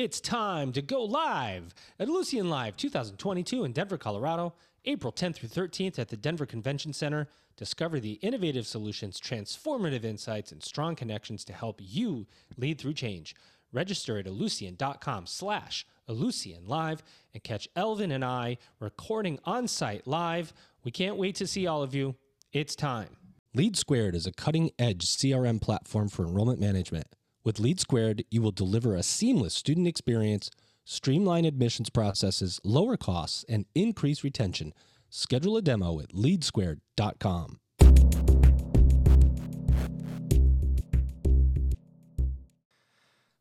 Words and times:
It's 0.00 0.18
time 0.18 0.72
to 0.72 0.80
go 0.80 1.04
live 1.04 1.74
at 1.98 2.08
Ellucian 2.08 2.48
Live 2.48 2.74
2022 2.78 3.64
in 3.64 3.72
Denver, 3.72 3.98
Colorado, 3.98 4.54
April 4.86 5.12
10th 5.12 5.34
through 5.34 5.50
13th 5.50 5.98
at 5.98 6.08
the 6.08 6.16
Denver 6.16 6.46
Convention 6.46 6.94
Center. 6.94 7.28
Discover 7.58 8.00
the 8.00 8.14
innovative 8.22 8.66
solutions, 8.66 9.20
transformative 9.20 10.04
insights, 10.04 10.52
and 10.52 10.62
strong 10.62 10.96
connections 10.96 11.44
to 11.44 11.52
help 11.52 11.80
you 11.82 12.26
lead 12.56 12.80
through 12.80 12.94
change. 12.94 13.34
Register 13.74 14.16
at 14.16 14.24
Ellucian.com 14.24 15.26
slash 15.26 15.86
Ellucian 16.08 16.66
Live 16.66 17.02
and 17.34 17.44
catch 17.44 17.68
Elvin 17.76 18.12
and 18.12 18.24
I 18.24 18.56
recording 18.78 19.38
on 19.44 19.68
site 19.68 20.06
live. 20.06 20.54
We 20.82 20.92
can't 20.92 21.18
wait 21.18 21.34
to 21.34 21.46
see 21.46 21.66
all 21.66 21.82
of 21.82 21.94
you. 21.94 22.16
It's 22.54 22.74
time. 22.74 23.18
LeadSquared 23.54 24.14
is 24.14 24.26
a 24.26 24.32
cutting 24.32 24.70
edge 24.78 25.04
CRM 25.04 25.60
platform 25.60 26.08
for 26.08 26.24
enrollment 26.24 26.58
management. 26.58 27.06
With 27.42 27.56
LeadSquared, 27.56 28.26
you 28.30 28.42
will 28.42 28.50
deliver 28.50 28.94
a 28.94 29.02
seamless 29.02 29.54
student 29.54 29.86
experience, 29.86 30.50
streamline 30.84 31.46
admissions 31.46 31.88
processes, 31.88 32.60
lower 32.64 32.98
costs, 32.98 33.46
and 33.48 33.64
increase 33.74 34.22
retention. 34.22 34.74
Schedule 35.08 35.56
a 35.56 35.62
demo 35.62 36.00
at 36.00 36.10
leadsquared.com. 36.10 37.60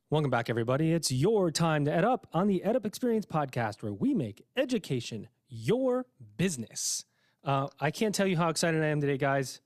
Welcome 0.09 0.31
back, 0.31 0.49
everybody. 0.49 0.93
It's 0.93 1.11
your 1.11 1.51
time 1.51 1.83
to 1.83 1.91
EdUp 1.91 2.23
on 2.33 2.47
the 2.47 2.63
EdUp 2.65 2.85
Experience 2.85 3.25
podcast, 3.25 3.83
where 3.83 3.93
we 3.93 4.13
make 4.13 4.45
education 4.55 5.27
your 5.49 6.05
business. 6.37 7.03
Uh, 7.43 7.67
I 7.81 7.91
can't 7.91 8.15
tell 8.15 8.25
you 8.25 8.37
how 8.37 8.47
excited 8.47 8.81
I 8.81 8.87
am 8.87 9.01
today, 9.01 9.17
guys. 9.17 9.59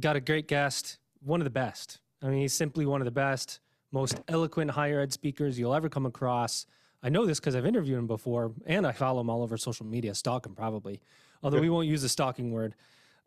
Got 0.00 0.16
a 0.16 0.20
great 0.20 0.48
guest, 0.48 0.98
one 1.20 1.40
of 1.40 1.44
the 1.44 1.50
best. 1.50 2.00
I 2.20 2.26
mean, 2.26 2.40
he's 2.40 2.52
simply 2.52 2.84
one 2.84 3.00
of 3.00 3.04
the 3.04 3.12
best, 3.12 3.60
most 3.92 4.20
eloquent 4.28 4.70
higher 4.72 5.00
ed 5.00 5.12
speakers 5.12 5.58
you'll 5.58 5.74
ever 5.74 5.88
come 5.88 6.06
across. 6.06 6.66
I 7.02 7.08
know 7.08 7.26
this 7.26 7.38
because 7.38 7.54
I've 7.54 7.66
interviewed 7.66 7.98
him 7.98 8.06
before, 8.06 8.52
and 8.66 8.86
I 8.86 8.92
follow 8.92 9.20
him 9.20 9.30
all 9.30 9.42
over 9.42 9.56
social 9.56 9.86
media, 9.86 10.14
stalk 10.14 10.46
him 10.46 10.54
probably, 10.54 11.00
although 11.42 11.60
we 11.60 11.70
won't 11.70 11.86
use 11.86 12.02
the 12.02 12.08
stalking 12.08 12.50
word. 12.50 12.74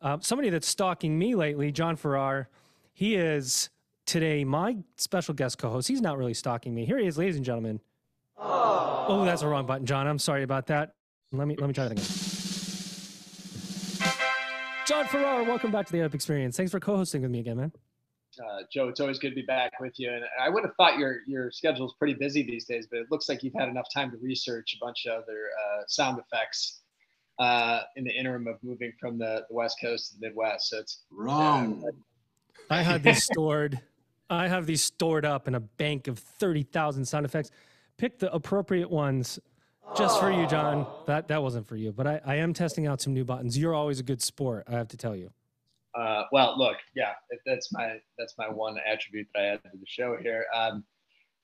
Uh, 0.01 0.17
somebody 0.19 0.49
that's 0.49 0.67
stalking 0.67 1.17
me 1.17 1.35
lately, 1.35 1.71
John 1.71 1.95
Farrar, 1.95 2.49
he 2.93 3.15
is 3.15 3.69
today 4.05 4.43
my 4.43 4.77
special 4.97 5.33
guest 5.33 5.57
co-host. 5.57 5.87
He's 5.87 6.01
not 6.01 6.17
really 6.17 6.33
stalking 6.33 6.73
me. 6.75 6.85
Here 6.85 6.97
he 6.97 7.07
is, 7.07 7.17
ladies 7.17 7.37
and 7.37 7.45
gentlemen. 7.45 7.79
Oh, 8.37 9.23
that's 9.25 9.41
the 9.41 9.47
wrong 9.47 9.65
button, 9.65 9.85
John. 9.85 10.07
I'm 10.07 10.19
sorry 10.19 10.43
about 10.43 10.67
that. 10.67 10.95
Let 11.31 11.47
me 11.47 11.55
let 11.57 11.67
me 11.67 11.73
try 11.73 11.85
that 11.85 11.91
again. 11.93 12.05
John 14.85 15.05
Farrar, 15.05 15.43
welcome 15.43 15.71
back 15.71 15.85
to 15.85 15.91
the 15.93 16.01
Up 16.01 16.13
Experience. 16.13 16.57
Thanks 16.57 16.71
for 16.71 16.79
co-hosting 16.79 17.21
with 17.21 17.31
me 17.31 17.39
again, 17.39 17.57
man. 17.57 17.71
Uh, 18.39 18.63
Joe, 18.71 18.87
it's 18.87 18.99
always 18.99 19.19
good 19.19 19.29
to 19.29 19.35
be 19.35 19.41
back 19.41 19.79
with 19.79 19.99
you. 19.99 20.09
And 20.09 20.23
I 20.41 20.49
would 20.49 20.63
have 20.63 20.75
thought 20.75 20.97
your 20.97 21.19
your 21.27 21.51
schedule 21.51 21.85
is 21.85 21.93
pretty 21.97 22.13
busy 22.13 22.43
these 22.43 22.65
days, 22.65 22.87
but 22.89 22.99
it 22.99 23.07
looks 23.11 23.27
like 23.27 23.43
you've 23.43 23.53
had 23.53 23.69
enough 23.69 23.87
time 23.93 24.11
to 24.11 24.17
research 24.17 24.75
a 24.75 24.85
bunch 24.85 25.05
of 25.05 25.23
other 25.23 25.49
uh, 25.59 25.83
sound 25.87 26.19
effects 26.19 26.81
uh, 27.39 27.81
in 27.95 28.03
the 28.03 28.11
interim 28.11 28.47
of 28.47 28.55
moving 28.63 28.93
from 28.99 29.17
the, 29.17 29.45
the 29.49 29.55
West 29.55 29.77
Coast 29.81 30.11
to 30.11 30.19
the 30.19 30.27
Midwest. 30.27 30.69
So 30.69 30.79
it's 30.79 31.01
Wrong. 31.11 31.83
I 32.69 32.81
had 32.81 33.03
these 33.03 33.23
stored. 33.31 33.79
I 34.29 34.47
have 34.47 34.65
these 34.65 34.81
stored 34.81 35.25
up 35.25 35.47
in 35.47 35.55
a 35.55 35.59
bank 35.59 36.07
of 36.07 36.17
30,000 36.17 37.03
sound 37.05 37.25
effects. 37.25 37.51
Pick 37.97 38.19
the 38.19 38.31
appropriate 38.33 38.89
ones 38.89 39.39
just 39.97 40.19
for 40.19 40.31
you, 40.31 40.47
John. 40.47 40.87
That 41.05 41.27
that 41.27 41.43
wasn't 41.43 41.67
for 41.67 41.75
you, 41.75 41.91
but 41.91 42.07
I, 42.07 42.21
I 42.25 42.35
am 42.35 42.53
testing 42.53 42.87
out 42.87 43.01
some 43.01 43.13
new 43.13 43.25
buttons. 43.25 43.57
You're 43.57 43.73
always 43.73 43.99
a 43.99 44.03
good 44.03 44.21
sport, 44.21 44.63
I 44.67 44.73
have 44.73 44.87
to 44.89 44.97
tell 44.97 45.15
you. 45.15 45.31
Uh, 45.93 46.23
well, 46.31 46.57
look, 46.57 46.77
yeah, 46.95 47.11
that's 47.45 47.71
my 47.73 47.97
that's 48.17 48.35
my 48.37 48.49
one 48.49 48.77
attribute 48.85 49.27
that 49.33 49.41
I 49.41 49.45
add 49.47 49.63
to 49.63 49.69
the 49.73 49.85
show 49.85 50.17
here. 50.21 50.45
Um, 50.55 50.83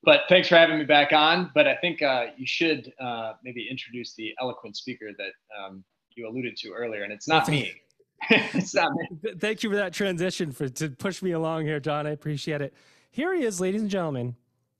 but 0.03 0.21
thanks 0.29 0.47
for 0.47 0.55
having 0.55 0.77
me 0.77 0.85
back 0.85 1.11
on. 1.11 1.51
But 1.53 1.67
I 1.67 1.75
think 1.75 2.01
uh, 2.01 2.27
you 2.37 2.47
should 2.47 2.93
uh, 2.99 3.33
maybe 3.43 3.67
introduce 3.69 4.13
the 4.15 4.33
eloquent 4.41 4.77
speaker 4.77 5.09
that 5.17 5.31
um, 5.59 5.83
you 6.15 6.27
alluded 6.27 6.55
to 6.57 6.71
earlier, 6.71 7.03
and 7.03 7.11
it's 7.11 7.27
not 7.27 7.47
me. 7.49 7.73
it's 8.29 8.73
not 8.73 8.91
me. 8.93 9.31
Thank 9.37 9.63
you 9.63 9.69
for 9.69 9.75
that 9.75 9.93
transition 9.93 10.51
for 10.51 10.69
to 10.69 10.89
push 10.89 11.21
me 11.21 11.31
along 11.31 11.65
here, 11.65 11.79
John. 11.79 12.07
I 12.07 12.11
appreciate 12.11 12.61
it. 12.61 12.73
Here 13.11 13.33
he 13.35 13.43
is, 13.43 13.59
ladies 13.59 13.81
and 13.81 13.89
gentlemen. 13.89 14.35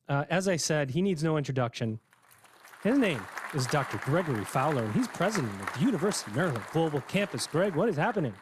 Uh, 0.10 0.24
as 0.30 0.48
I 0.48 0.56
said, 0.56 0.92
he 0.92 1.02
needs 1.02 1.22
no 1.22 1.38
introduction. 1.38 2.00
His 2.84 2.98
name 2.98 3.22
is 3.54 3.68
Dr. 3.68 3.98
Gregory 3.98 4.46
Fowler, 4.46 4.84
and 4.84 4.94
he's 4.94 5.08
president 5.08 5.52
of 5.62 5.74
the 5.74 5.82
University 5.82 6.32
of 6.32 6.38
Maryland 6.38 6.64
Global 6.72 7.02
Campus. 7.02 7.46
Greg, 7.46 7.76
what 7.76 7.90
is 7.90 7.98
happening? 7.98 8.34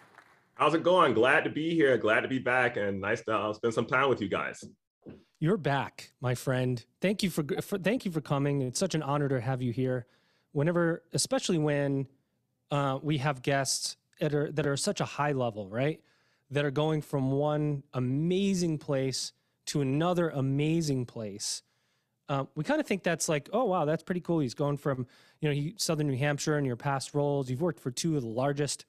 How's 0.56 0.74
it 0.74 0.84
going? 0.84 1.14
Glad 1.14 1.44
to 1.44 1.50
be 1.50 1.76
here. 1.76 1.98
Glad 1.98 2.22
to 2.22 2.30
be 2.30 2.40
back, 2.40 2.78
and 2.78 3.02
nice 3.02 3.22
to 3.26 3.36
uh, 3.36 3.54
spend 3.54 3.74
some 3.74 3.86
time 3.86 4.08
with 4.08 4.22
you 4.22 4.30
guys. 4.30 4.64
You're 5.42 5.58
back, 5.58 6.12
my 6.22 6.34
friend. 6.34 6.84
Thank 7.02 7.24
you 7.24 7.30
for, 7.30 7.44
for 7.62 7.78
thank 7.78 8.06
you 8.06 8.12
for 8.12 8.22
coming. 8.22 8.62
It's 8.62 8.80
such 8.80 8.96
an 8.96 9.04
honor 9.04 9.28
to 9.28 9.42
have 9.42 9.62
you 9.62 9.74
here. 9.74 10.06
Whenever, 10.54 11.04
especially 11.12 11.58
when 11.58 12.08
uh, 12.72 13.00
we 13.04 13.18
have 13.18 13.42
guests 13.42 13.98
that 14.22 14.34
are 14.34 14.50
that 14.54 14.66
are 14.66 14.78
such 14.78 15.02
a 15.02 15.06
high 15.06 15.34
level, 15.34 15.68
right? 15.68 16.00
That 16.52 16.64
are 16.64 16.72
going 16.72 17.02
from 17.02 17.32
one 17.32 17.84
amazing 17.94 18.78
place 18.78 19.34
to 19.68 19.82
another 19.82 20.30
amazing 20.30 21.06
place. 21.06 21.64
Uh, 22.30 22.46
we 22.56 22.64
kind 22.64 22.80
of 22.80 22.88
think 22.88 23.04
that's 23.04 23.28
like, 23.28 23.50
oh 23.52 23.66
wow, 23.66 23.84
that's 23.84 24.04
pretty 24.04 24.22
cool. 24.22 24.40
He's 24.40 24.54
going 24.54 24.78
from 24.78 25.06
you 25.42 25.50
know 25.50 25.54
he, 25.54 25.76
Southern 25.76 26.08
New 26.08 26.18
Hampshire 26.18 26.58
in 26.58 26.64
your 26.64 26.78
past 26.78 27.14
roles. 27.14 27.50
You've 27.50 27.62
worked 27.62 27.82
for 27.82 27.92
two 27.92 28.16
of 28.16 28.22
the 28.22 28.30
largest 28.30 28.86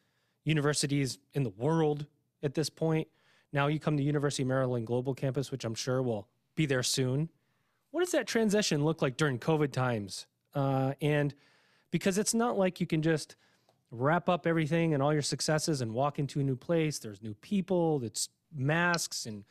universities 0.47 1.19
in 1.35 1.43
the 1.43 1.51
world 1.51 2.07
at 2.43 2.55
this 2.55 2.71
point. 2.71 3.09
Now 3.53 3.67
you 3.67 3.79
come 3.79 3.97
to 3.97 4.03
University 4.03 4.43
of 4.43 4.49
Maryland 4.49 4.87
Global 4.87 5.15
Campus, 5.15 5.51
which 5.51 5.65
I'm 5.65 5.75
sure 5.75 6.03
will 6.03 6.29
be 6.55 6.67
there 6.67 6.83
soon. 6.83 7.29
What 7.91 8.01
does 8.01 8.13
that 8.13 8.27
transition 8.27 8.85
look 8.85 9.03
like 9.03 9.17
during 9.17 9.39
COVID 9.39 9.73
times? 9.73 10.27
Uh, 10.55 10.95
and 11.01 11.35
because 11.91 12.19
it's 12.19 12.35
not 12.35 12.57
like 12.57 12.81
you 12.81 12.87
can 12.87 13.03
just 13.03 13.37
wrap 13.91 14.29
up 14.29 14.47
everything 14.47 14.95
and 14.95 15.03
all 15.03 15.13
your 15.13 15.23
successes 15.23 15.81
and 15.81 15.93
walk 15.93 16.19
into 16.19 16.41
a 16.41 16.43
new 16.43 16.57
place. 16.57 16.99
There's 16.99 17.23
new 17.23 17.35
people. 17.35 18.03
It's 18.03 18.29
masks 18.55 19.27
and 19.27 19.45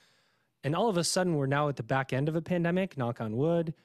and 0.63 0.75
all 0.75 0.89
of 0.89 0.97
a 0.97 1.03
sudden 1.03 1.35
we're 1.35 1.45
now 1.45 1.69
at 1.69 1.75
the 1.75 1.83
back 1.83 2.11
end 2.11 2.27
of 2.27 2.35
a 2.35 2.41
pandemic. 2.41 2.97
Knock 2.97 3.21
on 3.21 3.37
wood. 3.37 3.75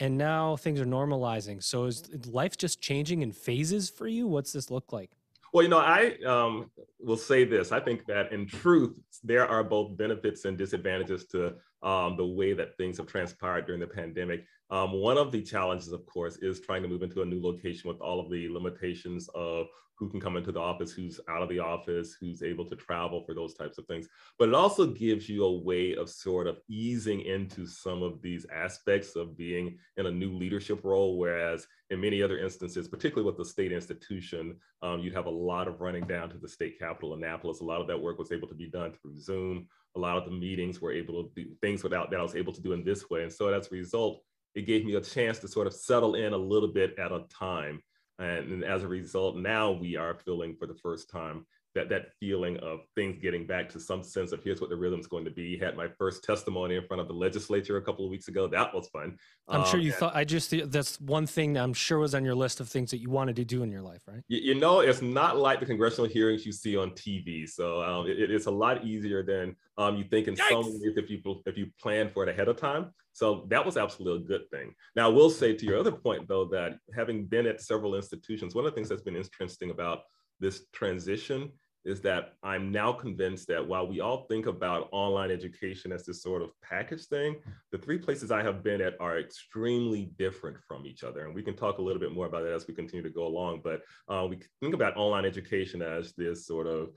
And 0.00 0.16
now 0.16 0.56
things 0.56 0.80
are 0.80 0.86
normalizing. 0.86 1.62
So 1.62 1.84
is 1.84 2.26
life 2.26 2.56
just 2.56 2.80
changing 2.80 3.20
in 3.20 3.32
phases 3.32 3.90
for 3.90 4.06
you? 4.06 4.26
What's 4.26 4.52
this 4.52 4.70
look 4.70 4.92
like? 4.92 5.10
Well, 5.52 5.62
you 5.62 5.68
know, 5.68 5.78
I 5.78 6.16
um, 6.26 6.70
will 6.98 7.16
say 7.16 7.44
this. 7.44 7.72
I 7.72 7.80
think 7.80 8.06
that 8.06 8.32
in 8.32 8.46
truth, 8.46 8.94
there 9.22 9.46
are 9.46 9.62
both 9.62 9.96
benefits 9.98 10.46
and 10.46 10.56
disadvantages 10.56 11.26
to 11.26 11.54
um, 11.82 12.16
the 12.16 12.24
way 12.24 12.54
that 12.54 12.76
things 12.78 12.96
have 12.96 13.06
transpired 13.06 13.66
during 13.66 13.80
the 13.80 13.86
pandemic. 13.86 14.44
Um, 14.70 14.92
one 14.92 15.18
of 15.18 15.30
the 15.30 15.42
challenges, 15.42 15.92
of 15.92 16.06
course, 16.06 16.36
is 16.38 16.60
trying 16.60 16.82
to 16.82 16.88
move 16.88 17.02
into 17.02 17.20
a 17.20 17.26
new 17.26 17.42
location 17.42 17.88
with 17.88 18.00
all 18.00 18.18
of 18.18 18.30
the 18.30 18.48
limitations 18.48 19.28
of 19.34 19.66
who 20.02 20.10
can 20.10 20.20
come 20.20 20.36
into 20.36 20.50
the 20.50 20.58
office, 20.58 20.90
who's 20.90 21.20
out 21.28 21.42
of 21.42 21.48
the 21.48 21.60
office, 21.60 22.16
who's 22.20 22.42
able 22.42 22.64
to 22.64 22.74
travel 22.74 23.22
for 23.24 23.34
those 23.34 23.54
types 23.54 23.78
of 23.78 23.86
things. 23.86 24.08
But 24.36 24.48
it 24.48 24.54
also 24.54 24.86
gives 24.86 25.28
you 25.28 25.44
a 25.44 25.60
way 25.60 25.94
of 25.94 26.10
sort 26.10 26.48
of 26.48 26.58
easing 26.68 27.20
into 27.20 27.68
some 27.68 28.02
of 28.02 28.20
these 28.20 28.44
aspects 28.52 29.14
of 29.14 29.36
being 29.36 29.78
in 29.96 30.06
a 30.06 30.10
new 30.10 30.32
leadership 30.32 30.80
role. 30.82 31.18
Whereas 31.18 31.68
in 31.90 32.00
many 32.00 32.20
other 32.20 32.38
instances, 32.38 32.88
particularly 32.88 33.24
with 33.24 33.38
the 33.38 33.44
state 33.44 33.70
institution, 33.70 34.56
um, 34.82 34.98
you'd 34.98 35.14
have 35.14 35.26
a 35.26 35.30
lot 35.30 35.68
of 35.68 35.80
running 35.80 36.04
down 36.04 36.30
to 36.30 36.38
the 36.38 36.48
state 36.48 36.80
capital, 36.80 37.14
Annapolis. 37.14 37.60
A 37.60 37.64
lot 37.64 37.80
of 37.80 37.86
that 37.86 38.02
work 38.02 38.18
was 38.18 38.32
able 38.32 38.48
to 38.48 38.56
be 38.56 38.68
done 38.68 38.92
through 38.92 39.20
Zoom. 39.20 39.68
A 39.94 40.00
lot 40.00 40.18
of 40.18 40.24
the 40.24 40.36
meetings 40.36 40.80
were 40.80 40.92
able 40.92 41.22
to 41.22 41.30
do 41.36 41.54
things 41.60 41.84
without 41.84 42.10
that 42.10 42.18
I 42.18 42.24
was 42.24 42.34
able 42.34 42.52
to 42.54 42.62
do 42.62 42.72
in 42.72 42.82
this 42.82 43.08
way. 43.08 43.22
And 43.22 43.32
so 43.32 43.52
as 43.54 43.68
a 43.68 43.70
result, 43.70 44.24
it 44.56 44.66
gave 44.66 44.84
me 44.84 44.96
a 44.96 45.00
chance 45.00 45.38
to 45.38 45.48
sort 45.48 45.68
of 45.68 45.72
settle 45.72 46.16
in 46.16 46.32
a 46.32 46.36
little 46.36 46.72
bit 46.72 46.98
at 46.98 47.12
a 47.12 47.24
time. 47.30 47.82
And, 48.22 48.64
as 48.64 48.82
a 48.84 48.88
result, 48.88 49.36
now 49.36 49.72
we 49.72 49.96
are 49.96 50.14
feeling 50.14 50.54
for 50.54 50.66
the 50.66 50.74
first 50.74 51.10
time 51.10 51.46
that 51.74 51.88
that 51.88 52.12
feeling 52.20 52.58
of 52.58 52.80
things 52.94 53.16
getting 53.22 53.46
back 53.46 53.68
to 53.70 53.80
some 53.80 54.02
sense 54.02 54.32
of 54.32 54.42
here's 54.44 54.60
what 54.60 54.68
the 54.68 54.76
rhythm's 54.76 55.06
going 55.06 55.24
to 55.24 55.30
be. 55.30 55.56
Had 55.58 55.76
my 55.76 55.88
first 55.98 56.22
testimony 56.22 56.76
in 56.76 56.86
front 56.86 57.00
of 57.00 57.08
the 57.08 57.14
legislature 57.14 57.78
a 57.78 57.82
couple 57.82 58.04
of 58.04 58.10
weeks 58.10 58.28
ago. 58.28 58.46
That 58.46 58.74
was 58.74 58.88
fun. 58.88 59.16
I'm 59.48 59.64
sure 59.64 59.76
Um, 59.76 59.80
you 59.86 59.90
and- 59.92 59.98
thought 59.98 60.14
I 60.14 60.24
just 60.24 60.52
that's 60.70 61.00
one 61.00 61.26
thing 61.26 61.56
I'm 61.56 61.72
sure 61.72 61.98
was 61.98 62.14
on 62.14 62.24
your 62.24 62.34
list 62.34 62.60
of 62.60 62.68
things 62.68 62.90
that 62.90 62.98
you 62.98 63.08
wanted 63.10 63.36
to 63.36 63.44
do 63.44 63.62
in 63.62 63.70
your 63.70 63.80
life, 63.82 64.02
right? 64.06 64.22
You, 64.28 64.38
you 64.40 64.54
know, 64.54 64.80
it's 64.80 65.00
not 65.02 65.38
like 65.38 65.60
the 65.60 65.66
congressional 65.66 66.08
hearings 66.08 66.44
you 66.44 66.52
see 66.52 66.76
on 66.76 66.90
TV. 66.90 67.48
So 67.48 67.82
um, 67.82 68.06
it- 68.06 68.30
it's 68.30 68.46
a 68.46 68.50
lot 68.50 68.84
easier 68.84 69.22
than 69.22 69.56
um, 69.78 69.96
you 69.96 70.04
think 70.04 70.28
in 70.28 70.36
some 70.36 70.64
ways 70.64 70.96
if 70.96 71.08
you 71.10 71.20
if 71.46 71.56
you 71.56 71.66
plan 71.80 72.10
for 72.10 72.22
it 72.22 72.28
ahead 72.28 72.48
of 72.48 72.56
time. 72.58 72.92
So 73.14 73.46
that 73.48 73.64
was 73.64 73.76
absolutely 73.78 74.24
a 74.24 74.28
good 74.28 74.48
thing. 74.50 74.74
Now, 74.96 75.06
I 75.08 75.12
will 75.12 75.30
say 75.30 75.54
to 75.54 75.66
your 75.66 75.78
other 75.78 75.92
point 75.92 76.28
though 76.28 76.44
that 76.46 76.78
having 76.94 77.24
been 77.26 77.46
at 77.46 77.60
several 77.62 77.94
institutions, 77.94 78.54
one 78.54 78.64
of 78.66 78.70
the 78.72 78.74
things 78.74 78.88
that's 78.90 79.02
been 79.02 79.16
interesting 79.16 79.70
about 79.70 80.02
this 80.40 80.64
transition 80.72 81.50
is 81.84 82.00
that 82.02 82.34
I'm 82.42 82.70
now 82.70 82.92
convinced 82.92 83.48
that 83.48 83.66
while 83.66 83.86
we 83.86 84.00
all 84.00 84.24
think 84.28 84.46
about 84.46 84.88
online 84.92 85.30
education 85.30 85.90
as 85.90 86.06
this 86.06 86.22
sort 86.22 86.42
of 86.42 86.50
package 86.62 87.06
thing, 87.06 87.36
the 87.72 87.78
three 87.78 87.98
places 87.98 88.30
I 88.30 88.42
have 88.42 88.62
been 88.62 88.80
at 88.80 88.94
are 89.00 89.18
extremely 89.18 90.12
different 90.16 90.58
from 90.66 90.86
each 90.86 91.02
other. 91.02 91.26
And 91.26 91.34
we 91.34 91.42
can 91.42 91.56
talk 91.56 91.78
a 91.78 91.82
little 91.82 92.00
bit 92.00 92.12
more 92.12 92.26
about 92.26 92.44
that 92.44 92.52
as 92.52 92.68
we 92.68 92.74
continue 92.74 93.02
to 93.02 93.10
go 93.10 93.26
along. 93.26 93.62
But 93.64 93.82
uh, 94.08 94.26
we 94.28 94.38
think 94.60 94.74
about 94.74 94.96
online 94.96 95.24
education 95.24 95.82
as 95.82 96.12
this 96.12 96.46
sort 96.46 96.66
of 96.66 96.90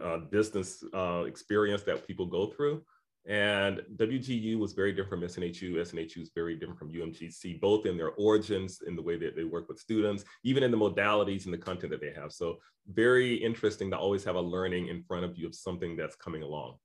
uh, 0.00 0.18
distance 0.30 0.84
uh, 0.94 1.24
experience 1.26 1.82
that 1.84 2.06
people 2.06 2.26
go 2.26 2.46
through. 2.46 2.82
And 3.26 3.82
WGU 3.96 4.58
was 4.58 4.72
very 4.72 4.92
different 4.92 5.22
from 5.22 5.42
SNHU. 5.42 5.74
SNHU 5.74 6.22
is 6.22 6.30
very 6.34 6.56
different 6.56 6.78
from 6.78 6.90
UMGC, 6.90 7.60
both 7.60 7.84
in 7.84 7.96
their 7.96 8.12
origins, 8.12 8.80
in 8.86 8.96
the 8.96 9.02
way 9.02 9.18
that 9.18 9.36
they 9.36 9.44
work 9.44 9.68
with 9.68 9.78
students, 9.78 10.24
even 10.44 10.62
in 10.62 10.70
the 10.70 10.78
modalities 10.78 11.44
and 11.44 11.52
the 11.52 11.58
content 11.58 11.90
that 11.92 12.00
they 12.00 12.12
have. 12.18 12.32
So 12.32 12.58
very 12.90 13.34
interesting 13.34 13.90
to 13.90 13.98
always 13.98 14.24
have 14.24 14.36
a 14.36 14.40
learning 14.40 14.88
in 14.88 15.02
front 15.02 15.24
of 15.24 15.36
you 15.36 15.46
of 15.46 15.54
something 15.54 15.94
that's 15.94 16.16
coming 16.16 16.42
along. 16.42 16.76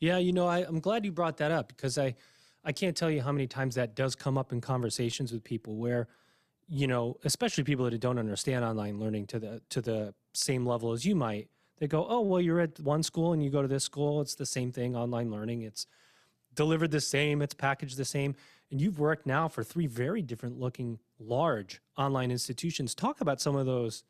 Yeah, 0.00 0.18
you 0.18 0.32
know, 0.32 0.48
I, 0.48 0.58
I'm 0.58 0.80
glad 0.80 1.04
you 1.04 1.12
brought 1.12 1.36
that 1.38 1.52
up 1.52 1.68
because 1.68 1.96
I, 1.96 2.14
I 2.64 2.72
can't 2.72 2.96
tell 2.96 3.10
you 3.10 3.22
how 3.22 3.32
many 3.32 3.46
times 3.46 3.74
that 3.76 3.94
does 3.94 4.14
come 4.14 4.36
up 4.36 4.52
in 4.52 4.60
conversations 4.60 5.32
with 5.32 5.44
people 5.44 5.76
where, 5.76 6.08
you 6.68 6.86
know, 6.86 7.16
especially 7.24 7.64
people 7.64 7.88
that 7.88 7.98
don't 8.00 8.18
understand 8.18 8.64
online 8.64 8.98
learning 8.98 9.26
to 9.28 9.38
the 9.38 9.62
to 9.70 9.80
the 9.80 10.14
same 10.34 10.66
level 10.66 10.92
as 10.92 11.04
you 11.04 11.14
might 11.16 11.48
they 11.78 11.86
go, 11.86 12.06
oh, 12.08 12.20
well, 12.20 12.40
you're 12.40 12.60
at 12.60 12.78
one 12.80 13.02
school 13.02 13.32
and 13.32 13.42
you 13.42 13.50
go 13.50 13.62
to 13.62 13.68
this 13.68 13.84
school. 13.84 14.20
It's 14.20 14.34
the 14.34 14.46
same 14.46 14.72
thing, 14.72 14.96
online 14.96 15.30
learning. 15.30 15.62
It's 15.62 15.86
delivered 16.54 16.90
the 16.90 17.00
same, 17.00 17.40
it's 17.42 17.54
packaged 17.54 17.96
the 17.96 18.04
same. 18.04 18.34
And 18.70 18.80
you've 18.80 18.98
worked 18.98 19.26
now 19.26 19.48
for 19.48 19.62
three 19.62 19.86
very 19.86 20.22
different 20.22 20.58
looking 20.58 20.98
large 21.18 21.80
online 21.96 22.30
institutions. 22.30 22.94
Talk 22.94 23.20
about 23.20 23.40
some 23.40 23.56
of 23.56 23.66
those 23.66 24.04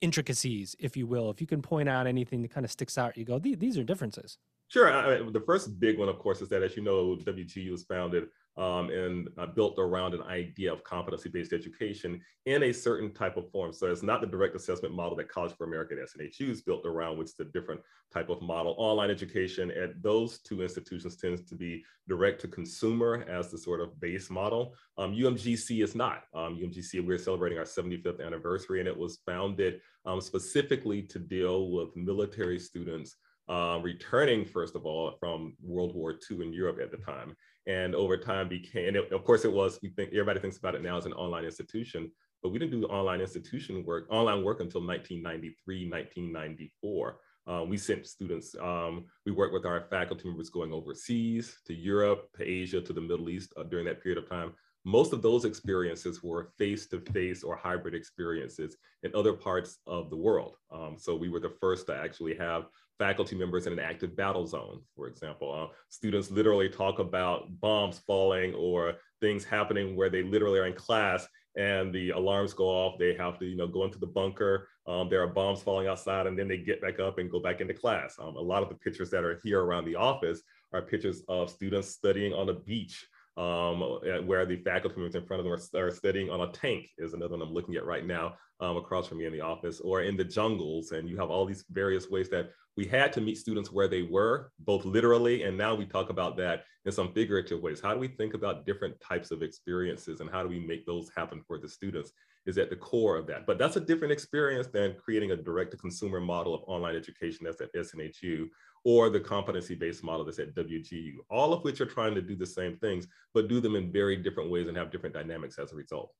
intricacies, 0.00 0.76
if 0.78 0.96
you 0.96 1.06
will. 1.06 1.30
If 1.30 1.40
you 1.40 1.46
can 1.46 1.62
point 1.62 1.88
out 1.88 2.06
anything 2.06 2.42
that 2.42 2.50
kind 2.50 2.64
of 2.64 2.70
sticks 2.70 2.98
out, 2.98 3.16
you 3.16 3.24
go, 3.24 3.38
these 3.38 3.78
are 3.78 3.84
differences. 3.84 4.38
Sure. 4.68 4.92
I 4.92 5.18
the 5.30 5.42
first 5.46 5.78
big 5.78 5.98
one, 5.98 6.08
of 6.08 6.18
course, 6.18 6.40
is 6.40 6.48
that, 6.48 6.62
as 6.62 6.76
you 6.76 6.82
know, 6.82 7.16
WGU 7.22 7.70
was 7.70 7.84
founded 7.84 8.24
um, 8.56 8.90
and 8.90 9.28
uh, 9.38 9.46
built 9.46 9.78
around 9.78 10.14
an 10.14 10.22
idea 10.22 10.72
of 10.72 10.84
competency-based 10.84 11.52
education 11.52 12.20
in 12.46 12.64
a 12.64 12.72
certain 12.72 13.12
type 13.12 13.36
of 13.36 13.50
form. 13.50 13.72
So 13.72 13.90
it's 13.90 14.02
not 14.02 14.20
the 14.20 14.26
direct 14.26 14.54
assessment 14.54 14.94
model 14.94 15.16
that 15.16 15.28
College 15.28 15.52
for 15.56 15.64
America 15.64 15.94
and 15.94 16.06
SNHU 16.06 16.50
is 16.50 16.62
built 16.62 16.86
around, 16.86 17.18
which 17.18 17.28
is 17.28 17.40
a 17.40 17.44
different 17.44 17.80
type 18.12 18.28
of 18.28 18.40
model. 18.42 18.74
Online 18.78 19.10
education 19.10 19.70
at 19.72 20.00
those 20.02 20.38
two 20.38 20.62
institutions 20.62 21.16
tends 21.16 21.42
to 21.42 21.56
be 21.56 21.82
direct 22.06 22.40
to 22.42 22.48
consumer 22.48 23.24
as 23.28 23.50
the 23.50 23.58
sort 23.58 23.80
of 23.80 23.98
base 24.00 24.30
model. 24.30 24.74
Um, 24.98 25.14
UMGC 25.14 25.82
is 25.82 25.94
not. 25.94 26.24
Um, 26.34 26.56
UMGC, 26.56 27.04
we're 27.04 27.18
celebrating 27.18 27.58
our 27.58 27.64
75th 27.64 28.24
anniversary, 28.24 28.78
and 28.78 28.88
it 28.88 28.96
was 28.96 29.18
founded 29.26 29.80
um, 30.04 30.20
specifically 30.20 31.02
to 31.02 31.18
deal 31.18 31.70
with 31.70 31.96
military 31.96 32.58
students 32.58 33.16
uh, 33.48 33.78
returning, 33.82 34.44
first 34.44 34.74
of 34.74 34.86
all, 34.86 35.16
from 35.20 35.54
World 35.62 35.94
War 35.94 36.18
II 36.30 36.46
in 36.46 36.52
Europe 36.52 36.78
at 36.80 36.90
the 36.90 36.96
time 36.96 37.36
and 37.66 37.94
over 37.94 38.16
time 38.16 38.48
became 38.48 38.88
and 38.88 38.96
it, 38.96 39.12
of 39.12 39.24
course 39.24 39.44
it 39.44 39.52
was 39.52 39.78
we 39.82 39.88
think 39.90 40.10
everybody 40.10 40.40
thinks 40.40 40.58
about 40.58 40.74
it 40.74 40.82
now 40.82 40.96
as 40.96 41.06
an 41.06 41.12
online 41.14 41.44
institution 41.44 42.10
but 42.42 42.50
we 42.50 42.58
didn't 42.58 42.78
do 42.78 42.86
online 42.86 43.20
institution 43.20 43.84
work 43.84 44.06
online 44.10 44.44
work 44.44 44.60
until 44.60 44.86
1993 44.86 45.90
1994 45.90 47.16
uh, 47.46 47.62
we 47.62 47.76
sent 47.76 48.06
students 48.06 48.54
um, 48.60 49.04
we 49.26 49.32
worked 49.32 49.52
with 49.52 49.66
our 49.66 49.86
faculty 49.90 50.28
members 50.28 50.50
going 50.50 50.72
overseas 50.72 51.58
to 51.66 51.74
europe 51.74 52.28
to 52.36 52.44
asia 52.44 52.80
to 52.80 52.92
the 52.92 53.00
middle 53.00 53.28
east 53.28 53.52
uh, 53.56 53.62
during 53.62 53.86
that 53.86 54.02
period 54.02 54.22
of 54.22 54.28
time. 54.28 54.52
Most 54.86 55.14
of 55.14 55.22
those 55.22 55.46
experiences 55.46 56.22
were 56.22 56.50
face-to-face 56.58 57.42
or 57.42 57.56
hybrid 57.56 57.94
experiences 57.94 58.76
in 59.02 59.14
other 59.14 59.32
parts 59.32 59.78
of 59.86 60.10
the 60.10 60.16
world. 60.16 60.56
Um, 60.70 60.96
so 60.98 61.16
we 61.16 61.30
were 61.30 61.40
the 61.40 61.54
first 61.58 61.86
to 61.86 61.96
actually 61.96 62.34
have 62.34 62.66
faculty 62.98 63.36
members 63.36 63.66
in 63.66 63.72
an 63.72 63.78
active 63.78 64.16
battle 64.16 64.46
zone, 64.46 64.80
for 64.94 65.08
example. 65.08 65.52
Uh, 65.52 65.74
students 65.88 66.30
literally 66.30 66.68
talk 66.68 66.98
about 66.98 67.48
bombs 67.60 67.98
falling 68.06 68.54
or 68.54 68.94
things 69.20 69.44
happening 69.44 69.96
where 69.96 70.10
they 70.10 70.22
literally 70.22 70.58
are 70.58 70.66
in 70.66 70.74
class 70.74 71.26
and 71.56 71.94
the 71.94 72.10
alarms 72.10 72.52
go 72.52 72.64
off. 72.64 72.98
They 72.98 73.14
have 73.14 73.38
to, 73.38 73.46
you 73.46 73.56
know, 73.56 73.66
go 73.66 73.84
into 73.84 73.98
the 73.98 74.06
bunker. 74.06 74.68
Um, 74.86 75.08
there 75.08 75.22
are 75.22 75.28
bombs 75.28 75.62
falling 75.62 75.86
outside, 75.86 76.26
and 76.26 76.38
then 76.38 76.48
they 76.48 76.58
get 76.58 76.82
back 76.82 76.98
up 76.98 77.18
and 77.18 77.30
go 77.30 77.40
back 77.40 77.60
into 77.60 77.74
class. 77.74 78.16
Um, 78.18 78.36
a 78.36 78.40
lot 78.40 78.62
of 78.62 78.68
the 78.68 78.74
pictures 78.74 79.10
that 79.10 79.24
are 79.24 79.40
here 79.44 79.62
around 79.62 79.84
the 79.84 79.94
office 79.94 80.42
are 80.72 80.82
pictures 80.82 81.22
of 81.28 81.48
students 81.50 81.88
studying 81.88 82.32
on 82.32 82.48
a 82.48 82.54
beach 82.54 83.06
um, 83.36 83.80
where 84.26 84.46
the 84.46 84.56
faculty 84.58 84.96
members 84.96 85.16
in 85.16 85.26
front 85.26 85.40
of 85.40 85.44
them 85.44 85.52
are, 85.52 85.86
are, 85.86 85.90
studying 85.90 86.30
on 86.30 86.42
a 86.42 86.52
tank 86.52 86.88
is 86.98 87.14
another 87.14 87.36
one 87.36 87.42
I'm 87.42 87.52
looking 87.52 87.74
at 87.74 87.84
right 87.84 88.06
now 88.06 88.34
um, 88.64 88.76
across 88.76 89.06
from 89.06 89.18
me 89.18 89.26
in 89.26 89.32
the 89.32 89.40
office, 89.40 89.80
or 89.80 90.02
in 90.02 90.16
the 90.16 90.24
jungles. 90.24 90.92
And 90.92 91.08
you 91.08 91.16
have 91.18 91.30
all 91.30 91.44
these 91.44 91.64
various 91.70 92.08
ways 92.08 92.28
that 92.30 92.50
we 92.76 92.86
had 92.86 93.12
to 93.12 93.20
meet 93.20 93.38
students 93.38 93.70
where 93.70 93.88
they 93.88 94.02
were, 94.02 94.50
both 94.60 94.84
literally, 94.84 95.44
and 95.44 95.56
now 95.56 95.74
we 95.74 95.86
talk 95.86 96.10
about 96.10 96.36
that 96.38 96.64
in 96.84 96.92
some 96.92 97.12
figurative 97.12 97.60
ways. 97.60 97.80
How 97.80 97.94
do 97.94 98.00
we 98.00 98.08
think 98.08 98.34
about 98.34 98.66
different 98.66 98.98
types 99.00 99.30
of 99.30 99.42
experiences 99.42 100.20
and 100.20 100.30
how 100.30 100.42
do 100.42 100.48
we 100.48 100.58
make 100.58 100.84
those 100.84 101.10
happen 101.16 101.42
for 101.46 101.58
the 101.58 101.68
students 101.68 102.12
is 102.46 102.58
at 102.58 102.70
the 102.70 102.76
core 102.76 103.16
of 103.16 103.26
that. 103.26 103.46
But 103.46 103.58
that's 103.58 103.76
a 103.76 103.80
different 103.80 104.12
experience 104.12 104.66
than 104.66 104.96
creating 105.02 105.30
a 105.30 105.36
direct 105.36 105.70
to 105.70 105.76
consumer 105.76 106.20
model 106.20 106.54
of 106.54 106.62
online 106.66 106.94
education 106.94 107.40
that's 107.44 107.60
at 107.60 107.72
SNHU 107.74 108.48
or 108.84 109.08
the 109.08 109.20
competency-based 109.20 110.04
model 110.04 110.26
that's 110.26 110.38
at 110.38 110.54
WGU, 110.54 111.14
all 111.30 111.54
of 111.54 111.64
which 111.64 111.80
are 111.80 111.86
trying 111.86 112.14
to 112.14 112.20
do 112.20 112.36
the 112.36 112.44
same 112.44 112.76
things, 112.76 113.06
but 113.32 113.48
do 113.48 113.60
them 113.60 113.76
in 113.76 113.90
very 113.90 114.16
different 114.16 114.50
ways 114.50 114.68
and 114.68 114.76
have 114.76 114.90
different 114.90 115.14
dynamics 115.14 115.58
as 115.58 115.72
a 115.72 115.76
result. 115.76 116.12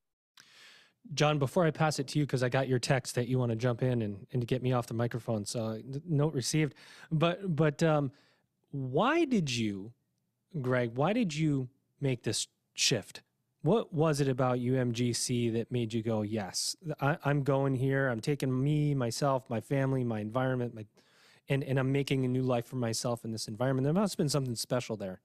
John, 1.13 1.39
before 1.39 1.67
I 1.67 1.71
pass 1.71 1.99
it 1.99 2.09
to 2.09 2.19
you, 2.19 2.25
because 2.25 2.43
I 2.43 2.49
got 2.49 2.67
your 2.67 2.79
text 2.79 3.15
that 3.17 3.29
you 3.29 3.39
want 3.39 3.51
to 3.51 3.57
jump 3.57 3.83
in 3.83 4.03
and, 4.03 4.27
and 4.33 4.41
to 4.41 4.47
get 4.47 4.63
me 4.63 4.73
off 4.73 4.87
the 4.87 4.95
microphone, 4.95 5.45
so 5.45 5.81
note 6.09 6.33
received. 6.33 6.75
But 7.13 7.55
but 7.55 7.83
um, 7.83 8.11
why 8.71 9.25
did 9.25 9.55
you, 9.55 9.93
Greg? 10.61 10.93
Why 10.95 11.13
did 11.13 11.35
you 11.35 11.69
make 12.01 12.23
this 12.23 12.49
shift? 12.73 13.23
What 13.63 13.93
was 13.93 14.21
it 14.21 14.29
about 14.29 14.59
UMGC 14.59 15.53
that 15.55 15.73
made 15.73 15.93
you 15.93 16.03
go, 16.03 16.21
yes, 16.21 16.77
I, 17.01 17.17
am 17.25 17.43
going 17.43 17.77
here. 17.77 18.09
I'm 18.09 18.21
taking 18.21 18.63
me, 18.63 18.95
myself, 18.95 19.49
my 19.49 19.61
family, 19.61 20.05
my 20.05 20.21
environment, 20.21 20.75
my, 20.75 20.85
and 21.49 21.63
and 21.65 21.79
I'm 21.79 21.93
making 21.93 22.25
a 22.25 22.29
new 22.29 22.43
life 22.43 22.67
for 22.67 22.77
myself 22.77 23.25
in 23.25 23.33
this 23.33 23.49
environment. 23.49 23.85
There 23.85 23.93
must 23.93 24.15
have 24.15 24.19
been 24.19 24.29
something 24.29 24.55
special 24.55 24.97
there. 24.97 25.21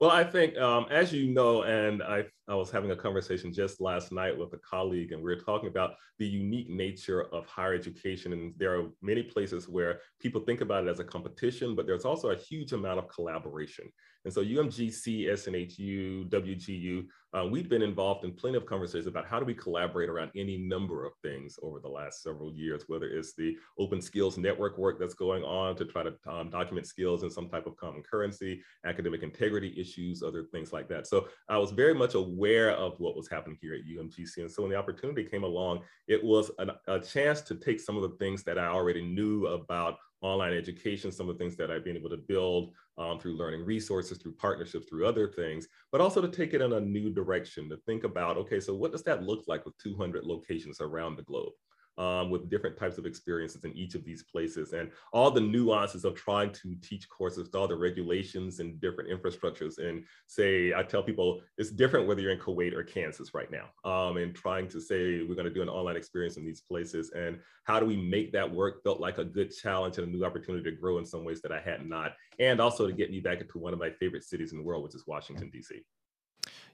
Well, 0.00 0.10
I 0.10 0.24
think, 0.24 0.56
um, 0.58 0.86
as 0.90 1.12
you 1.12 1.28
know, 1.32 1.62
and 1.62 2.02
I, 2.02 2.26
I 2.48 2.54
was 2.54 2.70
having 2.70 2.92
a 2.92 2.96
conversation 2.96 3.52
just 3.52 3.80
last 3.80 4.12
night 4.12 4.36
with 4.36 4.52
a 4.52 4.58
colleague, 4.58 5.12
and 5.12 5.22
we 5.22 5.34
were 5.34 5.40
talking 5.40 5.68
about 5.68 5.94
the 6.18 6.26
unique 6.26 6.70
nature 6.70 7.24
of 7.32 7.44
higher 7.46 7.74
education. 7.74 8.32
And 8.32 8.54
there 8.56 8.78
are 8.78 8.88
many 9.02 9.22
places 9.22 9.68
where 9.68 10.00
people 10.20 10.40
think 10.40 10.60
about 10.60 10.84
it 10.84 10.90
as 10.90 11.00
a 11.00 11.04
competition, 11.04 11.74
but 11.74 11.86
there's 11.86 12.04
also 12.04 12.30
a 12.30 12.36
huge 12.36 12.72
amount 12.72 12.98
of 12.98 13.08
collaboration. 13.08 13.86
And 14.24 14.32
so 14.32 14.42
UMGC, 14.42 15.26
SNHU, 15.28 16.28
WGU, 16.28 17.06
uh, 17.36 17.44
we've 17.44 17.68
been 17.68 17.82
involved 17.82 18.24
in 18.24 18.32
plenty 18.32 18.56
of 18.56 18.66
conversations 18.66 19.06
about 19.06 19.26
how 19.26 19.38
do 19.38 19.44
we 19.44 19.54
collaborate 19.54 20.08
around 20.08 20.30
any 20.34 20.56
number 20.56 21.04
of 21.04 21.12
things 21.22 21.58
over 21.62 21.80
the 21.80 21.88
last 21.88 22.22
several 22.22 22.52
years, 22.52 22.84
whether 22.88 23.06
it's 23.06 23.34
the 23.34 23.56
open 23.78 24.00
skills 24.00 24.38
network 24.38 24.78
work 24.78 24.98
that's 24.98 25.14
going 25.14 25.44
on 25.44 25.76
to 25.76 25.84
try 25.84 26.02
to 26.02 26.14
um, 26.28 26.48
document 26.50 26.86
skills 26.86 27.22
in 27.22 27.30
some 27.30 27.48
type 27.48 27.66
of 27.66 27.76
common 27.76 28.02
currency, 28.02 28.62
academic 28.84 29.22
integrity 29.22 29.74
issues, 29.76 30.22
other 30.22 30.44
things 30.44 30.72
like 30.72 30.88
that. 30.88 31.06
So 31.06 31.28
I 31.48 31.58
was 31.58 31.72
very 31.72 31.94
much 31.94 32.14
aware 32.14 32.35
of 32.70 32.98
what 32.98 33.16
was 33.16 33.28
happening 33.28 33.58
here 33.60 33.74
at 33.74 33.86
UMGC. 33.86 34.38
And 34.38 34.50
so 34.50 34.62
when 34.62 34.70
the 34.70 34.76
opportunity 34.76 35.24
came 35.24 35.44
along, 35.44 35.82
it 36.08 36.22
was 36.22 36.50
an, 36.58 36.70
a 36.88 37.00
chance 37.00 37.40
to 37.42 37.54
take 37.54 37.80
some 37.80 37.96
of 37.96 38.02
the 38.02 38.16
things 38.16 38.42
that 38.44 38.58
I 38.58 38.66
already 38.66 39.02
knew 39.02 39.46
about 39.46 39.98
online 40.22 40.54
education, 40.54 41.12
some 41.12 41.28
of 41.28 41.36
the 41.36 41.42
things 41.42 41.56
that 41.56 41.70
I've 41.70 41.84
been 41.84 41.96
able 41.96 42.10
to 42.10 42.16
build 42.16 42.72
um, 42.98 43.18
through 43.20 43.36
learning 43.36 43.64
resources, 43.64 44.18
through 44.18 44.34
partnerships, 44.34 44.88
through 44.88 45.06
other 45.06 45.28
things, 45.28 45.68
but 45.92 46.00
also 46.00 46.20
to 46.20 46.28
take 46.28 46.54
it 46.54 46.62
in 46.62 46.72
a 46.72 46.80
new 46.80 47.10
direction, 47.10 47.68
to 47.68 47.76
think 47.78 48.04
about, 48.04 48.36
okay, 48.38 48.60
so 48.60 48.74
what 48.74 48.92
does 48.92 49.02
that 49.04 49.22
look 49.22 49.44
like 49.46 49.64
with 49.64 49.76
200 49.78 50.24
locations 50.24 50.80
around 50.80 51.16
the 51.16 51.22
globe? 51.22 51.52
Um, 51.98 52.30
with 52.30 52.50
different 52.50 52.76
types 52.76 52.98
of 52.98 53.06
experiences 53.06 53.64
in 53.64 53.76
each 53.76 53.94
of 53.94 54.04
these 54.04 54.22
places 54.22 54.72
and 54.72 54.90
all 55.12 55.30
the 55.30 55.40
nuances 55.40 56.04
of 56.04 56.14
trying 56.14 56.52
to 56.52 56.74
teach 56.82 57.08
courses, 57.08 57.48
all 57.54 57.66
the 57.66 57.76
regulations 57.76 58.60
and 58.60 58.80
different 58.80 59.10
infrastructures. 59.10 59.78
And 59.78 60.04
say, 60.26 60.74
I 60.74 60.82
tell 60.82 61.02
people 61.02 61.40
it's 61.58 61.70
different 61.70 62.06
whether 62.06 62.20
you're 62.20 62.32
in 62.32 62.38
Kuwait 62.38 62.74
or 62.74 62.82
Kansas 62.82 63.34
right 63.34 63.50
now, 63.50 63.68
um, 63.90 64.16
and 64.16 64.34
trying 64.34 64.68
to 64.68 64.80
say 64.80 65.22
we're 65.22 65.34
going 65.34 65.46
to 65.46 65.54
do 65.54 65.62
an 65.62 65.68
online 65.68 65.96
experience 65.96 66.36
in 66.36 66.44
these 66.44 66.60
places. 66.60 67.12
And 67.12 67.38
how 67.64 67.80
do 67.80 67.86
we 67.86 67.96
make 67.96 68.32
that 68.32 68.50
work 68.50 68.82
felt 68.82 69.00
like 69.00 69.18
a 69.18 69.24
good 69.24 69.50
challenge 69.54 69.98
and 69.98 70.06
a 70.06 70.10
new 70.10 70.24
opportunity 70.24 70.64
to 70.70 70.76
grow 70.76 70.98
in 70.98 71.06
some 71.06 71.24
ways 71.24 71.40
that 71.42 71.52
I 71.52 71.60
had 71.60 71.86
not. 71.86 72.14
And 72.38 72.60
also 72.60 72.86
to 72.86 72.92
get 72.92 73.10
me 73.10 73.20
back 73.20 73.40
into 73.40 73.58
one 73.58 73.72
of 73.72 73.78
my 73.78 73.90
favorite 73.90 74.24
cities 74.24 74.52
in 74.52 74.58
the 74.58 74.64
world, 74.64 74.84
which 74.84 74.94
is 74.94 75.06
Washington, 75.06 75.50
D.C. 75.50 75.82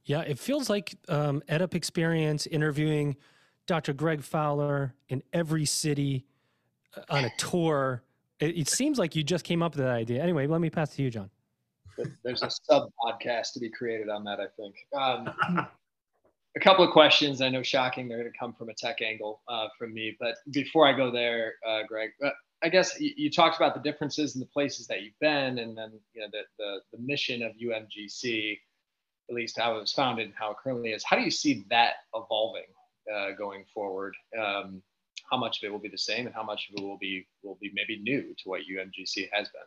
Yeah, 0.05 0.21
it 0.21 0.39
feels 0.39 0.69
like 0.69 0.97
um, 1.09 1.43
EdUp 1.49 1.75
experience 1.75 2.47
interviewing 2.47 3.17
Dr. 3.73 3.95
Greg 3.95 4.23
Fowler 4.23 4.93
in 5.09 5.23
every 5.33 5.65
city 5.65 6.27
uh, 6.95 7.01
on 7.09 7.25
a 7.25 7.31
tour. 7.39 8.03
It, 8.39 8.59
it, 8.59 8.69
seems 8.69 8.99
like 8.99 9.17
you 9.17 9.23
just 9.23 9.47
came 9.47 9.63
up 9.63 9.75
with 9.75 9.83
that 9.83 9.95
idea. 9.95 10.23
Anyway, 10.23 10.47
let 10.47 10.61
me 10.61 10.69
pass 10.69 10.95
to 10.97 11.03
you, 11.03 11.09
John. 11.09 11.31
There's 12.23 12.43
a 12.43 12.51
sub 12.51 12.91
podcast 13.03 13.55
to 13.55 13.61
be 13.61 13.71
created 13.71 14.11
on 14.11 14.25
that, 14.25 14.41
I 14.41 14.49
think. 14.59 14.75
Um, 14.95 15.67
a 16.55 16.61
couple 16.61 16.85
of 16.85 16.91
questions. 16.91 17.41
I 17.41 17.49
know 17.49 17.63
shocking, 17.63 18.09
they're 18.09 18.19
going 18.19 18.31
to 18.31 18.39
come 18.39 18.53
from 18.53 18.69
a 18.69 18.75
tech 18.75 19.01
angle 19.01 19.41
uh, 19.49 19.69
from 19.79 19.95
me. 19.95 20.19
But 20.21 20.35
before 20.51 20.87
I 20.87 20.95
go 20.95 21.11
there, 21.11 21.55
uh, 21.67 21.85
Greg, 21.89 22.11
uh, 22.23 22.29
I 22.63 22.69
guess 22.69 23.01
you, 23.01 23.15
you, 23.17 23.31
talked 23.31 23.57
about 23.57 23.73
the 23.73 23.81
differences 23.81 24.35
in 24.35 24.41
the 24.41 24.47
places 24.49 24.87
that 24.89 25.01
you've 25.01 25.19
been, 25.19 25.61
and 25.61 25.75
then 25.79 25.93
you 26.13 26.21
know 26.21 26.29
the, 26.31 26.43
the, 26.59 26.81
the 26.93 27.03
mission 27.03 27.43
of 27.43 27.53
UMGC, 27.53 28.59
at 29.31 29.35
least 29.35 29.59
how 29.59 29.77
it 29.77 29.81
was 29.81 29.95
founded 29.95 30.27
and 30.27 30.35
how 30.39 30.51
it 30.51 30.59
currently 30.63 30.91
is. 30.91 31.03
How 31.03 31.17
do 31.17 31.23
you 31.23 31.31
see 31.31 31.65
that 31.71 31.95
evolving 32.15 32.65
uh, 33.15 33.31
going 33.39 33.65
forward. 33.73 34.15
Um, 34.39 34.83
how 35.31 35.39
much 35.39 35.63
of 35.63 35.67
it 35.67 35.73
will 35.73 35.79
be 35.79 35.89
the 35.89 35.99
same, 35.99 36.27
and 36.27 36.35
how 36.35 36.43
much 36.43 36.69
of 36.69 36.79
it 36.79 36.87
will 36.87 36.99
be 36.99 37.27
will 37.43 37.59
be 37.61 37.71
maybe 37.75 38.01
new 38.03 38.23
to 38.23 38.49
what 38.49 38.63
UMGC 38.63 39.29
has 39.33 39.49
been? 39.49 39.63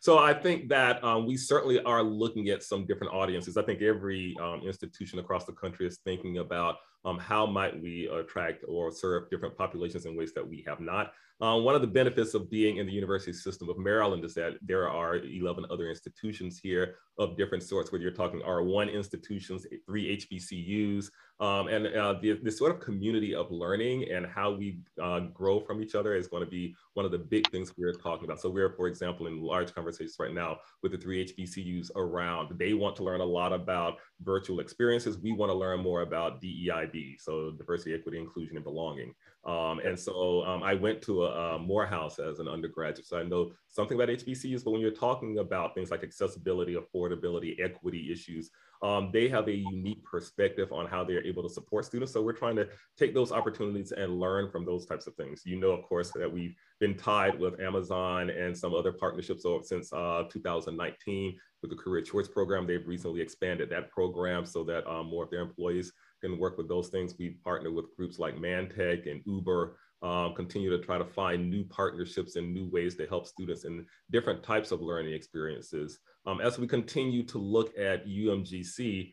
So 0.00 0.18
I 0.18 0.34
think 0.34 0.68
that 0.68 1.02
um, 1.02 1.26
we 1.26 1.36
certainly 1.36 1.82
are 1.82 2.02
looking 2.02 2.48
at 2.50 2.62
some 2.62 2.86
different 2.86 3.12
audiences. 3.12 3.56
I 3.56 3.62
think 3.62 3.82
every 3.82 4.36
um, 4.40 4.62
institution 4.64 5.18
across 5.18 5.44
the 5.44 5.52
country 5.52 5.86
is 5.86 5.98
thinking 6.04 6.38
about 6.38 6.76
um, 7.04 7.18
how 7.18 7.46
might 7.46 7.80
we 7.80 8.08
attract 8.08 8.64
or 8.68 8.90
serve 8.90 9.30
different 9.30 9.56
populations 9.56 10.06
in 10.06 10.16
ways 10.16 10.32
that 10.34 10.46
we 10.46 10.64
have 10.66 10.80
not. 10.80 11.12
Uh, 11.40 11.58
one 11.58 11.74
of 11.74 11.82
the 11.82 11.86
benefits 11.86 12.32
of 12.32 12.50
being 12.50 12.78
in 12.78 12.86
the 12.86 12.92
university 12.92 13.32
system 13.32 13.68
of 13.68 13.76
Maryland 13.76 14.24
is 14.24 14.32
that 14.32 14.54
there 14.62 14.88
are 14.88 15.16
11 15.16 15.66
other 15.70 15.90
institutions 15.90 16.58
here 16.62 16.94
of 17.18 17.36
different 17.36 17.62
sorts, 17.62 17.92
whether 17.92 18.02
you're 18.02 18.10
talking 18.12 18.40
R1 18.40 18.92
institutions, 18.92 19.66
three 19.86 20.16
HBCUs, 20.16 21.10
um, 21.38 21.68
and 21.68 21.86
uh, 21.88 22.14
the, 22.22 22.40
the, 22.42 22.50
sort 22.50 22.74
of 22.74 22.80
community 22.80 23.34
of 23.34 23.50
learning 23.50 24.10
and 24.10 24.26
how 24.26 24.52
we 24.52 24.78
uh, 25.02 25.20
grow 25.34 25.60
from 25.60 25.82
each 25.82 25.94
other 25.94 26.14
is 26.14 26.28
going 26.28 26.42
to 26.42 26.48
be 26.48 26.74
one 26.94 27.04
of 27.04 27.12
the 27.12 27.18
big 27.18 27.50
things 27.50 27.74
we're 27.76 27.92
talking 27.92 28.24
about. 28.24 28.40
So 28.40 28.48
we're, 28.48 28.74
for 28.74 28.86
example, 28.88 29.26
in 29.26 29.42
large 29.42 29.74
conversations 29.74 30.16
right 30.18 30.32
now 30.32 30.56
with 30.82 30.92
the 30.92 30.98
three 30.98 31.26
HBCUs 31.26 31.90
around. 31.94 32.58
They 32.58 32.72
want 32.72 32.96
to 32.96 33.04
learn 33.04 33.20
a 33.20 33.24
lot 33.24 33.52
about 33.52 33.98
virtual 34.22 34.60
experiences. 34.60 35.18
We 35.18 35.32
want 35.32 35.50
to 35.52 35.58
learn 35.58 35.80
more 35.80 36.00
about 36.00 36.40
DEIB, 36.40 37.20
so 37.20 37.50
diversity, 37.50 37.94
equity, 37.94 38.18
inclusion, 38.18 38.56
and 38.56 38.64
belonging. 38.64 39.14
Um, 39.46 39.78
and 39.78 39.98
so 39.98 40.44
um, 40.44 40.64
I 40.64 40.74
went 40.74 41.00
to 41.02 41.24
a, 41.24 41.54
a, 41.54 41.58
Morehouse 41.58 42.18
as 42.18 42.40
an 42.40 42.48
undergraduate, 42.48 43.06
so 43.06 43.16
I 43.16 43.22
know 43.22 43.52
something 43.68 43.96
about 43.96 44.08
HBCUs. 44.08 44.64
But 44.64 44.72
when 44.72 44.80
you're 44.80 44.90
talking 44.90 45.38
about 45.38 45.72
things 45.72 45.92
like 45.92 46.02
accessibility, 46.02 46.74
affordability, 46.74 47.62
equity 47.62 48.10
issues, 48.10 48.50
um, 48.82 49.10
they 49.12 49.28
have 49.28 49.46
a 49.46 49.54
unique 49.54 50.02
perspective 50.04 50.72
on 50.72 50.86
how 50.86 51.04
they're 51.04 51.24
able 51.24 51.44
to 51.44 51.48
support 51.48 51.84
students. 51.84 52.12
So 52.12 52.22
we're 52.22 52.32
trying 52.32 52.56
to 52.56 52.68
take 52.98 53.14
those 53.14 53.30
opportunities 53.30 53.92
and 53.92 54.18
learn 54.18 54.50
from 54.50 54.64
those 54.64 54.84
types 54.84 55.06
of 55.06 55.14
things. 55.14 55.42
You 55.44 55.60
know, 55.60 55.70
of 55.70 55.84
course, 55.84 56.10
that 56.16 56.30
we've 56.30 56.56
been 56.80 56.96
tied 56.96 57.38
with 57.38 57.60
Amazon 57.60 58.30
and 58.30 58.56
some 58.56 58.74
other 58.74 58.92
partnerships 58.92 59.46
since 59.62 59.92
uh, 59.92 60.24
2019 60.28 61.38
with 61.62 61.70
the 61.70 61.76
Career 61.76 62.02
Choice 62.02 62.28
Program. 62.28 62.66
They've 62.66 62.86
recently 62.86 63.20
expanded 63.20 63.70
that 63.70 63.90
program 63.90 64.44
so 64.44 64.64
that 64.64 64.86
um, 64.90 65.06
more 65.06 65.24
of 65.24 65.30
their 65.30 65.40
employees 65.40 65.92
can 66.26 66.38
work 66.38 66.58
with 66.58 66.68
those 66.68 66.88
things. 66.88 67.14
We 67.18 67.30
partner 67.44 67.70
with 67.70 67.94
groups 67.96 68.18
like 68.18 68.36
ManTech 68.36 69.10
and 69.10 69.22
Uber, 69.26 69.76
um, 70.02 70.34
continue 70.34 70.70
to 70.70 70.78
try 70.78 70.98
to 70.98 71.04
find 71.04 71.50
new 71.50 71.64
partnerships 71.64 72.36
and 72.36 72.52
new 72.52 72.68
ways 72.68 72.96
to 72.96 73.06
help 73.06 73.26
students 73.26 73.64
in 73.64 73.86
different 74.10 74.42
types 74.42 74.70
of 74.70 74.80
learning 74.82 75.14
experiences. 75.14 75.98
Um, 76.26 76.40
as 76.40 76.58
we 76.58 76.66
continue 76.66 77.22
to 77.24 77.38
look 77.38 77.76
at 77.78 78.06
UMGC, 78.06 79.12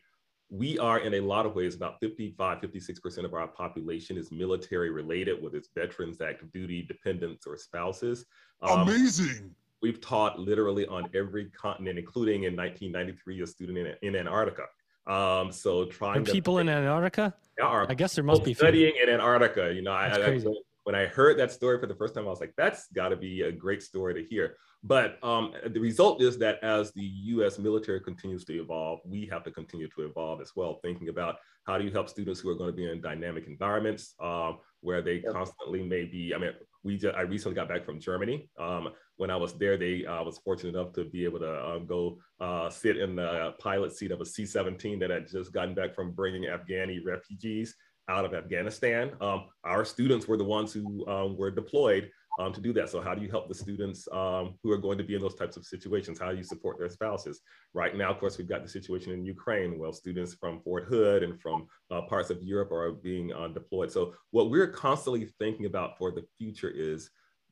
we 0.50 0.78
are 0.78 0.98
in 0.98 1.14
a 1.14 1.20
lot 1.20 1.46
of 1.46 1.54
ways 1.54 1.74
about 1.74 1.98
55 2.00 2.60
56% 2.60 3.24
of 3.24 3.32
our 3.32 3.48
population 3.48 4.18
is 4.18 4.30
military 4.30 4.90
related 4.90 5.42
whether 5.42 5.56
it's 5.56 5.70
veterans 5.74 6.20
active 6.20 6.52
duty 6.52 6.82
dependents 6.82 7.46
or 7.46 7.56
spouses 7.56 8.26
um, 8.60 8.80
amazing 8.80 9.50
we've 9.80 10.02
taught 10.02 10.38
literally 10.38 10.86
on 10.86 11.08
every 11.14 11.46
continent 11.46 11.98
including 11.98 12.44
in 12.44 12.54
1993 12.54 13.40
a 13.40 13.46
student 13.46 13.78
in, 13.78 13.94
in 14.02 14.14
antarctica 14.14 14.64
um, 15.06 15.52
so 15.52 15.84
trying 15.84 16.24
people 16.24 16.58
in 16.58 16.68
Antarctica. 16.68 17.34
Are 17.62 17.86
I 17.88 17.94
guess 17.94 18.14
there 18.14 18.24
must 18.24 18.42
be 18.42 18.54
studying 18.54 18.94
in 19.00 19.08
Antarctica. 19.08 19.72
You 19.72 19.82
know, 19.82 19.92
I, 19.92 20.08
I, 20.08 20.40
when 20.84 20.94
I 20.94 21.06
heard 21.06 21.38
that 21.38 21.52
story 21.52 21.78
for 21.78 21.86
the 21.86 21.94
first 21.94 22.14
time, 22.14 22.24
I 22.26 22.30
was 22.30 22.40
like, 22.40 22.52
that's 22.56 22.88
got 22.88 23.08
to 23.08 23.16
be 23.16 23.42
a 23.42 23.52
great 23.52 23.82
story 23.82 24.14
to 24.14 24.28
hear. 24.28 24.56
But 24.82 25.18
um, 25.22 25.54
the 25.66 25.80
result 25.80 26.20
is 26.20 26.36
that 26.38 26.62
as 26.62 26.92
the 26.92 27.02
US 27.02 27.58
military 27.58 28.00
continues 28.00 28.44
to 28.44 28.60
evolve, 28.60 29.00
we 29.04 29.26
have 29.26 29.42
to 29.44 29.50
continue 29.50 29.88
to 29.96 30.02
evolve 30.02 30.42
as 30.42 30.52
well, 30.54 30.78
thinking 30.82 31.08
about 31.08 31.36
how 31.66 31.78
do 31.78 31.84
you 31.84 31.90
help 31.90 32.10
students 32.10 32.40
who 32.40 32.50
are 32.50 32.54
going 32.54 32.70
to 32.70 32.76
be 32.76 32.90
in 32.90 33.00
dynamic 33.00 33.46
environments 33.46 34.14
um, 34.20 34.58
where 34.80 35.00
they 35.00 35.22
yep. 35.24 35.32
constantly 35.32 35.82
may 35.82 36.04
be, 36.04 36.34
I 36.34 36.38
mean, 36.38 36.50
we 36.82 36.98
just, 36.98 37.16
I 37.16 37.22
recently 37.22 37.54
got 37.54 37.66
back 37.66 37.86
from 37.86 37.98
Germany. 37.98 38.50
Um, 38.58 38.90
when 39.16 39.30
I 39.30 39.36
was 39.36 39.54
there, 39.54 39.76
they 39.76 40.04
uh, 40.04 40.22
was 40.22 40.38
fortunate 40.38 40.74
enough 40.74 40.92
to 40.94 41.04
be 41.04 41.24
able 41.24 41.38
to 41.40 41.52
uh, 41.52 41.78
go 41.78 42.18
uh, 42.40 42.68
sit 42.70 42.96
in 42.96 43.16
the 43.16 43.54
pilot 43.58 43.92
seat 43.92 44.10
of 44.10 44.20
a 44.20 44.26
C-17 44.26 44.98
that 45.00 45.10
had 45.10 45.28
just 45.28 45.52
gotten 45.52 45.74
back 45.74 45.94
from 45.94 46.12
bringing 46.12 46.42
Afghani 46.42 47.04
refugees 47.04 47.76
out 48.08 48.24
of 48.24 48.34
Afghanistan. 48.34 49.12
Um, 49.20 49.46
our 49.64 49.84
students 49.84 50.28
were 50.28 50.36
the 50.36 50.44
ones 50.44 50.72
who 50.72 51.06
um, 51.06 51.36
were 51.36 51.50
deployed 51.50 52.10
um, 52.38 52.52
to 52.52 52.60
do 52.60 52.72
that. 52.72 52.90
So 52.90 53.00
how 53.00 53.14
do 53.14 53.22
you 53.22 53.30
help 53.30 53.48
the 53.48 53.54
students 53.54 54.08
um, 54.12 54.58
who 54.62 54.72
are 54.72 54.78
going 54.78 54.98
to 54.98 55.04
be 55.04 55.14
in 55.14 55.20
those 55.20 55.36
types 55.36 55.56
of 55.56 55.64
situations? 55.64 56.18
How 56.18 56.30
do 56.30 56.36
you 56.36 56.42
support 56.42 56.78
their 56.78 56.88
spouses? 56.88 57.40
Right 57.72 57.96
now, 57.96 58.10
of 58.10 58.18
course, 58.18 58.38
we've 58.38 58.48
got 58.48 58.62
the 58.62 58.68
situation 58.68 59.12
in 59.12 59.24
Ukraine. 59.24 59.78
Well, 59.78 59.92
students 59.92 60.34
from 60.34 60.60
Fort 60.60 60.84
Hood 60.84 61.22
and 61.22 61.40
from 61.40 61.66
uh, 61.90 62.02
parts 62.02 62.30
of 62.30 62.42
Europe 62.42 62.72
are 62.72 62.92
being 62.92 63.32
uh, 63.32 63.48
deployed. 63.48 63.92
So 63.92 64.14
what 64.32 64.50
we're 64.50 64.66
constantly 64.68 65.28
thinking 65.38 65.66
about 65.66 65.96
for 65.96 66.10
the 66.10 66.24
future 66.38 66.70
is 66.70 67.10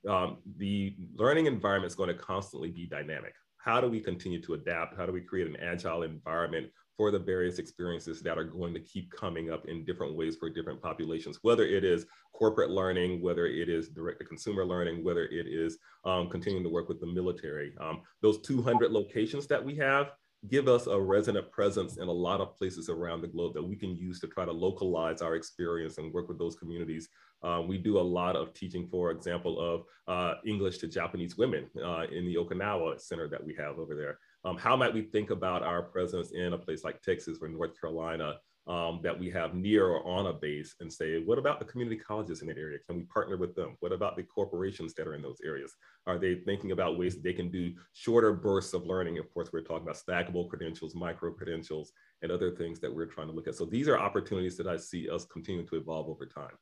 um, 0.09 0.39
the 0.57 0.97
learning 1.15 1.47
environment 1.47 1.91
is 1.91 1.97
going 1.97 2.09
to 2.09 2.15
constantly 2.15 2.71
be 2.71 2.87
dynamic. 2.87 3.35
How 3.59 3.81
do 3.81 3.89
we 3.89 4.01
continue 4.01 4.43
to 4.43 4.55
adapt? 4.55 4.97
How 4.97 5.07
do 5.07 5.13
we 5.13 5.21
create 5.21 5.47
an 5.47 5.57
agile 5.57 6.03
environment 6.03 6.69
for 6.97 7.11
the 7.11 7.19
various 7.19 7.59
experiences 7.59 8.21
that 8.23 8.37
are 8.37 8.45
going 8.45 8.75
to 8.75 8.81
keep 8.81 9.11
coming 9.13 9.51
up 9.51 9.67
in 9.67 9.85
different 9.85 10.15
ways 10.15 10.37
for 10.37 10.51
different 10.51 10.83
populations, 10.83 11.39
whether 11.43 11.65
it 11.65 11.85
is 11.85 12.07
corporate 12.33 12.71
learning, 12.71 13.23
whether 13.23 13.47
it 13.47 13.69
is 13.69 13.89
direct 13.89 14.19
to 14.19 14.25
consumer 14.25 14.65
learning, 14.65 15.03
whether 15.05 15.25
it 15.27 15.47
is 15.47 15.79
um, 16.05 16.29
continuing 16.29 16.65
to 16.65 16.71
work 16.71 16.89
with 16.89 17.01
the 17.01 17.07
military. 17.07 17.73
Um, 17.81 18.03
those 18.21 18.41
200 18.43 18.91
locations 18.91 19.47
that 19.47 19.65
we 19.65 19.77
have 19.77 20.13
give 20.49 20.67
us 20.67 20.89
a 20.89 21.01
resonant 21.01 21.51
presence 21.53 21.99
in 21.99 22.09
a 22.09 22.13
lot 22.13 22.41
of 22.41 22.57
places 22.57 22.89
around 22.89 23.21
the 23.21 23.29
globe 23.29 23.55
that 23.55 23.63
we 23.63 23.77
can 23.77 23.97
use 23.97 24.19
to 24.21 24.27
try 24.27 24.45
to 24.45 24.53
localize 24.53 25.23
our 25.23 25.37
experience 25.37 25.99
and 25.99 26.13
work 26.13 26.29
with 26.29 26.39
those 26.39 26.57
communities. 26.57 27.09
Uh, 27.43 27.63
we 27.67 27.79
do 27.79 27.99
a 27.99 28.01
lot 28.01 28.37
of 28.37 28.55
teaching, 28.55 28.87
for 28.87 29.11
example, 29.11 29.61
of 29.61 29.85
uh, 30.09 30.35
English 30.47 30.79
to 30.79 30.89
Japanese 30.89 31.37
women 31.37 31.69
uh, 31.85 32.05
in 32.13 32.25
the 32.27 32.37
Okinawa 32.37 33.01
Center 33.01 33.29
that 33.29 33.45
we 33.45 33.55
have 33.55 33.79
over 33.79 33.95
there. 33.95 34.19
Um, 34.45 34.57
how 34.57 34.77
might 34.77 34.95
we 34.95 35.03
think 35.03 35.31
about 35.31 35.63
our 35.63 35.83
presence 35.83 36.33
in 36.33 36.53
a 36.53 36.59
place 36.59 36.85
like 36.85 37.01
Texas 37.03 37.39
or 37.41 37.49
North 37.49 37.79
Carolina 37.81 38.37
um, 38.67 39.01
that 39.03 39.19
we 39.19 39.29
have 39.31 39.55
near 39.55 39.87
or 39.89 40.07
on 40.07 40.27
a 40.27 40.33
base 40.33 40.77
and 40.81 40.93
say, 40.93 41.21
what 41.23 41.39
about 41.39 41.59
the 41.59 41.65
community 41.65 41.97
colleges 41.97 42.43
in 42.43 42.49
that 42.49 42.59
area? 42.59 42.79
Can 42.87 42.97
we 42.97 43.03
partner 43.05 43.37
with 43.37 43.57
them? 43.57 43.77
What 43.81 43.93
about 43.93 44.17
the 44.17 44.23
corporations 44.23 44.95
that 44.95 45.09
are 45.09 45.15
in 45.15 45.23
those 45.23 45.41
areas? 45.45 45.75
Are 46.07 46.19
they 46.19 46.37
thinking 46.37 46.71
about 46.71 46.99
ways 46.99 47.15
that 47.15 47.25
they 47.25 47.33
can 47.33 47.51
do 47.51 47.73
shorter 47.93 48.33
bursts 48.33 48.73
of 48.73 48.87
learning? 48.87 49.19
Of 49.19 49.33
course, 49.35 49.51
we're 49.53 49.63
talking 49.63 49.83
about 49.83 49.97
stackable 49.97 50.49
credentials, 50.49 50.95
micro 50.95 51.33
credentials, 51.33 51.93
and 52.23 52.31
other 52.31 52.53
things 52.53 52.79
that 52.81 52.95
we're 52.95 53.07
trying 53.07 53.27
to 53.29 53.33
look 53.33 53.49
at. 53.49 53.57
So 53.57 53.65
these 53.65 53.89
are 53.89 53.99
opportunities 53.99 54.57
that 54.59 54.69
I 54.69 54.77
see 54.77 55.09
us 55.09 55.25
continuing 55.25 55.67
to 55.69 55.77
evolve 55.77 56.09
over 56.09 56.27
time. 56.27 56.57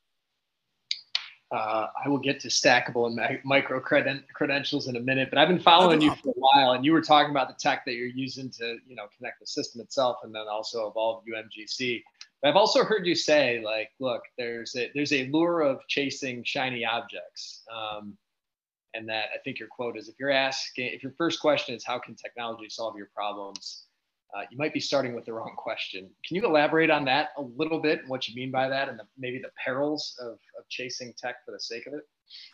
Uh, 1.51 1.87
I 2.05 2.07
will 2.07 2.17
get 2.17 2.39
to 2.41 2.47
stackable 2.47 3.07
and 3.07 3.39
micro 3.43 3.81
creden- 3.81 4.23
credentials 4.33 4.87
in 4.87 4.95
a 4.95 5.01
minute, 5.01 5.29
but 5.29 5.37
I've 5.37 5.49
been 5.49 5.59
following 5.59 5.99
you 5.99 6.15
for 6.15 6.29
a 6.29 6.33
while, 6.37 6.71
and 6.71 6.85
you 6.85 6.93
were 6.93 7.01
talking 7.01 7.31
about 7.31 7.49
the 7.49 7.55
tech 7.55 7.83
that 7.85 7.93
you're 7.93 8.07
using 8.07 8.49
to, 8.51 8.77
you 8.87 8.95
know, 8.95 9.07
connect 9.17 9.41
the 9.41 9.45
system 9.45 9.81
itself, 9.81 10.19
and 10.23 10.33
then 10.33 10.45
also 10.49 10.87
evolve 10.87 11.25
UMGC. 11.25 12.01
But 12.41 12.49
I've 12.49 12.55
also 12.55 12.85
heard 12.85 13.05
you 13.05 13.15
say, 13.15 13.61
like, 13.63 13.89
look, 13.99 14.21
there's 14.37 14.75
a 14.77 14.91
there's 14.95 15.11
a 15.11 15.27
lure 15.27 15.59
of 15.59 15.85
chasing 15.89 16.41
shiny 16.45 16.85
objects, 16.85 17.63
um, 17.69 18.17
and 18.93 19.09
that 19.09 19.25
I 19.35 19.37
think 19.43 19.59
your 19.59 19.67
quote 19.67 19.97
is, 19.97 20.07
if 20.07 20.15
you're 20.19 20.31
asking, 20.31 20.87
if 20.93 21.03
your 21.03 21.11
first 21.17 21.41
question 21.41 21.75
is 21.75 21.83
how 21.83 21.99
can 21.99 22.15
technology 22.15 22.69
solve 22.69 22.95
your 22.95 23.09
problems, 23.13 23.87
uh, 24.35 24.41
you 24.49 24.57
might 24.57 24.73
be 24.73 24.79
starting 24.79 25.13
with 25.13 25.25
the 25.25 25.33
wrong 25.33 25.53
question. 25.57 26.09
Can 26.25 26.35
you 26.35 26.45
elaborate 26.45 26.89
on 26.89 27.05
that 27.05 27.29
a 27.37 27.41
little 27.41 27.79
bit 27.79 27.99
and 27.99 28.09
what 28.09 28.27
you 28.27 28.35
mean 28.35 28.51
by 28.51 28.69
that 28.69 28.89
and 28.89 28.97
the, 28.97 29.03
maybe 29.17 29.39
the 29.39 29.51
perils 29.63 30.17
of, 30.21 30.33
of 30.57 30.67
chasing 30.69 31.13
tech 31.17 31.35
for 31.45 31.51
the 31.51 31.59
sake 31.59 31.87
of 31.87 31.93
it? 31.93 32.07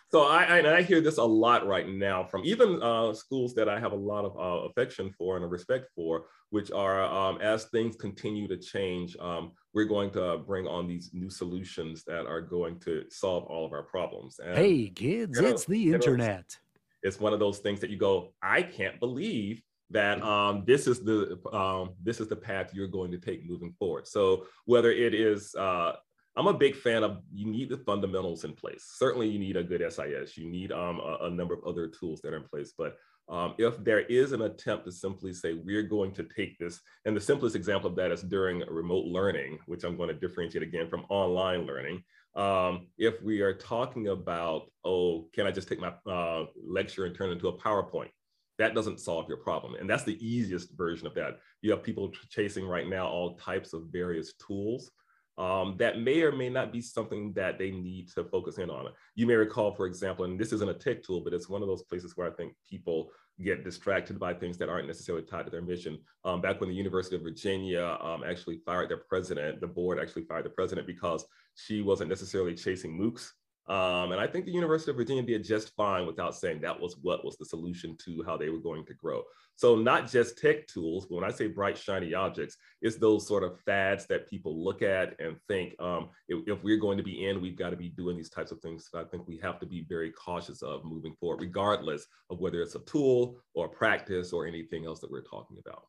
So 0.10 0.24
I, 0.24 0.60
I, 0.60 0.78
I 0.78 0.82
hear 0.82 1.02
this 1.02 1.18
a 1.18 1.24
lot 1.24 1.68
right 1.68 1.88
now 1.88 2.24
from 2.24 2.44
even 2.46 2.82
uh, 2.82 3.14
schools 3.14 3.54
that 3.56 3.70
I 3.70 3.80
have 3.80 3.92
a 3.92 3.96
lot 3.98 4.26
of 4.26 4.36
uh, 4.36 4.68
affection 4.68 5.14
for 5.16 5.36
and 5.36 5.46
a 5.46 5.48
respect 5.48 5.90
for, 5.96 6.26
which 6.50 6.72
are 6.72 7.04
um, 7.04 7.40
as 7.42 7.66
things 7.66 7.96
continue 7.96 8.48
to 8.48 8.58
change, 8.58 9.16
um, 9.20 9.52
we're 9.74 9.86
going 9.86 10.10
to 10.12 10.40
bring 10.40 10.66
on 10.66 10.88
these 10.88 11.12
new 11.14 11.30
solutions 11.30 12.04
that 12.06 12.26
are 12.26 12.42
going 12.42 12.80
to 12.82 13.04
solve 13.10 13.44
all 13.44 13.66
of 13.66 13.74
our 13.74 13.84
problems. 13.84 14.40
And, 14.44 14.58
hey 14.58 14.90
kids, 14.90 15.38
you 15.38 15.44
know, 15.44 15.50
it's 15.50 15.66
the 15.66 15.94
internet. 15.94 16.38
Know, 16.38 16.80
it's 17.04 17.20
one 17.20 17.34
of 17.34 17.40
those 17.40 17.60
things 17.60 17.80
that 17.82 17.92
you 17.92 17.98
go, 17.98 18.34
I 18.42 18.64
can't 18.64 19.00
believe 19.00 19.62
that 19.90 20.22
um, 20.22 20.64
this 20.66 20.88
is 20.88 21.04
the 21.04 21.40
um, 21.54 21.92
this 22.04 22.20
is 22.20 22.28
the 22.28 22.36
path 22.36 22.72
you're 22.74 22.88
going 22.88 23.12
to 23.12 23.18
take 23.18 23.48
moving 23.50 23.74
forward. 23.80 24.08
So 24.08 24.46
whether 24.66 24.92
it 24.92 25.14
is, 25.14 25.56
uh, 25.56 25.94
I'm 26.36 26.48
a 26.48 26.54
big 26.54 26.76
fan 26.76 27.04
of 27.04 27.22
you 27.34 27.48
need 27.48 27.70
the 27.70 27.78
fundamentals 27.78 28.44
in 28.44 28.54
place. 28.54 28.94
Certainly, 28.98 29.30
you 29.30 29.40
need 29.40 29.58
a 29.58 29.64
good 29.64 29.82
SIS. 29.82 30.38
You 30.38 30.50
need 30.50 30.72
um, 30.72 31.00
a, 31.00 31.26
a, 31.26 31.30
number 31.30 31.54
of 31.54 31.64
other 31.66 31.88
tools 31.88 32.22
that 32.22 32.34
are 32.34 32.38
in 32.38 32.44
place. 32.44 32.74
But 32.78 32.98
um, 33.30 33.56
if 33.58 33.84
there 33.84 34.02
is 34.02 34.34
an 34.34 34.44
attempt 34.44 34.86
to 34.86 34.92
simply 34.92 35.34
say 35.34 35.54
we're 35.54 35.84
going 35.84 36.12
to 36.14 36.24
take 36.24 36.58
this, 36.60 36.80
and 37.06 37.16
the 37.16 37.22
simplest 37.22 37.56
example 37.56 37.90
of 37.90 37.96
that 37.96 38.12
is 38.12 38.22
during 38.22 38.60
remote 38.70 39.06
learning, 39.06 39.58
which 39.66 39.84
I'm 39.84 39.98
going 39.98 40.10
to 40.10 40.16
differentiate 40.16 40.64
again 40.64 40.90
from 40.90 41.06
online 41.10 41.66
learning. 41.66 42.04
Um, 42.36 42.88
if 43.00 43.22
we 43.24 43.42
are 43.42 43.54
talking 43.54 44.10
about, 44.10 44.70
oh, 44.86 45.28
can 45.34 45.48
I 45.48 45.52
just 45.52 45.68
take 45.68 45.80
my 45.80 45.94
uh, 46.10 46.46
lecture 46.64 47.06
and 47.06 47.16
turn 47.16 47.30
it 47.30 47.34
into 47.34 47.48
a 47.48 47.58
PowerPoint? 47.58 48.10
That 48.58 48.74
doesn't 48.76 49.00
solve 49.00 49.28
your 49.28 49.38
problem. 49.38 49.76
And 49.76 49.90
that's 49.90 50.04
the 50.04 50.18
easiest 50.26 50.76
version 50.76 51.08
of 51.08 51.14
that. 51.16 51.40
You 51.62 51.72
have 51.72 51.84
people 51.84 52.12
chasing 52.30 52.66
right 52.66 52.88
now 52.88 53.08
all 53.08 53.36
types 53.36 53.74
of 53.74 53.84
various 53.92 54.34
tools 54.34 54.92
um, 55.38 55.76
that 55.78 56.00
may 56.00 56.22
or 56.22 56.32
may 56.32 56.50
not 56.50 56.74
be 56.74 56.82
something 56.82 57.32
that 57.34 57.60
they 57.60 57.70
need 57.70 58.10
to 58.16 58.24
focus 58.24 58.58
in 58.58 58.70
on. 58.70 58.92
You 59.16 59.28
may 59.28 59.36
recall, 59.36 59.72
for 59.72 59.86
example, 59.86 60.26
and 60.26 60.40
this 60.40 60.52
isn't 60.52 60.70
a 60.70 60.74
tech 60.74 61.04
tool, 61.04 61.22
but 61.22 61.34
it's 61.34 61.48
one 61.48 61.62
of 61.62 61.68
those 61.68 61.84
places 61.84 62.14
where 62.16 62.28
I 62.28 62.32
think 62.32 62.54
people 62.68 63.12
get 63.44 63.64
distracted 63.64 64.20
by 64.20 64.34
things 64.34 64.58
that 64.58 64.70
aren't 64.70 64.88
necessarily 64.88 65.24
tied 65.24 65.46
to 65.46 65.52
their 65.52 65.62
mission. 65.62 66.00
Um, 66.26 66.42
back 66.42 66.60
when 66.60 66.70
the 66.70 66.76
University 66.76 67.16
of 67.16 67.22
Virginia 67.22 67.98
um, 68.02 68.24
actually 68.28 68.62
fired 68.66 68.90
their 68.90 69.04
president, 69.08 69.62
the 69.62 69.68
board 69.68 70.00
actually 70.00 70.24
fired 70.24 70.46
the 70.46 70.50
president 70.50 70.88
because 70.88 71.24
she 71.54 71.84
wasn't 71.84 72.10
necessarily 72.10 72.56
chasing 72.56 72.98
MOOCs. 72.98 73.30
Um, 73.68 74.14
and 74.14 74.22
I 74.22 74.28
think 74.28 74.46
the 74.46 74.52
University 74.52 74.92
of 74.92 74.98
Virginia 74.98 75.24
did 75.24 75.44
just 75.44 75.76
fine 75.76 76.08
without 76.08 76.36
saying 76.36 76.62
that 76.62 76.80
was 76.80 76.96
what 77.02 77.26
was 77.26 77.38
the 77.38 77.46
solution 77.46 77.98
to 78.06 78.24
how 78.26 78.38
they 78.38 78.50
were 78.50 78.60
going 78.60 78.86
to 78.86 78.94
grow. 78.94 79.24
So 79.56 79.76
not 79.76 80.10
just 80.10 80.38
tech 80.38 80.68
tools, 80.68 81.06
but 81.06 81.16
when 81.16 81.24
I 81.26 81.32
say 81.32 81.48
bright, 81.48 81.78
shiny 81.78 82.14
objects, 82.14 82.56
it's 82.82 82.98
those 82.98 83.28
sort 83.28 83.44
of 83.44 83.60
fads 83.62 84.06
that 84.06 84.30
people 84.30 84.64
look 84.64 84.82
at 84.82 85.20
and 85.20 85.36
think, 85.50 85.74
um, 85.82 86.10
if, 86.30 86.48
if, 86.48 86.64
we're 86.64 86.80
going 86.80 86.98
to 86.98 87.04
be 87.04 87.26
in, 87.26 87.42
we've 87.42 87.58
got 87.58 87.72
to 87.72 87.76
be 87.76 87.90
doing 87.90 88.16
these 88.16 88.30
types 88.30 88.52
of 88.52 88.62
things. 88.62 88.88
So 88.90 89.02
I 89.02 89.04
think 89.04 89.28
we 89.28 89.38
have 89.44 89.60
to 89.60 89.66
be 89.66 89.86
very 89.90 90.12
cautious 90.12 90.62
of 90.62 90.86
moving 90.86 91.16
forward, 91.20 91.42
regardless 91.42 92.06
of 92.30 92.40
whether 92.40 92.62
it's 92.62 92.76
a 92.76 92.80
tool 92.82 93.38
or 93.54 93.66
a 93.66 93.70
practice 93.70 94.32
or 94.32 94.46
anything 94.46 94.86
else 94.86 95.02
that 95.02 95.12
we're 95.12 95.22
talking 95.24 95.58
about. 95.66 95.88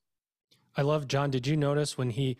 I 0.76 0.82
love 0.82 1.06
John. 1.06 1.30
Did 1.30 1.46
you 1.46 1.56
notice 1.56 1.96
when 1.96 2.10
he, 2.10 2.38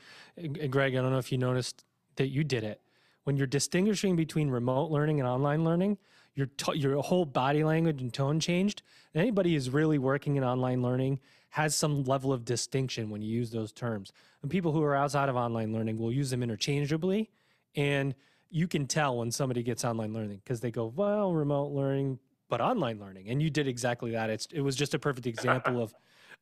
Greg, 0.71 0.97
I 0.97 1.02
don't 1.02 1.12
know 1.12 1.18
if 1.18 1.30
you 1.30 1.38
noticed 1.38 1.85
that 2.16 2.28
you 2.28 2.42
did 2.42 2.64
it 2.64 2.80
when 3.28 3.37
you're 3.37 3.47
distinguishing 3.47 4.16
between 4.16 4.49
remote 4.49 4.90
learning 4.90 5.20
and 5.20 5.28
online 5.28 5.62
learning, 5.62 5.99
your 6.35 6.47
t- 6.47 6.78
your 6.78 7.02
whole 7.02 7.26
body 7.26 7.62
language 7.62 8.00
and 8.00 8.11
tone 8.11 8.40
changed. 8.40 8.80
And 9.12 9.20
anybody 9.20 9.52
who's 9.52 9.68
really 9.68 9.99
working 9.99 10.37
in 10.37 10.44
online 10.44 10.80
learning 10.80 11.20
has 11.50 11.76
some 11.76 12.04
level 12.04 12.32
of 12.32 12.47
distinction 12.47 13.11
when 13.11 13.20
you 13.20 13.28
use 13.30 13.50
those 13.50 13.70
terms. 13.70 14.12
And 14.40 14.50
people 14.50 14.73
who 14.73 14.82
are 14.82 14.97
outside 14.97 15.28
of 15.28 15.37
online 15.37 15.75
learning 15.75 15.99
will 15.99 16.11
use 16.11 16.30
them 16.30 16.42
interchangeably, 16.42 17.28
and 17.76 18.14
you 18.49 18.66
can 18.66 18.87
tell 18.87 19.18
when 19.18 19.30
somebody 19.30 19.62
gets 19.62 19.85
online 19.85 20.14
learning 20.14 20.40
because 20.42 20.61
they 20.61 20.70
go, 20.70 20.87
"Well, 20.87 21.35
remote 21.35 21.73
learning, 21.73 22.20
but 22.49 22.62
online 22.62 22.99
learning," 22.99 23.28
and 23.28 23.42
you 23.42 23.50
did 23.50 23.68
exactly 23.68 24.12
that. 24.12 24.30
It's 24.30 24.47
it 24.47 24.62
was 24.62 24.75
just 24.75 24.94
a 24.94 24.99
perfect 24.99 25.26
example 25.26 25.82
of 25.82 25.92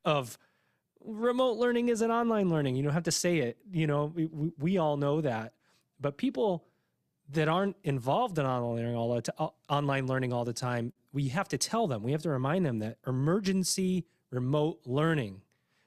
of 0.04 0.38
remote 1.04 1.58
learning 1.58 1.88
is 1.88 2.00
an 2.00 2.12
online 2.12 2.48
learning. 2.48 2.76
You 2.76 2.84
don't 2.84 2.92
have 2.92 3.02
to 3.02 3.10
say 3.10 3.38
it. 3.38 3.58
You 3.72 3.88
know, 3.88 4.12
we, 4.14 4.52
we 4.56 4.78
all 4.78 4.96
know 4.96 5.20
that, 5.20 5.54
but 5.98 6.16
people 6.16 6.68
that 7.32 7.48
aren't 7.48 7.76
involved 7.84 8.38
in 8.38 8.46
online 8.46 8.76
learning 8.76 8.96
all 8.96 9.14
the 9.14 9.22
t- 9.22 9.32
uh, 9.38 9.48
online 9.68 10.06
learning 10.06 10.32
all 10.32 10.44
the 10.44 10.52
time, 10.52 10.92
we 11.12 11.28
have 11.28 11.48
to 11.48 11.58
tell 11.58 11.86
them. 11.86 12.02
We 12.02 12.12
have 12.12 12.22
to 12.22 12.30
remind 12.30 12.64
them 12.64 12.78
that 12.80 12.98
emergency 13.06 14.06
remote 14.30 14.80
learning 14.84 15.40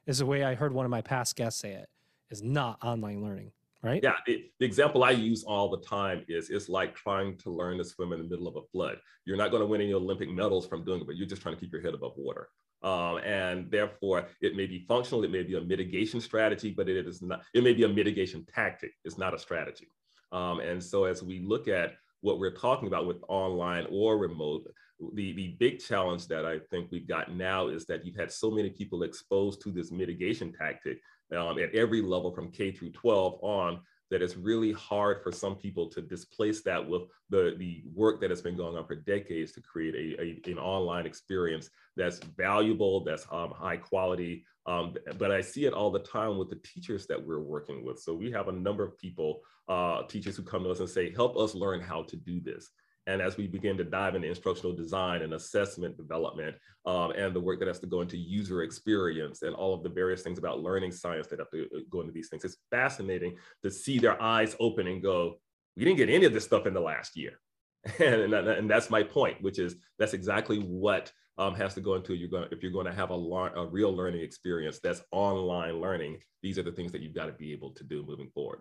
is 0.05 0.19
the 0.19 0.25
way 0.25 0.43
I 0.43 0.55
heard 0.55 0.73
one 0.73 0.85
of 0.85 0.91
my 0.91 1.01
past 1.01 1.35
guests 1.35 1.61
say 1.61 1.73
it. 1.73 1.89
Is 2.29 2.43
not 2.43 2.77
online 2.83 3.23
learning, 3.23 3.51
right? 3.81 4.03
Yeah. 4.03 4.13
The, 4.27 4.45
the 4.59 4.65
example 4.65 5.03
I 5.03 5.11
use 5.11 5.43
all 5.43 5.69
the 5.69 5.79
time 5.79 6.23
is 6.27 6.51
it's 6.51 6.69
like 6.69 6.93
trying 6.93 7.37
to 7.37 7.49
learn 7.49 7.79
to 7.79 7.83
swim 7.83 8.13
in 8.13 8.19
the 8.19 8.25
middle 8.25 8.47
of 8.47 8.55
a 8.55 8.61
flood. 8.71 8.97
You're 9.25 9.37
not 9.37 9.49
going 9.49 9.61
to 9.61 9.65
win 9.65 9.81
any 9.81 9.93
Olympic 9.93 10.29
medals 10.29 10.67
from 10.67 10.83
doing 10.83 11.01
it, 11.01 11.07
but 11.07 11.15
you're 11.15 11.27
just 11.27 11.41
trying 11.41 11.55
to 11.55 11.61
keep 11.61 11.73
your 11.73 11.81
head 11.81 11.95
above 11.95 12.13
water. 12.17 12.49
Um, 12.83 13.17
and 13.25 13.69
therefore, 13.71 14.27
it 14.41 14.55
may 14.55 14.65
be 14.65 14.85
functional, 14.87 15.23
it 15.23 15.31
may 15.31 15.43
be 15.43 15.55
a 15.55 15.61
mitigation 15.61 16.21
strategy, 16.21 16.69
but 16.69 16.87
it 16.87 17.07
is 17.07 17.21
not. 17.21 17.41
It 17.53 17.63
may 17.63 17.73
be 17.73 17.83
a 17.83 17.89
mitigation 17.89 18.45
tactic. 18.45 18.91
It's 19.03 19.17
not 19.17 19.33
a 19.33 19.39
strategy. 19.39 19.89
Um, 20.31 20.59
and 20.59 20.83
so 20.83 21.05
as 21.05 21.23
we 21.23 21.39
look 21.39 21.67
at 21.67 21.93
what 22.21 22.39
we're 22.39 22.55
talking 22.55 22.87
about 22.87 23.07
with 23.07 23.23
online 23.27 23.87
or 23.89 24.17
remote, 24.17 24.67
the, 25.13 25.33
the 25.33 25.55
big 25.59 25.79
challenge 25.79 26.27
that 26.27 26.45
I 26.45 26.59
think 26.59 26.91
we've 26.91 27.07
got 27.07 27.33
now 27.33 27.67
is 27.67 27.85
that 27.85 28.05
you've 28.05 28.17
had 28.17 28.31
so 28.31 28.51
many 28.51 28.69
people 28.69 29.03
exposed 29.03 29.61
to 29.61 29.71
this 29.71 29.91
mitigation 29.91 30.51
tactic 30.51 30.99
um, 31.35 31.57
at 31.59 31.73
every 31.73 32.01
level 32.01 32.31
from 32.31 32.51
K 32.51 32.71
through 32.71 32.91
12 32.91 33.39
on 33.41 33.79
that 34.09 34.21
it's 34.21 34.35
really 34.35 34.71
hard 34.71 35.21
for 35.21 35.31
some 35.31 35.55
people 35.55 35.87
to 35.89 36.01
displace 36.01 36.61
that 36.63 36.87
with 36.87 37.03
the, 37.29 37.55
the 37.57 37.83
work 37.93 38.19
that 38.21 38.29
has 38.29 38.41
been 38.41 38.57
going 38.57 38.75
on 38.75 38.85
for 38.85 38.95
decades 38.95 39.51
to 39.53 39.61
create 39.61 39.95
a, 39.95 40.21
a 40.21 40.51
an 40.51 40.57
online 40.57 41.05
experience 41.05 41.69
that's 41.95 42.19
valuable, 42.37 43.03
that's 43.03 43.25
um, 43.31 43.51
high 43.51 43.77
quality. 43.77 44.45
Um, 44.65 44.95
but 45.17 45.31
I 45.31 45.41
see 45.41 45.65
it 45.65 45.73
all 45.73 45.91
the 45.91 45.99
time 45.99 46.37
with 46.37 46.49
the 46.49 46.57
teachers 46.57 47.07
that 47.07 47.23
we're 47.23 47.39
working 47.39 47.83
with. 47.85 47.99
So 47.99 48.13
we 48.13 48.31
have 48.31 48.47
a 48.47 48.51
number 48.51 48.83
of 48.83 48.97
people 48.97 49.41
uh, 49.67 50.03
teachers 50.03 50.35
who 50.35 50.43
come 50.43 50.63
to 50.63 50.71
us 50.71 50.79
and 50.79 50.89
say, 50.89 51.13
help 51.13 51.37
us 51.37 51.53
learn 51.53 51.79
how 51.79 52.03
to 52.03 52.15
do 52.15 52.39
this. 52.39 52.71
And 53.09 53.23
as 53.23 53.37
we 53.37 53.47
begin 53.47 53.75
to 53.77 53.83
dive 53.83 54.13
into 54.13 54.27
instructional 54.27 54.75
design 54.75 55.23
and 55.23 55.33
assessment 55.33 55.97
development 55.97 56.55
um, 56.85 57.09
and 57.17 57.35
the 57.35 57.39
work 57.39 57.57
that 57.57 57.67
has 57.67 57.79
to 57.79 57.87
go 57.87 58.01
into 58.01 58.17
user 58.17 58.61
experience 58.61 59.41
and 59.41 59.55
all 59.55 59.73
of 59.73 59.81
the 59.81 59.89
various 59.89 60.21
things 60.21 60.37
about 60.37 60.61
learning 60.61 60.91
science 60.91 61.25
that 61.27 61.39
have 61.39 61.49
to 61.49 61.63
uh, 61.63 61.79
go 61.89 62.01
into 62.01 62.13
these 62.13 62.29
things, 62.29 62.45
it's 62.45 62.57
fascinating 62.69 63.35
to 63.63 63.71
see 63.71 63.97
their 63.97 64.21
eyes 64.21 64.55
open 64.59 64.85
and 64.85 65.01
go, 65.01 65.39
we 65.75 65.83
didn't 65.83 65.97
get 65.97 66.11
any 66.11 66.25
of 66.25 66.33
this 66.33 66.43
stuff 66.43 66.67
in 66.67 66.73
the 66.75 66.79
last 66.79 67.17
year. 67.17 67.39
and, 67.99 68.31
and, 68.31 68.47
and 68.47 68.69
that's 68.69 68.91
my 68.91 69.01
point, 69.01 69.41
which 69.41 69.57
is 69.57 69.75
that's 69.97 70.13
exactly 70.13 70.59
what 70.59 71.11
um, 71.39 71.55
has 71.55 71.73
to 71.73 71.81
go 71.81 71.95
into 71.95 72.13
you're 72.13 72.29
going 72.29 72.47
if 72.51 72.61
you're 72.61 72.71
going 72.71 72.85
to 72.85 72.93
have 72.93 73.09
a, 73.09 73.15
a 73.15 73.65
real 73.65 73.91
learning 73.91 74.21
experience 74.21 74.79
that's 74.83 75.01
online 75.11 75.81
learning. 75.81 76.19
These 76.43 76.59
are 76.59 76.63
the 76.63 76.71
things 76.71 76.91
that 76.91 77.01
you've 77.01 77.15
got 77.15 77.25
to 77.25 77.31
be 77.31 77.53
able 77.53 77.71
to 77.71 77.83
do 77.83 78.05
moving 78.05 78.29
forward. 78.35 78.59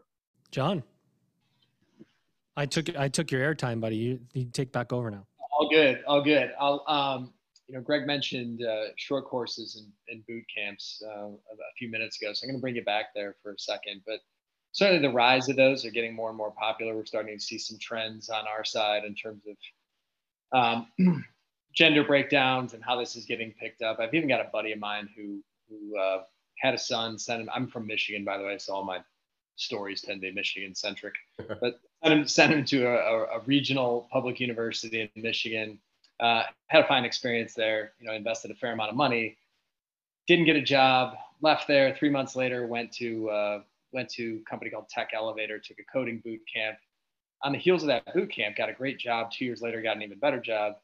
John. 0.50 0.82
I 2.58 2.66
took 2.66 2.96
I 2.98 3.06
took 3.08 3.30
your 3.30 3.40
airtime, 3.40 3.80
buddy. 3.80 3.96
You, 3.96 4.20
you 4.32 4.46
take 4.46 4.72
back 4.72 4.92
over 4.92 5.12
now. 5.12 5.24
All 5.52 5.68
good, 5.70 6.02
all 6.08 6.20
good. 6.20 6.52
I'll 6.58 6.84
um, 6.88 7.32
you 7.68 7.76
know, 7.76 7.80
Greg 7.80 8.04
mentioned 8.04 8.64
uh, 8.64 8.86
short 8.96 9.26
courses 9.26 9.76
and, 9.76 9.92
and 10.08 10.26
boot 10.26 10.44
camps 10.52 11.00
uh, 11.06 11.28
a 11.28 11.72
few 11.78 11.88
minutes 11.88 12.20
ago, 12.20 12.32
so 12.32 12.44
I'm 12.44 12.48
going 12.48 12.58
to 12.58 12.60
bring 12.60 12.74
you 12.74 12.82
back 12.82 13.14
there 13.14 13.36
for 13.42 13.52
a 13.52 13.58
second. 13.58 14.00
But 14.04 14.20
certainly 14.72 15.00
the 15.00 15.14
rise 15.14 15.48
of 15.48 15.54
those 15.54 15.84
are 15.84 15.92
getting 15.92 16.16
more 16.16 16.30
and 16.30 16.36
more 16.36 16.50
popular. 16.50 16.96
We're 16.96 17.04
starting 17.04 17.38
to 17.38 17.42
see 17.42 17.58
some 17.58 17.78
trends 17.78 18.28
on 18.28 18.44
our 18.48 18.64
side 18.64 19.04
in 19.04 19.14
terms 19.14 19.44
of 20.52 20.86
um, 20.98 21.24
gender 21.76 22.02
breakdowns 22.02 22.74
and 22.74 22.82
how 22.82 22.98
this 22.98 23.14
is 23.14 23.24
getting 23.24 23.52
picked 23.52 23.82
up. 23.82 24.00
I've 24.00 24.14
even 24.14 24.28
got 24.28 24.40
a 24.40 24.48
buddy 24.52 24.72
of 24.72 24.80
mine 24.80 25.08
who 25.16 25.44
who 25.70 25.96
uh, 25.96 26.22
had 26.58 26.74
a 26.74 26.78
son. 26.78 27.20
Sent 27.20 27.40
him. 27.42 27.50
I'm 27.54 27.68
from 27.68 27.86
Michigan, 27.86 28.24
by 28.24 28.36
the 28.36 28.42
way, 28.42 28.58
so 28.58 28.74
all 28.74 28.84
my 28.84 28.98
stories 29.54 30.00
tend 30.00 30.22
to 30.22 30.28
be 30.28 30.34
Michigan 30.34 30.74
centric. 30.74 31.14
but 31.60 31.80
sent 32.02 32.14
him, 32.20 32.28
sent 32.28 32.52
him 32.52 32.64
to 32.66 32.86
a, 32.86 33.38
a, 33.38 33.40
regional 33.46 34.08
public 34.12 34.40
university 34.40 35.00
in 35.00 35.22
Michigan. 35.22 35.78
Uh, 36.20 36.42
had 36.68 36.84
a 36.84 36.88
fine 36.88 37.04
experience 37.04 37.54
there. 37.54 37.92
You 38.00 38.06
know, 38.06 38.12
invested 38.14 38.50
a 38.50 38.54
fair 38.54 38.72
amount 38.72 38.90
of 38.90 38.96
money. 38.96 39.36
Didn't 40.26 40.46
get 40.46 40.56
a 40.56 40.62
job. 40.62 41.16
Left 41.40 41.68
there. 41.68 41.94
Three 41.94 42.10
months 42.10 42.34
later, 42.34 42.66
went 42.66 42.92
to 42.94 43.30
uh, 43.30 43.60
went 43.92 44.08
to 44.10 44.40
a 44.44 44.50
company 44.50 44.70
called 44.70 44.88
Tech 44.88 45.10
Elevator. 45.14 45.58
Took 45.58 45.78
a 45.78 45.92
coding 45.92 46.20
boot 46.24 46.40
camp. 46.52 46.78
On 47.44 47.52
the 47.52 47.58
heels 47.58 47.82
of 47.84 47.86
that 47.88 48.12
boot 48.12 48.30
camp, 48.32 48.56
got 48.56 48.68
a 48.68 48.72
great 48.72 48.98
job. 48.98 49.30
Two 49.30 49.44
years 49.44 49.62
later, 49.62 49.80
got 49.80 49.96
an 49.96 50.02
even 50.02 50.18
better 50.18 50.40
job. 50.40 50.74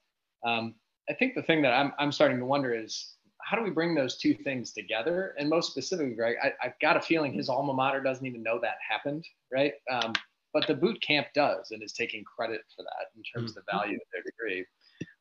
Um, 0.47 0.77
I 1.11 1.15
think 1.15 1.35
the 1.35 1.43
thing 1.43 1.63
that 1.63 1.73
I'm 1.73 1.93
I'm 1.99 2.13
starting 2.13 2.39
to 2.39 2.45
wonder 2.45 2.73
is 2.73 3.15
how 3.43 3.57
do 3.57 3.63
we 3.63 3.71
bring 3.71 3.95
those 3.95 4.17
two 4.17 4.35
things 4.35 4.73
together? 4.73 5.35
And 5.39 5.51
most 5.51 5.71
specifically, 5.71 6.15
Greg, 6.15 6.37
I, 6.43 6.53
have 6.61 6.79
got 6.81 6.97
a 6.97 7.01
feeling 7.01 7.33
his 7.33 7.49
alma 7.49 7.75
mater 7.75 8.01
doesn't 8.01 8.25
even 8.25 8.43
know 8.43 8.59
that 8.61 8.77
happened, 8.89 9.27
right? 9.53 9.75
Um, 9.91 10.15
but 10.55 10.67
the 10.67 10.75
boot 10.75 11.03
camp 11.03 11.27
does 11.35 11.73
and 11.73 11.83
is 11.83 11.93
taking 11.93 12.25
credit 12.25 12.63
for 12.75 12.85
that 12.85 13.09
in 13.17 13.23
terms 13.23 13.51
mm-hmm. 13.51 13.59
of 13.59 13.67
the 13.67 13.73
mm-hmm. 13.73 13.79
value 13.79 13.97
of 13.97 14.07
their 14.13 14.23
degree. 14.23 14.65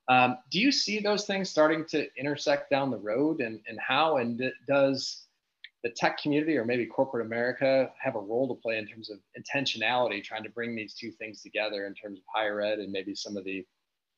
Um, 0.07 0.37
do 0.51 0.59
you 0.59 0.71
see 0.71 0.99
those 0.99 1.25
things 1.25 1.49
starting 1.49 1.85
to 1.87 2.07
intersect 2.17 2.69
down 2.69 2.91
the 2.91 2.97
road 2.97 3.41
and, 3.41 3.59
and 3.67 3.79
how? 3.79 4.17
And 4.17 4.41
does 4.67 5.25
the 5.83 5.89
tech 5.89 6.17
community 6.17 6.55
or 6.55 6.65
maybe 6.65 6.85
corporate 6.85 7.25
America 7.25 7.91
have 7.99 8.15
a 8.15 8.19
role 8.19 8.47
to 8.47 8.61
play 8.61 8.77
in 8.77 8.87
terms 8.87 9.09
of 9.09 9.17
intentionality, 9.37 10.23
trying 10.23 10.43
to 10.43 10.49
bring 10.49 10.75
these 10.75 10.93
two 10.93 11.11
things 11.11 11.41
together 11.41 11.87
in 11.87 11.93
terms 11.93 12.19
of 12.19 12.25
higher 12.33 12.61
ed 12.61 12.79
and 12.79 12.91
maybe 12.91 13.15
some 13.15 13.35
of 13.35 13.43
the, 13.43 13.65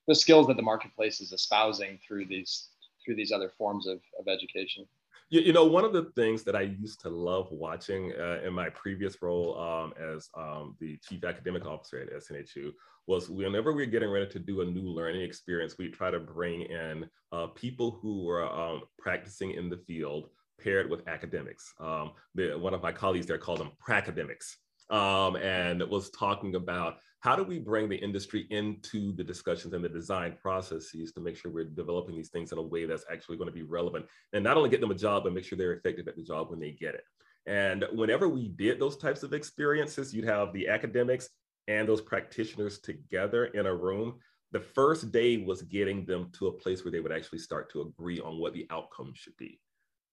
the 0.07 0.13
skills 0.13 0.47
that 0.47 0.57
the 0.57 0.63
marketplace 0.63 1.21
is 1.21 1.31
espousing 1.31 1.97
through 2.05 2.25
these 2.25 2.69
through 3.03 3.15
these 3.15 3.31
other 3.31 3.51
forms 3.55 3.85
of, 3.85 3.99
of 4.19 4.27
education. 4.27 4.83
You, 5.29 5.41
you 5.41 5.53
know, 5.53 5.65
one 5.65 5.83
of 5.83 5.93
the 5.93 6.11
things 6.15 6.43
that 6.43 6.55
I 6.55 6.61
used 6.61 7.01
to 7.01 7.09
love 7.09 7.47
watching 7.51 8.13
uh, 8.19 8.41
in 8.45 8.53
my 8.53 8.69
previous 8.69 9.21
role 9.21 9.59
um, 9.59 9.93
as 9.99 10.29
um, 10.37 10.75
the 10.79 10.97
chief 10.97 11.23
academic 11.23 11.65
officer 11.65 11.99
at 11.99 12.13
SNHU 12.13 12.71
was 13.07 13.29
whenever 13.29 13.73
we 13.73 13.83
are 13.83 13.87
getting 13.87 14.09
ready 14.09 14.27
to 14.27 14.39
do 14.39 14.61
a 14.61 14.65
new 14.65 14.87
learning 14.87 15.21
experience, 15.21 15.75
we 15.77 15.89
try 15.89 16.11
to 16.11 16.19
bring 16.19 16.61
in 16.61 17.09
uh, 17.31 17.47
people 17.47 17.99
who 18.01 18.23
were 18.23 18.45
um, 18.45 18.83
practicing 18.97 19.51
in 19.51 19.69
the 19.69 19.77
field 19.77 20.29
paired 20.61 20.89
with 20.89 21.07
academics. 21.07 21.73
Um, 21.79 22.11
the, 22.33 22.57
one 22.57 22.73
of 22.73 22.81
my 22.81 22.91
colleagues 22.91 23.25
there 23.25 23.37
called 23.37 23.59
them 23.59 23.71
pracademics 23.85 24.55
um, 24.89 25.35
and 25.37 25.81
was 25.89 26.09
talking 26.11 26.55
about 26.55 26.97
how 27.19 27.35
do 27.35 27.43
we 27.43 27.57
bring 27.57 27.89
the 27.89 27.95
industry 27.95 28.45
into 28.51 29.11
the 29.13 29.23
discussions 29.23 29.73
and 29.73 29.83
the 29.83 29.89
design 29.89 30.37
processes 30.39 31.11
to 31.11 31.21
make 31.21 31.35
sure 31.35 31.51
we're 31.51 31.65
developing 31.65 32.15
these 32.15 32.29
things 32.29 32.51
in 32.51 32.59
a 32.59 32.61
way 32.61 32.85
that's 32.85 33.05
actually 33.11 33.35
going 33.35 33.49
to 33.49 33.53
be 33.53 33.63
relevant 33.63 34.05
and 34.33 34.43
not 34.43 34.57
only 34.57 34.69
get 34.69 34.79
them 34.79 34.91
a 34.91 34.95
job, 34.95 35.23
but 35.23 35.33
make 35.33 35.43
sure 35.43 35.57
they're 35.57 35.73
effective 35.73 36.07
at 36.07 36.15
the 36.15 36.21
job 36.21 36.51
when 36.51 36.59
they 36.59 36.71
get 36.71 36.93
it. 36.93 37.03
And 37.47 37.85
whenever 37.93 38.29
we 38.29 38.49
did 38.49 38.79
those 38.79 38.97
types 38.97 39.23
of 39.23 39.33
experiences, 39.33 40.13
you'd 40.13 40.25
have 40.25 40.53
the 40.53 40.67
academics 40.67 41.29
and 41.67 41.87
those 41.87 42.01
practitioners 42.01 42.79
together 42.79 43.45
in 43.45 43.65
a 43.65 43.75
room. 43.75 44.19
The 44.51 44.59
first 44.59 45.11
day 45.11 45.37
was 45.37 45.63
getting 45.63 46.05
them 46.05 46.31
to 46.33 46.47
a 46.47 46.51
place 46.51 46.85
where 46.85 46.91
they 46.91 46.99
would 46.99 47.11
actually 47.11 47.39
start 47.39 47.71
to 47.71 47.81
agree 47.81 48.19
on 48.19 48.39
what 48.39 48.53
the 48.53 48.67
outcome 48.69 49.13
should 49.15 49.35
be 49.37 49.59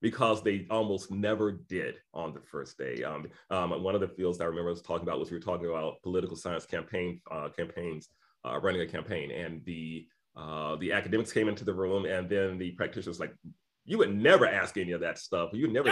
because 0.03 0.43
they 0.43 0.67
almost 0.69 1.11
never 1.11 1.53
did 1.53 1.95
on 2.13 2.33
the 2.33 2.41
first 2.41 2.77
day. 2.77 3.03
Um, 3.03 3.25
um, 3.49 3.81
one 3.81 3.95
of 3.95 4.01
the 4.01 4.07
fields 4.09 4.37
that 4.37 4.43
I 4.43 4.47
remember 4.47 4.69
I 4.69 4.73
was 4.73 4.81
talking 4.81 5.07
about 5.07 5.17
was 5.17 5.31
we 5.31 5.37
were 5.37 5.43
talking 5.43 5.67
about 5.67 6.01
political 6.03 6.35
science 6.35 6.65
campaign 6.65 7.21
uh, 7.31 7.47
campaigns, 7.55 8.09
uh, 8.45 8.59
running 8.59 8.81
a 8.81 8.85
campaign, 8.85 9.31
and 9.31 9.63
the 9.63 10.05
uh, 10.35 10.75
the 10.75 10.91
academics 10.91 11.31
came 11.31 11.47
into 11.47 11.63
the 11.63 11.73
room, 11.73 12.05
and 12.05 12.29
then 12.29 12.57
the 12.57 12.71
practitioners 12.71 13.19
like, 13.19 13.33
you 13.85 13.97
would 13.97 14.13
never 14.13 14.45
ask 14.45 14.77
any 14.77 14.91
of 14.91 14.99
that 14.99 15.19
stuff. 15.19 15.51
You 15.53 15.63
would 15.63 15.73
never 15.73 15.89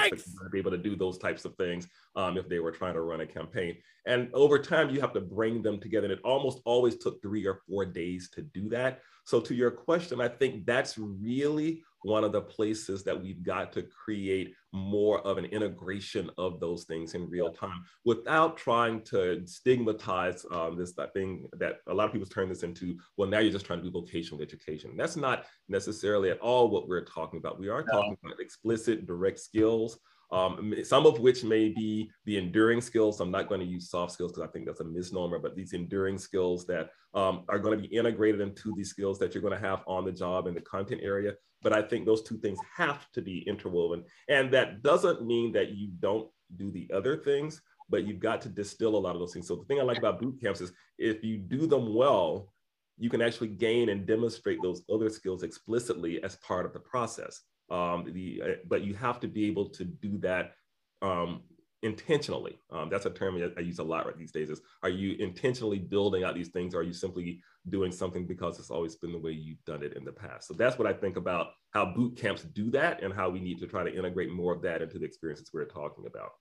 be 0.51 0.59
able 0.59 0.71
to 0.71 0.77
do 0.77 0.95
those 0.95 1.17
types 1.17 1.45
of 1.45 1.55
things 1.55 1.87
um, 2.15 2.37
if 2.37 2.49
they 2.49 2.59
were 2.59 2.71
trying 2.71 2.95
to 2.95 3.01
run 3.01 3.21
a 3.21 3.25
campaign. 3.25 3.77
And 4.05 4.29
over 4.33 4.57
time, 4.57 4.89
you 4.89 4.99
have 5.01 5.13
to 5.13 5.21
bring 5.21 5.61
them 5.61 5.79
together. 5.79 6.05
And 6.05 6.13
it 6.13 6.21
almost 6.23 6.59
always 6.65 6.97
took 6.97 7.21
three 7.21 7.45
or 7.45 7.61
four 7.67 7.85
days 7.85 8.29
to 8.33 8.41
do 8.41 8.67
that. 8.69 9.01
So, 9.25 9.39
to 9.41 9.53
your 9.53 9.71
question, 9.71 10.21
I 10.21 10.29
think 10.29 10.65
that's 10.65 10.97
really 10.97 11.83
one 12.03 12.23
of 12.23 12.31
the 12.31 12.41
places 12.41 13.03
that 13.03 13.21
we've 13.21 13.43
got 13.43 13.71
to 13.73 13.83
create 13.83 14.53
more 14.73 15.19
of 15.27 15.37
an 15.37 15.45
integration 15.45 16.29
of 16.37 16.59
those 16.59 16.85
things 16.85 17.13
in 17.13 17.29
real 17.29 17.51
time 17.51 17.83
without 18.05 18.57
trying 18.57 19.01
to 19.01 19.41
stigmatize 19.45 20.45
um, 20.51 20.77
this 20.77 20.93
that 20.93 21.13
thing 21.13 21.45
that 21.53 21.77
a 21.87 21.93
lot 21.93 22.05
of 22.05 22.13
people 22.13 22.27
turn 22.27 22.49
this 22.49 22.63
into 22.63 22.97
well 23.17 23.29
now 23.29 23.39
you're 23.39 23.51
just 23.51 23.65
trying 23.65 23.79
to 23.79 23.85
do 23.85 23.91
vocational 23.91 24.41
education 24.41 24.95
that's 24.95 25.17
not 25.17 25.45
necessarily 25.67 26.29
at 26.29 26.39
all 26.39 26.69
what 26.69 26.87
we're 26.87 27.05
talking 27.05 27.37
about 27.37 27.59
we 27.59 27.69
are 27.69 27.83
talking 27.83 28.17
about 28.23 28.39
explicit 28.39 29.05
direct 29.05 29.39
skills 29.39 29.99
um, 30.31 30.73
some 30.83 31.05
of 31.05 31.19
which 31.19 31.43
may 31.43 31.69
be 31.69 32.09
the 32.25 32.37
enduring 32.37 32.79
skills. 32.79 33.19
I'm 33.19 33.31
not 33.31 33.49
going 33.49 33.59
to 33.59 33.67
use 33.67 33.89
soft 33.89 34.13
skills 34.13 34.31
because 34.31 34.47
I 34.47 34.51
think 34.51 34.65
that's 34.65 34.79
a 34.79 34.85
misnomer, 34.85 35.39
but 35.39 35.55
these 35.55 35.73
enduring 35.73 36.17
skills 36.17 36.65
that 36.67 36.89
um, 37.13 37.43
are 37.49 37.59
going 37.59 37.77
to 37.77 37.87
be 37.87 37.93
integrated 37.93 38.39
into 38.39 38.73
these 38.75 38.89
skills 38.89 39.19
that 39.19 39.33
you're 39.33 39.41
going 39.41 39.59
to 39.59 39.67
have 39.67 39.83
on 39.87 40.05
the 40.05 40.11
job 40.11 40.47
in 40.47 40.53
the 40.53 40.61
content 40.61 41.01
area. 41.03 41.33
But 41.61 41.73
I 41.73 41.81
think 41.81 42.05
those 42.05 42.23
two 42.23 42.37
things 42.37 42.59
have 42.75 43.11
to 43.11 43.21
be 43.21 43.39
interwoven. 43.47 44.03
And 44.29 44.51
that 44.53 44.81
doesn't 44.81 45.25
mean 45.25 45.51
that 45.53 45.69
you 45.71 45.89
don't 45.99 46.29
do 46.57 46.71
the 46.71 46.89
other 46.93 47.17
things, 47.17 47.61
but 47.89 48.05
you've 48.05 48.19
got 48.19 48.41
to 48.41 48.49
distill 48.49 48.95
a 48.95 48.97
lot 48.97 49.15
of 49.15 49.19
those 49.19 49.33
things. 49.33 49.47
So 49.47 49.55
the 49.55 49.65
thing 49.65 49.79
I 49.79 49.83
like 49.83 49.99
about 49.99 50.19
boot 50.19 50.41
camps 50.41 50.61
is 50.61 50.71
if 50.97 51.23
you 51.23 51.37
do 51.37 51.67
them 51.67 51.93
well, 51.93 52.51
you 52.97 53.09
can 53.09 53.21
actually 53.21 53.49
gain 53.49 53.89
and 53.89 54.05
demonstrate 54.05 54.61
those 54.61 54.83
other 54.91 55.09
skills 55.09 55.43
explicitly 55.43 56.23
as 56.23 56.35
part 56.37 56.65
of 56.65 56.73
the 56.73 56.79
process. 56.79 57.41
Um, 57.69 58.11
the, 58.11 58.41
uh, 58.43 58.47
but 58.67 58.83
you 58.83 58.93
have 58.95 59.19
to 59.21 59.27
be 59.27 59.45
able 59.45 59.69
to 59.69 59.85
do 59.85 60.17
that 60.19 60.53
um, 61.01 61.41
intentionally. 61.83 62.59
Um, 62.71 62.89
that's 62.89 63.05
a 63.05 63.09
term 63.09 63.41
I 63.57 63.61
use 63.61 63.79
a 63.79 63.83
lot 63.83 64.05
right 64.05 64.17
these 64.17 64.31
days 64.31 64.49
is, 64.49 64.61
are 64.83 64.89
you 64.89 65.15
intentionally 65.19 65.79
building 65.79 66.23
out 66.23 66.35
these 66.35 66.49
things? 66.49 66.75
Or 66.75 66.79
are 66.79 66.83
you 66.83 66.93
simply 66.93 67.41
doing 67.69 67.91
something 67.91 68.25
because 68.25 68.59
it's 68.59 68.69
always 68.69 68.95
been 68.95 69.11
the 69.11 69.17
way 69.17 69.31
you've 69.31 69.63
done 69.65 69.83
it 69.83 69.93
in 69.93 70.05
the 70.05 70.11
past? 70.11 70.47
So 70.47 70.53
that's 70.53 70.77
what 70.77 70.87
I 70.87 70.93
think 70.93 71.17
about 71.17 71.53
how 71.71 71.85
boot 71.85 72.17
camps 72.17 72.43
do 72.43 72.69
that 72.71 73.01
and 73.01 73.13
how 73.13 73.29
we 73.29 73.39
need 73.39 73.59
to 73.59 73.67
try 73.67 73.83
to 73.83 73.95
integrate 73.95 74.31
more 74.31 74.53
of 74.53 74.61
that 74.61 74.81
into 74.81 74.99
the 74.99 75.05
experiences 75.05 75.49
we're 75.53 75.65
talking 75.65 76.05
about. 76.05 76.33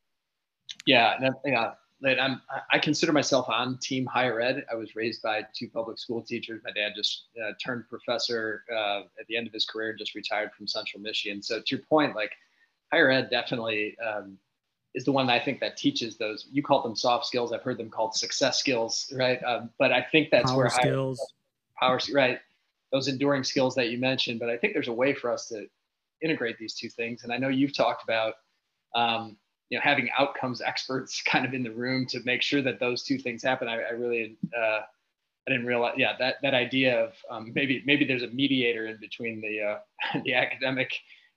Yeah, 0.87 1.19
yeah. 1.45 1.73
I'm, 2.03 2.41
I 2.73 2.79
consider 2.79 3.13
myself 3.13 3.49
on 3.49 3.79
team 3.79 4.07
higher 4.07 4.41
ed. 4.41 4.65
I 4.71 4.75
was 4.75 4.97
raised 4.97 5.21
by 5.23 5.45
two 5.55 5.69
public 5.69 5.99
school 5.99 6.23
teachers. 6.23 6.63
My 6.65 6.71
dad 6.71 6.93
just 6.97 7.27
uh, 7.43 7.53
turned 7.63 7.85
professor 7.91 8.65
uh, 8.75 9.01
at 9.21 9.27
the 9.29 9.37
end 9.37 9.47
of 9.47 9.53
his 9.53 9.67
career, 9.67 9.91
and 9.91 9.99
just 9.99 10.15
retired 10.15 10.53
from 10.57 10.67
Central 10.67 11.03
Michigan. 11.03 11.43
So 11.43 11.61
to 11.61 11.65
your 11.77 11.85
point, 11.85 12.17
like 12.17 12.33
higher 12.91 13.11
ed 13.11 13.29
definitely 13.31 13.97
um, 13.99 14.39
is 14.95 15.05
the 15.05 15.13
one 15.13 15.27
that 15.27 15.41
I 15.41 15.45
think 15.45 15.61
that 15.61 15.77
teaches 15.77 16.17
those. 16.17 16.47
You 16.51 16.63
call 16.63 16.83
them 16.83 16.97
soft 16.97 17.27
skills. 17.27 17.53
I've 17.53 17.63
heard 17.63 17.79
them 17.79 17.91
called 17.91 18.15
success 18.15 18.59
skills, 18.59 19.13
right? 19.17 19.43
Um, 19.45 19.71
but 19.79 19.93
I 19.93 20.03
think 20.03 20.31
that's 20.31 20.51
power 20.51 20.59
where 20.59 20.71
skills, 20.71 21.35
higher, 21.75 21.99
power, 21.99 22.15
right? 22.15 22.39
Those 22.93 23.09
enduring 23.09 23.45
skills 23.45 23.75
that 23.77 23.91
you 23.91 23.99
mentioned. 23.99 24.41
But 24.41 24.51
I 24.51 24.57
think 24.57 24.73
there's 24.73 24.89
a 24.89 24.93
way 24.93 25.15
for 25.15 25.33
us 25.33 25.49
to 25.49 25.67
integrate 26.23 26.59
these 26.59 26.75
two 26.75 26.89
things. 26.89 27.23
And 27.23 27.33
I 27.33 27.37
know 27.37 27.49
you've 27.49 27.77
talked 27.77 28.03
about, 28.03 28.35
um, 28.95 29.37
you 29.69 29.79
know, 29.79 29.83
having 29.83 30.09
outcomes 30.19 30.61
experts 30.61 31.23
kind 31.27 31.47
of 31.47 31.55
in 31.55 31.63
the 31.63 31.71
room 31.71 32.07
to 32.07 32.21
make 32.25 32.43
sure 32.43 32.63
that 32.63 32.81
those 32.81 33.05
two 33.05 33.19
things 33.19 33.43
happen. 33.43 33.69
I, 33.69 33.77
I 33.77 33.91
really, 33.91 34.37
uh, 34.57 34.81
I 35.47 35.51
didn't 35.51 35.67
realize, 35.67 35.95
yeah, 35.97 36.15
that 36.19 36.37
that 36.43 36.55
idea 36.55 37.05
of 37.05 37.13
um, 37.31 37.53
maybe 37.55 37.83
maybe 37.87 38.05
there's 38.05 38.23
a 38.23 38.29
mediator 38.29 38.87
in 38.87 38.99
between 39.01 39.41
the 39.41 39.61
uh, 39.63 40.21
the 40.25 40.35
academic 40.35 40.93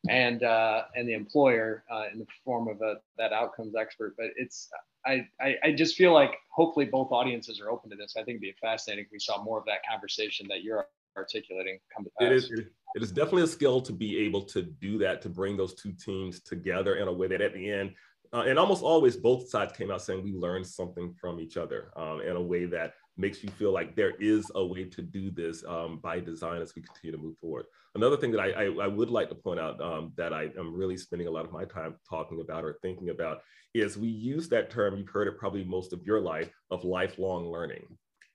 and 0.09 0.43
uh, 0.43 0.83
and 0.95 1.07
the 1.07 1.13
employer 1.13 1.83
uh, 1.91 2.05
in 2.11 2.19
the 2.19 2.25
form 2.43 2.67
of 2.67 2.81
a 2.81 2.95
that 3.17 3.31
outcomes 3.31 3.75
expert. 3.75 4.15
But 4.17 4.27
it's 4.35 4.69
I, 5.05 5.27
I, 5.39 5.55
I 5.63 5.71
just 5.71 5.95
feel 5.95 6.13
like 6.13 6.33
hopefully 6.49 6.85
both 6.85 7.11
audiences 7.11 7.59
are 7.59 7.69
open 7.69 7.89
to 7.89 7.95
this. 7.95 8.15
I 8.15 8.23
think 8.23 8.35
it'd 8.35 8.41
be 8.41 8.55
fascinating 8.61 9.05
if 9.05 9.11
we 9.11 9.19
saw 9.19 9.43
more 9.43 9.59
of 9.59 9.65
that 9.65 9.79
conversation 9.89 10.47
that 10.49 10.63
you're 10.63 10.87
articulating 11.17 11.79
come 11.95 12.05
to 12.05 12.11
pass. 12.19 12.31
It 12.31 12.33
is, 12.33 12.51
it 12.95 13.03
is 13.03 13.11
definitely 13.11 13.43
a 13.43 13.47
skill 13.47 13.81
to 13.81 13.91
be 13.91 14.17
able 14.19 14.43
to 14.43 14.61
do 14.61 14.97
that, 14.99 15.21
to 15.23 15.29
bring 15.29 15.57
those 15.57 15.73
two 15.73 15.91
teams 15.91 16.39
together 16.41 16.95
in 16.95 17.07
a 17.07 17.13
way 17.13 17.27
that 17.27 17.41
at 17.41 17.53
the 17.53 17.69
end, 17.69 17.93
uh, 18.33 18.43
and 18.47 18.57
almost 18.57 18.81
always 18.81 19.15
both 19.15 19.49
sides 19.49 19.73
came 19.73 19.91
out 19.91 20.01
saying 20.01 20.23
we 20.23 20.33
learned 20.33 20.65
something 20.65 21.13
from 21.19 21.39
each 21.39 21.57
other 21.57 21.91
um, 21.95 22.21
in 22.21 22.35
a 22.35 22.41
way 22.41 22.65
that 22.65 22.93
makes 23.15 23.43
you 23.43 23.49
feel 23.51 23.71
like 23.71 23.95
there 23.95 24.15
is 24.19 24.49
a 24.55 24.65
way 24.65 24.85
to 24.85 25.01
do 25.01 25.29
this 25.29 25.63
um, 25.65 25.99
by 26.01 26.19
design 26.19 26.61
as 26.61 26.73
we 26.75 26.81
continue 26.81 27.15
to 27.15 27.21
move 27.21 27.37
forward. 27.37 27.65
Another 27.95 28.17
thing 28.17 28.31
that 28.31 28.39
I, 28.39 28.51
I, 28.51 28.85
I 28.85 28.87
would 28.87 29.11
like 29.11 29.29
to 29.29 29.35
point 29.35 29.59
out 29.59 29.79
um, 29.79 30.13
that 30.17 30.33
I 30.33 30.49
am 30.57 30.75
really 30.75 30.97
spending 30.97 31.27
a 31.27 31.31
lot 31.31 31.45
of 31.45 31.51
my 31.51 31.63
time 31.63 31.95
talking 32.09 32.41
about 32.41 32.63
or 32.63 32.79
thinking 32.81 33.09
about 33.09 33.41
is 33.75 33.97
we 33.97 34.07
use 34.07 34.49
that 34.49 34.71
term, 34.71 34.97
you've 34.97 35.09
heard 35.09 35.27
it 35.27 35.37
probably 35.37 35.63
most 35.63 35.93
of 35.93 36.03
your 36.03 36.19
life, 36.19 36.49
of 36.71 36.83
lifelong 36.83 37.51
learning. 37.51 37.85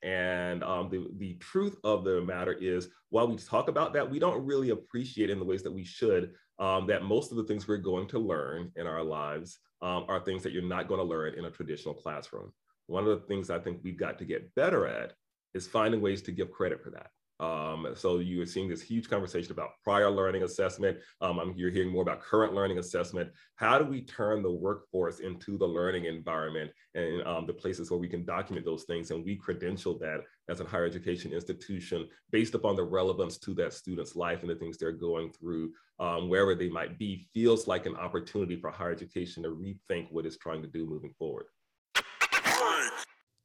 And 0.02 0.62
um, 0.62 0.88
the, 0.90 1.08
the 1.18 1.34
truth 1.34 1.76
of 1.82 2.04
the 2.04 2.20
matter 2.20 2.52
is, 2.52 2.88
while 3.10 3.26
we 3.26 3.36
talk 3.36 3.68
about 3.68 3.92
that, 3.94 4.08
we 4.08 4.20
don't 4.20 4.44
really 4.44 4.70
appreciate 4.70 5.28
in 5.28 5.40
the 5.40 5.44
ways 5.44 5.64
that 5.64 5.72
we 5.72 5.84
should 5.84 6.34
um, 6.60 6.86
that 6.86 7.02
most 7.02 7.32
of 7.32 7.36
the 7.36 7.44
things 7.44 7.66
we're 7.66 7.78
going 7.78 8.06
to 8.08 8.18
learn 8.18 8.70
in 8.76 8.86
our 8.86 9.02
lives 9.02 9.58
um, 9.82 10.04
are 10.08 10.20
things 10.20 10.42
that 10.44 10.52
you're 10.52 10.62
not 10.62 10.86
going 10.86 11.00
to 11.00 11.04
learn 11.04 11.34
in 11.34 11.46
a 11.46 11.50
traditional 11.50 11.94
classroom. 11.94 12.52
One 12.86 13.06
of 13.06 13.20
the 13.20 13.26
things 13.26 13.50
I 13.50 13.58
think 13.58 13.80
we've 13.82 13.98
got 13.98 14.18
to 14.20 14.24
get 14.24 14.54
better 14.54 14.86
at 14.86 15.14
is 15.54 15.66
finding 15.66 16.00
ways 16.00 16.22
to 16.22 16.32
give 16.32 16.50
credit 16.50 16.82
for 16.82 16.90
that. 16.90 17.10
Um, 17.40 17.88
so 17.94 18.18
you 18.18 18.42
are 18.42 18.46
seeing 18.46 18.68
this 18.68 18.83
huge 18.83 19.09
conversation 19.09 19.53
about 19.53 19.70
prior 19.85 20.11
learning 20.11 20.42
assessment. 20.42 20.98
Um, 21.20 21.55
you're 21.57 21.70
hearing 21.70 21.90
more 21.90 22.03
about 22.03 22.20
current 22.20 22.53
learning 22.53 22.79
assessment. 22.79 23.31
How 23.57 23.79
do 23.79 23.85
we 23.85 24.03
turn 24.03 24.42
the 24.42 24.51
workforce 24.51 25.20
into 25.20 25.57
the 25.57 25.66
learning 25.66 26.07
environment 26.07 26.72
and 26.94 27.24
um, 27.27 27.46
the 27.46 27.53
places 27.53 27.90
where 27.90 28.01
we 28.01 28.09
can 28.09 28.24
document 28.24 28.66
those 28.66 28.85
things 28.85 29.11
and 29.11 29.24
we 29.24 29.37
credential 29.37 29.98
that 29.98 30.22
as 30.48 30.61
a 30.61 30.64
higher 30.64 30.87
education 30.87 31.33
institution 31.33 32.09
based 32.33 32.55
upon 32.55 32.74
the 32.74 32.83
relevance 32.83 33.38
to 33.38 33.55
that 33.55 33.72
student's 33.72 34.16
life 34.16 34.40
and 34.40 34.51
the 34.51 34.57
things 34.57 34.77
they're 34.77 34.92
going 34.92 35.33
through, 35.33 35.72
um, 36.01 36.29
wherever 36.29 36.55
they 36.55 36.68
might 36.68 36.98
be, 36.98 37.29
feels 37.33 37.68
like 37.68 37.87
an 37.87 37.96
opportunity 37.96 38.57
for 38.57 38.70
higher 38.70 38.90
education 38.90 39.42
to 39.42 39.51
rethink 39.51 40.11
what 40.11 40.27
it's 40.27 40.38
trying 40.38 40.62
to 40.62 40.68
do 40.68 40.87
moving 40.87 41.14
forward. 41.18 41.46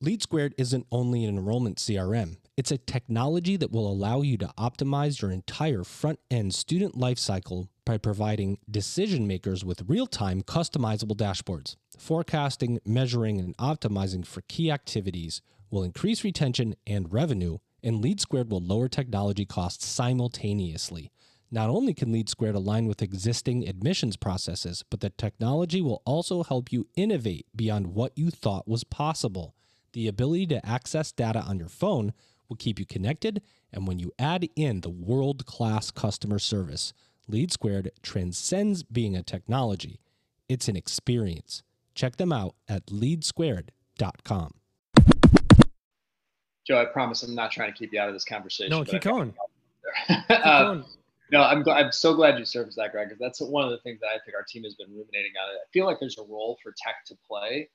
LeadSquared 0.03 0.51
isn't 0.57 0.85
only 0.91 1.23
an 1.23 1.37
enrollment 1.37 1.77
CRM, 1.77 2.35
it's 2.57 2.71
a 2.71 2.77
technology 2.77 3.55
that 3.55 3.71
will 3.71 3.89
allow 3.89 4.21
you 4.21 4.37
to 4.37 4.51
optimize 4.57 5.21
your 5.21 5.31
entire 5.31 5.85
front 5.85 6.19
end 6.29 6.53
student 6.53 6.93
lifecycle 6.93 7.69
by 7.85 7.97
providing 7.97 8.57
decision 8.69 9.25
makers 9.25 9.63
with 9.63 9.87
real 9.87 10.05
time 10.05 10.41
customizable 10.41 11.15
dashboards. 11.15 11.77
Forecasting, 11.97 12.81
measuring, 12.85 13.39
and 13.39 13.55
optimizing 13.55 14.27
for 14.27 14.41
key 14.49 14.69
activities 14.69 15.41
will 15.71 15.83
increase 15.83 16.25
retention 16.25 16.75
and 16.85 17.13
revenue, 17.13 17.59
and 17.81 18.03
LeadSquared 18.03 18.49
will 18.49 18.59
lower 18.59 18.89
technology 18.89 19.45
costs 19.45 19.85
simultaneously. 19.85 21.13
Not 21.49 21.69
only 21.69 21.93
can 21.93 22.11
LeadSquared 22.11 22.55
align 22.55 22.87
with 22.87 23.01
existing 23.01 23.65
admissions 23.69 24.17
processes, 24.17 24.83
but 24.89 24.99
the 24.99 25.11
technology 25.11 25.81
will 25.81 26.01
also 26.03 26.43
help 26.43 26.73
you 26.73 26.87
innovate 26.97 27.45
beyond 27.55 27.87
what 27.95 28.11
you 28.17 28.31
thought 28.31 28.67
was 28.67 28.83
possible. 28.83 29.55
The 29.93 30.07
ability 30.07 30.47
to 30.47 30.65
access 30.65 31.11
data 31.11 31.39
on 31.39 31.59
your 31.59 31.69
phone 31.69 32.13
will 32.49 32.55
keep 32.55 32.79
you 32.79 32.85
connected, 32.85 33.41
and 33.71 33.87
when 33.87 33.99
you 33.99 34.11
add 34.17 34.49
in 34.55 34.81
the 34.81 34.89
world 34.89 35.45
class 35.45 35.91
customer 35.91 36.39
service, 36.39 36.93
LeadSquared 37.31 37.89
transcends 38.01 38.83
being 38.83 39.15
a 39.15 39.23
technology. 39.23 39.99
It's 40.49 40.67
an 40.67 40.75
experience. 40.75 41.63
Check 41.93 42.17
them 42.17 42.33
out 42.33 42.55
at 42.67 42.87
leadsquared.com. 42.87 44.53
Joe, 46.65 46.81
I 46.81 46.85
promise 46.85 47.21
I'm 47.23 47.35
not 47.35 47.51
trying 47.51 47.71
to 47.71 47.77
keep 47.77 47.93
you 47.93 47.99
out 47.99 48.07
of 48.07 48.15
this 48.15 48.25
conversation. 48.25 48.71
No, 48.71 48.83
keep 48.83 49.03
going. 49.03 49.33
keep 50.07 50.17
uh, 50.29 50.63
going. 50.63 50.85
No, 51.31 51.43
I'm, 51.43 51.67
I'm 51.69 51.91
so 51.91 52.15
glad 52.15 52.39
you 52.39 52.45
surfaced 52.45 52.77
that, 52.77 52.91
Greg, 52.91 53.09
because 53.09 53.19
that's 53.19 53.41
one 53.41 53.63
of 53.63 53.71
the 53.71 53.79
things 53.79 53.99
that 54.01 54.07
I 54.07 54.19
think 54.25 54.35
our 54.35 54.43
team 54.43 54.63
has 54.63 54.73
been 54.75 54.89
ruminating 54.89 55.33
on. 55.41 55.49
I 55.49 55.65
feel 55.71 55.85
like 55.85 55.99
there's 55.99 56.17
a 56.17 56.23
role 56.23 56.57
for 56.63 56.73
tech 56.75 57.05
to 57.07 57.15
play 57.27 57.69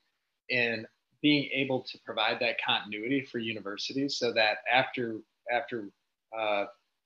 in 0.49 0.87
being 1.23 1.49
able 1.53 1.83
to 1.83 1.99
provide 2.05 2.39
that 2.41 2.57
continuity 2.65 3.25
for 3.25 3.39
universities 3.39 4.19
so 4.19 4.33
that 4.33 4.59
after 4.73 5.21
after 5.51 5.91
uh, 6.39 6.65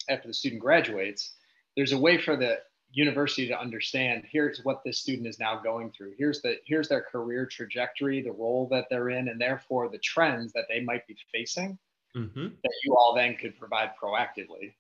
after 0.08 0.28
the 0.28 0.34
student 0.34 0.60
graduates 0.60 1.34
there's 1.76 1.92
a 1.92 1.98
way 1.98 2.18
for 2.18 2.36
the 2.36 2.58
university 2.92 3.48
to 3.48 3.58
understand 3.58 4.22
here's 4.30 4.60
what 4.64 4.82
this 4.84 4.98
student 4.98 5.26
is 5.26 5.38
now 5.38 5.58
going 5.58 5.90
through 5.96 6.12
here's 6.18 6.42
the 6.42 6.56
here's 6.66 6.88
their 6.88 7.00
career 7.00 7.46
trajectory 7.46 8.20
the 8.20 8.32
role 8.32 8.68
that 8.70 8.86
they're 8.90 9.08
in 9.10 9.28
and 9.28 9.40
therefore 9.40 9.88
the 9.88 9.98
trends 9.98 10.52
that 10.52 10.64
they 10.68 10.80
might 10.80 11.06
be 11.06 11.16
facing 11.32 11.78
mm-hmm. 12.14 12.48
that 12.62 12.72
you 12.84 12.94
all 12.94 13.14
then 13.14 13.34
could 13.36 13.58
provide 13.58 13.90
proactively 14.02 14.74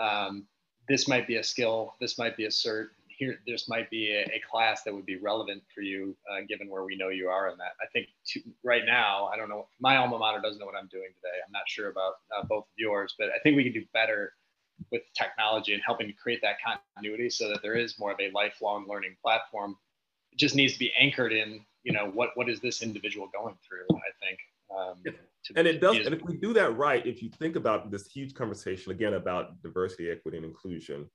um, 0.00 0.46
this 0.88 1.06
might 1.06 1.26
be 1.26 1.36
a 1.36 1.44
skill 1.44 1.94
this 2.00 2.16
might 2.16 2.36
be 2.36 2.46
a 2.46 2.50
cert 2.50 2.88
here 3.20 3.38
this 3.46 3.68
might 3.68 3.88
be 3.90 4.10
a, 4.10 4.22
a 4.22 4.40
class 4.50 4.82
that 4.82 4.92
would 4.92 5.06
be 5.06 5.16
relevant 5.16 5.62
for 5.74 5.82
you 5.82 6.16
uh, 6.32 6.40
given 6.48 6.68
where 6.68 6.84
we 6.84 6.96
know 6.96 7.08
you 7.08 7.28
are 7.28 7.48
in 7.48 7.56
that 7.58 7.72
i 7.80 7.86
think 7.92 8.08
to, 8.26 8.40
right 8.64 8.82
now 8.86 9.26
i 9.32 9.36
don't 9.36 9.48
know 9.48 9.66
my 9.78 9.96
alma 9.96 10.18
mater 10.18 10.40
doesn't 10.40 10.58
know 10.58 10.66
what 10.66 10.74
i'm 10.74 10.88
doing 10.88 11.10
today 11.14 11.36
i'm 11.46 11.52
not 11.52 11.68
sure 11.68 11.90
about 11.90 12.14
uh, 12.36 12.42
both 12.44 12.64
of 12.64 12.76
yours 12.76 13.14
but 13.18 13.28
i 13.28 13.38
think 13.42 13.56
we 13.56 13.62
can 13.62 13.72
do 13.72 13.84
better 13.94 14.32
with 14.90 15.02
technology 15.16 15.74
and 15.74 15.82
helping 15.84 16.06
to 16.06 16.12
create 16.12 16.40
that 16.42 16.56
continuity 16.64 17.30
so 17.30 17.48
that 17.48 17.62
there 17.62 17.74
is 17.74 17.98
more 17.98 18.12
of 18.12 18.20
a 18.20 18.30
lifelong 18.32 18.86
learning 18.88 19.16
platform. 19.22 19.76
It 20.32 20.38
just 20.38 20.54
needs 20.54 20.74
to 20.74 20.78
be 20.78 20.92
anchored 20.98 21.32
in, 21.32 21.64
you 21.82 21.92
know, 21.92 22.10
what 22.12 22.30
what 22.34 22.48
is 22.48 22.60
this 22.60 22.82
individual 22.82 23.28
going 23.32 23.56
through? 23.66 23.96
I 23.96 24.26
think. 24.26 24.38
Um, 24.76 25.16
and 25.56 25.66
it 25.66 25.80
does, 25.80 25.96
and 25.96 26.14
if 26.14 26.22
we 26.22 26.36
do 26.36 26.52
that 26.52 26.76
right, 26.76 27.04
if 27.04 27.22
you 27.22 27.28
think 27.28 27.56
about 27.56 27.90
this 27.90 28.06
huge 28.06 28.34
conversation 28.34 28.92
again 28.92 29.14
about 29.14 29.60
diversity, 29.62 30.10
equity, 30.10 30.36
and 30.36 30.46
inclusion, 30.46 31.10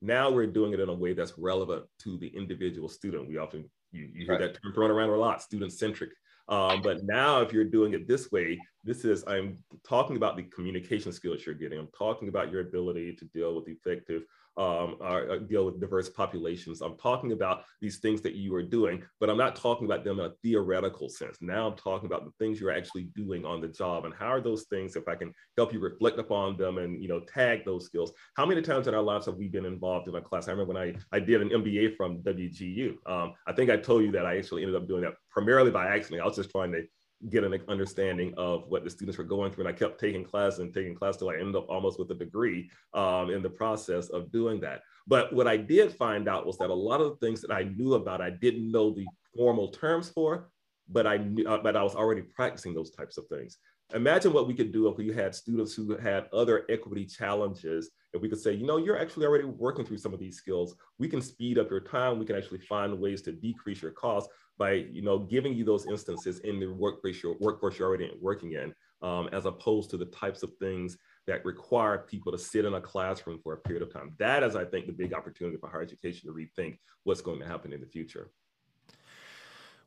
now 0.00 0.30
we're 0.30 0.46
doing 0.46 0.72
it 0.72 0.80
in 0.80 0.88
a 0.88 0.94
way 0.94 1.12
that's 1.12 1.38
relevant 1.38 1.84
to 2.00 2.18
the 2.18 2.28
individual 2.28 2.88
student. 2.88 3.28
We 3.28 3.38
often 3.38 3.68
you, 3.92 4.08
you 4.12 4.26
hear 4.26 4.34
right. 4.34 4.40
that 4.40 4.62
term 4.62 4.72
thrown 4.72 4.90
around 4.90 5.10
a 5.10 5.16
lot, 5.16 5.42
student 5.42 5.72
centric. 5.72 6.10
Um, 6.48 6.80
but 6.80 7.04
now, 7.04 7.42
if 7.42 7.52
you're 7.52 7.64
doing 7.64 7.92
it 7.92 8.08
this 8.08 8.32
way, 8.32 8.58
this 8.82 9.04
is 9.04 9.22
I'm 9.26 9.58
talking 9.86 10.16
about 10.16 10.36
the 10.36 10.44
communication 10.44 11.12
skills 11.12 11.44
you're 11.44 11.54
getting. 11.54 11.78
I'm 11.78 11.90
talking 11.96 12.28
about 12.28 12.50
your 12.50 12.62
ability 12.62 13.16
to 13.16 13.24
deal 13.26 13.54
with 13.54 13.68
effective 13.68 14.22
um, 14.58 14.96
or, 15.00 15.30
uh, 15.30 15.38
deal 15.38 15.64
with 15.64 15.80
diverse 15.80 16.08
populations. 16.08 16.82
I'm 16.82 16.96
talking 16.98 17.32
about 17.32 17.62
these 17.80 17.98
things 17.98 18.20
that 18.22 18.34
you 18.34 18.54
are 18.56 18.62
doing, 18.62 19.02
but 19.20 19.30
I'm 19.30 19.36
not 19.36 19.54
talking 19.54 19.86
about 19.86 20.04
them 20.04 20.18
in 20.18 20.26
a 20.26 20.32
theoretical 20.42 21.08
sense. 21.08 21.38
Now 21.40 21.68
I'm 21.68 21.76
talking 21.76 22.06
about 22.06 22.24
the 22.24 22.32
things 22.38 22.60
you're 22.60 22.72
actually 22.72 23.04
doing 23.14 23.44
on 23.44 23.60
the 23.60 23.68
job 23.68 24.04
and 24.04 24.12
how 24.12 24.26
are 24.26 24.40
those 24.40 24.64
things, 24.64 24.96
if 24.96 25.06
I 25.06 25.14
can 25.14 25.32
help 25.56 25.72
you 25.72 25.78
reflect 25.78 26.18
upon 26.18 26.56
them 26.56 26.78
and, 26.78 27.00
you 27.00 27.08
know, 27.08 27.20
tag 27.20 27.64
those 27.64 27.86
skills. 27.86 28.12
How 28.34 28.44
many 28.44 28.60
times 28.60 28.88
in 28.88 28.94
our 28.94 29.02
lives 29.02 29.26
have 29.26 29.36
we 29.36 29.48
been 29.48 29.64
involved 29.64 30.08
in 30.08 30.16
a 30.16 30.20
class? 30.20 30.48
I 30.48 30.50
remember 30.50 30.74
when 30.74 30.82
I, 30.82 31.16
I 31.16 31.20
did 31.20 31.40
an 31.40 31.50
MBA 31.50 31.96
from 31.96 32.18
WGU. 32.22 32.96
Um, 33.06 33.34
I 33.46 33.52
think 33.52 33.70
I 33.70 33.76
told 33.76 34.02
you 34.02 34.10
that 34.12 34.26
I 34.26 34.36
actually 34.38 34.62
ended 34.62 34.76
up 34.76 34.88
doing 34.88 35.02
that 35.02 35.14
primarily 35.30 35.70
by 35.70 35.86
accident. 35.86 36.22
I 36.22 36.26
was 36.26 36.36
just 36.36 36.50
trying 36.50 36.72
to 36.72 36.82
get 37.30 37.42
an 37.44 37.60
understanding 37.68 38.32
of 38.36 38.64
what 38.68 38.84
the 38.84 38.90
students 38.90 39.18
were 39.18 39.24
going 39.24 39.50
through. 39.50 39.66
And 39.66 39.74
I 39.74 39.76
kept 39.76 39.98
taking 39.98 40.24
class 40.24 40.58
and 40.58 40.72
taking 40.72 40.94
class 40.94 41.16
till 41.16 41.30
I 41.30 41.34
ended 41.34 41.56
up 41.56 41.68
almost 41.68 41.98
with 41.98 42.10
a 42.10 42.14
degree 42.14 42.70
um, 42.94 43.30
in 43.30 43.42
the 43.42 43.50
process 43.50 44.08
of 44.10 44.30
doing 44.30 44.60
that. 44.60 44.82
But 45.06 45.32
what 45.32 45.48
I 45.48 45.56
did 45.56 45.92
find 45.94 46.28
out 46.28 46.46
was 46.46 46.58
that 46.58 46.70
a 46.70 46.74
lot 46.74 47.00
of 47.00 47.10
the 47.10 47.26
things 47.26 47.40
that 47.40 47.50
I 47.50 47.64
knew 47.64 47.94
about, 47.94 48.20
I 48.20 48.30
didn't 48.30 48.70
know 48.70 48.90
the 48.90 49.06
formal 49.36 49.68
terms 49.68 50.10
for, 50.10 50.50
but 50.88 51.06
I 51.06 51.16
knew, 51.16 51.46
uh, 51.48 51.58
but 51.58 51.76
I 51.76 51.82
was 51.82 51.94
already 51.94 52.22
practicing 52.22 52.74
those 52.74 52.90
types 52.90 53.18
of 53.18 53.26
things. 53.26 53.58
Imagine 53.94 54.34
what 54.34 54.46
we 54.46 54.54
could 54.54 54.70
do 54.70 54.86
if 54.88 54.98
we 54.98 55.12
had 55.12 55.34
students 55.34 55.74
who 55.74 55.96
had 55.96 56.28
other 56.32 56.66
equity 56.68 57.06
challenges. 57.06 57.90
If 58.12 58.20
we 58.20 58.28
could 58.28 58.38
say, 58.38 58.52
you 58.52 58.66
know, 58.66 58.76
you're 58.76 58.98
actually 58.98 59.24
already 59.24 59.44
working 59.44 59.84
through 59.84 59.96
some 59.96 60.12
of 60.12 60.20
these 60.20 60.36
skills. 60.36 60.74
We 60.98 61.08
can 61.08 61.22
speed 61.22 61.58
up 61.58 61.70
your 61.70 61.80
time. 61.80 62.18
We 62.18 62.26
can 62.26 62.36
actually 62.36 62.60
find 62.60 63.00
ways 63.00 63.22
to 63.22 63.32
decrease 63.32 63.80
your 63.80 63.92
costs 63.92 64.30
by 64.58 64.72
you 64.72 65.02
know 65.02 65.18
giving 65.18 65.54
you 65.54 65.64
those 65.64 65.86
instances 65.86 66.40
in 66.40 66.58
the 66.58 66.66
workplace 66.66 67.22
you're, 67.22 67.36
workforce 67.40 67.78
you're 67.78 67.88
already 67.88 68.10
working 68.20 68.52
in, 68.52 68.74
um, 69.06 69.28
as 69.32 69.46
opposed 69.46 69.90
to 69.90 69.96
the 69.96 70.06
types 70.06 70.42
of 70.42 70.50
things 70.58 70.98
that 71.26 71.44
require 71.44 71.98
people 71.98 72.32
to 72.32 72.38
sit 72.38 72.64
in 72.64 72.74
a 72.74 72.80
classroom 72.80 73.38
for 73.42 73.52
a 73.54 73.58
period 73.58 73.82
of 73.82 73.92
time. 73.92 74.14
That 74.18 74.42
is, 74.42 74.56
I 74.56 74.64
think, 74.64 74.86
the 74.86 74.92
big 74.92 75.14
opportunity 75.14 75.56
for 75.58 75.68
higher 75.68 75.82
education 75.82 76.28
to 76.28 76.34
rethink 76.34 76.78
what's 77.04 77.20
going 77.20 77.38
to 77.40 77.46
happen 77.46 77.72
in 77.72 77.80
the 77.80 77.86
future. 77.86 78.30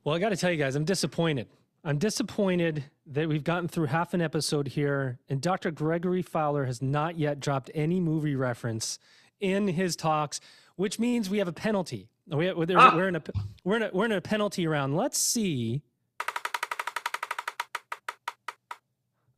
Well, 0.03 0.15
I 0.15 0.19
got 0.19 0.29
to 0.29 0.37
tell 0.37 0.51
you 0.51 0.57
guys, 0.57 0.75
I'm 0.75 0.85
disappointed. 0.85 1.47
I'm 1.83 1.97
disappointed 1.97 2.85
that 3.07 3.27
we've 3.27 3.43
gotten 3.43 3.67
through 3.67 3.87
half 3.87 4.13
an 4.13 4.21
episode 4.21 4.67
here, 4.67 5.19
and 5.29 5.41
Dr. 5.41 5.71
Gregory 5.71 6.21
Fowler 6.21 6.65
has 6.65 6.79
not 6.79 7.17
yet 7.17 7.39
dropped 7.39 7.71
any 7.73 7.99
movie 7.99 8.35
reference 8.35 8.99
in 9.39 9.67
his 9.67 9.95
talks, 9.95 10.39
which 10.75 10.99
means 10.99 11.29
we 11.29 11.39
have 11.39 11.47
a 11.47 11.53
penalty. 11.53 12.07
We, 12.31 12.49
ah. 12.49 12.53
we're, 12.95 13.09
in 13.09 13.15
a, 13.17 13.23
we're, 13.65 13.75
in 13.75 13.83
a, 13.83 13.89
we're 13.93 14.05
in 14.05 14.11
a 14.13 14.21
penalty 14.21 14.65
round. 14.65 14.95
Let's 14.95 15.17
see. 15.17 15.81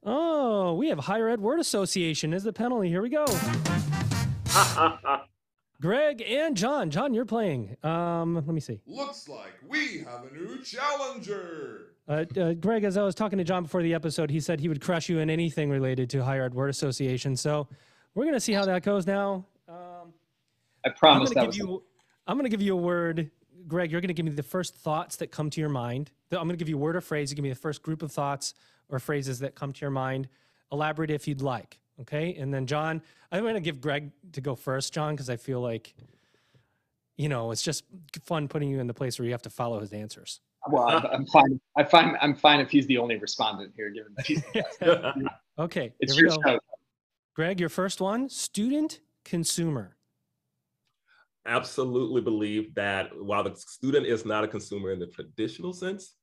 Oh, 0.03 0.73
we 0.73 0.89
have 0.89 0.99
Higher 0.99 1.29
Ed 1.29 1.39
Word 1.39 1.59
Association 1.59 2.33
as 2.33 2.43
the 2.43 2.53
penalty. 2.53 2.89
Here 2.89 3.01
we 3.01 3.09
go. 3.09 3.25
Greg 5.81 6.21
and 6.21 6.55
John. 6.55 6.91
John, 6.91 7.13
you're 7.13 7.25
playing. 7.25 7.77
Um, 7.83 8.35
let 8.35 8.47
me 8.47 8.59
see. 8.59 8.79
Looks 8.85 9.27
like 9.27 9.53
we 9.67 9.99
have 9.99 10.25
a 10.29 10.33
new 10.33 10.61
challenger. 10.61 11.93
Uh, 12.07 12.25
uh, 12.37 12.53
Greg, 12.53 12.83
as 12.83 12.95
I 12.97 13.01
was 13.01 13.15
talking 13.15 13.37
to 13.37 13.43
John 13.43 13.63
before 13.63 13.81
the 13.81 13.93
episode, 13.93 14.29
he 14.29 14.39
said 14.39 14.59
he 14.59 14.67
would 14.67 14.81
crush 14.81 15.09
you 15.09 15.19
in 15.19 15.29
anything 15.29 15.69
related 15.69 16.09
to 16.11 16.23
Higher 16.23 16.43
Ed 16.43 16.53
Word 16.53 16.69
Association. 16.69 17.35
So 17.35 17.67
we're 18.13 18.25
going 18.25 18.35
to 18.35 18.39
see 18.39 18.53
how 18.53 18.65
that 18.65 18.83
goes 18.83 19.07
now. 19.07 19.45
Um, 19.67 20.13
I 20.85 20.89
promise 20.89 21.33
that 21.33 21.47
was. 21.47 21.57
You, 21.57 21.81
I'm 22.27 22.37
going 22.37 22.45
to 22.45 22.49
give 22.49 22.61
you 22.61 22.73
a 22.73 22.81
word. 22.81 23.29
Greg, 23.67 23.91
you're 23.91 24.01
going 24.01 24.09
to 24.09 24.13
give 24.13 24.25
me 24.25 24.31
the 24.31 24.43
first 24.43 24.75
thoughts 24.75 25.15
that 25.17 25.31
come 25.31 25.49
to 25.49 25.59
your 25.61 25.69
mind. 25.69 26.11
I'm 26.31 26.39
going 26.39 26.49
to 26.49 26.57
give 26.57 26.69
you 26.69 26.77
a 26.77 26.79
word 26.79 26.95
or 26.95 27.01
phrase. 27.01 27.31
You 27.31 27.35
give 27.35 27.43
me 27.43 27.49
the 27.49 27.55
first 27.55 27.81
group 27.81 28.01
of 28.01 28.11
thoughts 28.11 28.53
or 28.89 28.99
phrases 28.99 29.39
that 29.39 29.55
come 29.55 29.71
to 29.73 29.81
your 29.81 29.91
mind. 29.91 30.27
Elaborate 30.71 31.11
if 31.11 31.27
you'd 31.27 31.41
like. 31.41 31.79
Okay. 32.01 32.35
And 32.35 32.53
then, 32.53 32.65
John, 32.65 33.01
I'm 33.31 33.43
going 33.43 33.53
to 33.53 33.59
give 33.59 33.79
Greg 33.79 34.11
to 34.33 34.41
go 34.41 34.55
first, 34.55 34.93
John, 34.93 35.13
because 35.13 35.29
I 35.29 35.37
feel 35.37 35.61
like, 35.61 35.93
you 37.17 37.29
know, 37.29 37.51
it's 37.51 37.61
just 37.61 37.83
fun 38.23 38.47
putting 38.47 38.69
you 38.69 38.79
in 38.79 38.87
the 38.87 38.93
place 38.93 39.19
where 39.19 39.25
you 39.25 39.31
have 39.31 39.43
to 39.43 39.49
follow 39.49 39.79
his 39.79 39.93
answers. 39.93 40.39
Well, 40.67 40.87
I'm 41.11 41.25
fine. 41.25 41.59
I 41.75 41.83
find 41.83 42.17
I'm 42.21 42.35
fine 42.35 42.61
if 42.61 42.71
he's 42.71 42.87
the 42.87 42.97
only 42.97 43.17
respondent 43.17 43.73
here, 43.75 43.89
given 43.89 44.13
that 44.15 44.25
he's 44.25 44.41
okay. 45.59 45.91
It's 45.99 46.15
we 46.15 46.29
go. 46.29 46.37
Show. 46.45 46.59
Greg, 47.35 47.59
your 47.59 47.67
first 47.67 47.99
one: 47.99 48.29
student 48.29 49.01
consumer 49.25 49.97
absolutely 51.45 52.21
believe 52.21 52.73
that 52.75 53.09
while 53.17 53.43
the 53.43 53.55
student 53.55 54.05
is 54.05 54.25
not 54.25 54.43
a 54.43 54.47
consumer 54.47 54.91
in 54.91 54.99
the 54.99 55.07
traditional 55.07 55.73
sense, 55.73 56.15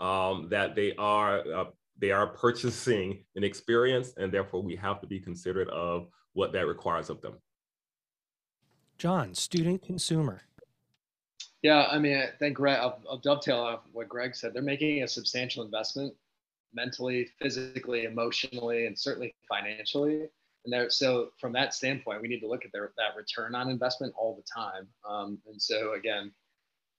um, 0.00 0.48
that 0.50 0.74
they 0.74 0.94
are 0.96 1.40
uh, 1.54 1.64
they 1.98 2.10
are 2.10 2.26
purchasing 2.26 3.24
an 3.36 3.44
experience, 3.44 4.12
and 4.18 4.30
therefore 4.30 4.62
we 4.62 4.76
have 4.76 5.00
to 5.00 5.06
be 5.06 5.18
considerate 5.18 5.68
of 5.68 6.08
what 6.34 6.52
that 6.52 6.66
requires 6.66 7.08
of 7.08 7.22
them. 7.22 7.34
John, 8.98 9.34
student 9.34 9.82
consumer. 9.82 10.42
Yeah, 11.62 11.88
I 11.90 11.98
mean, 11.98 12.16
I 12.18 12.28
think 12.38 12.56
Greg, 12.56 12.78
I'll, 12.78 13.00
I'll 13.08 13.18
dovetail 13.18 13.58
off 13.58 13.80
what 13.92 14.08
Greg 14.08 14.36
said. 14.36 14.52
They're 14.52 14.62
making 14.62 15.02
a 15.02 15.08
substantial 15.08 15.64
investment 15.64 16.14
mentally, 16.74 17.28
physically, 17.40 18.04
emotionally, 18.04 18.86
and 18.86 18.98
certainly 18.98 19.34
financially 19.48 20.28
and 20.66 20.72
there, 20.72 20.90
so 20.90 21.28
from 21.38 21.52
that 21.52 21.74
standpoint, 21.74 22.20
we 22.20 22.26
need 22.26 22.40
to 22.40 22.48
look 22.48 22.64
at 22.64 22.72
their, 22.72 22.90
that 22.98 23.16
return 23.16 23.54
on 23.54 23.70
investment 23.70 24.12
all 24.18 24.34
the 24.34 24.42
time. 24.42 24.88
Um, 25.08 25.38
and 25.48 25.62
so 25.62 25.94
again, 25.94 26.32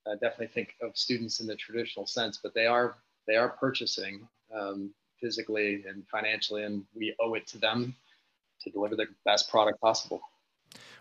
I 0.08 0.13
definitely 0.13 0.47
think 0.47 0.75
of 0.82 0.97
students 0.97 1.41
in 1.41 1.47
the 1.47 1.56
traditional 1.58 2.08
sense, 2.08 2.39
but 2.41 2.53
they 2.53 2.65
are 2.65 2.95
they 3.27 3.36
are 3.36 3.49
purchasing 3.49 4.25
um, 4.58 4.93
physically 5.19 5.84
and 5.86 6.08
financially, 6.08 6.63
and 6.63 6.86
we 6.95 7.13
owe 7.19 7.34
it 7.34 7.45
to 7.47 7.58
them 7.58 7.93
to 8.62 8.69
deliver 8.69 8.95
the 8.95 9.08
best 9.25 9.49
product 9.49 9.82
possible. 9.82 10.21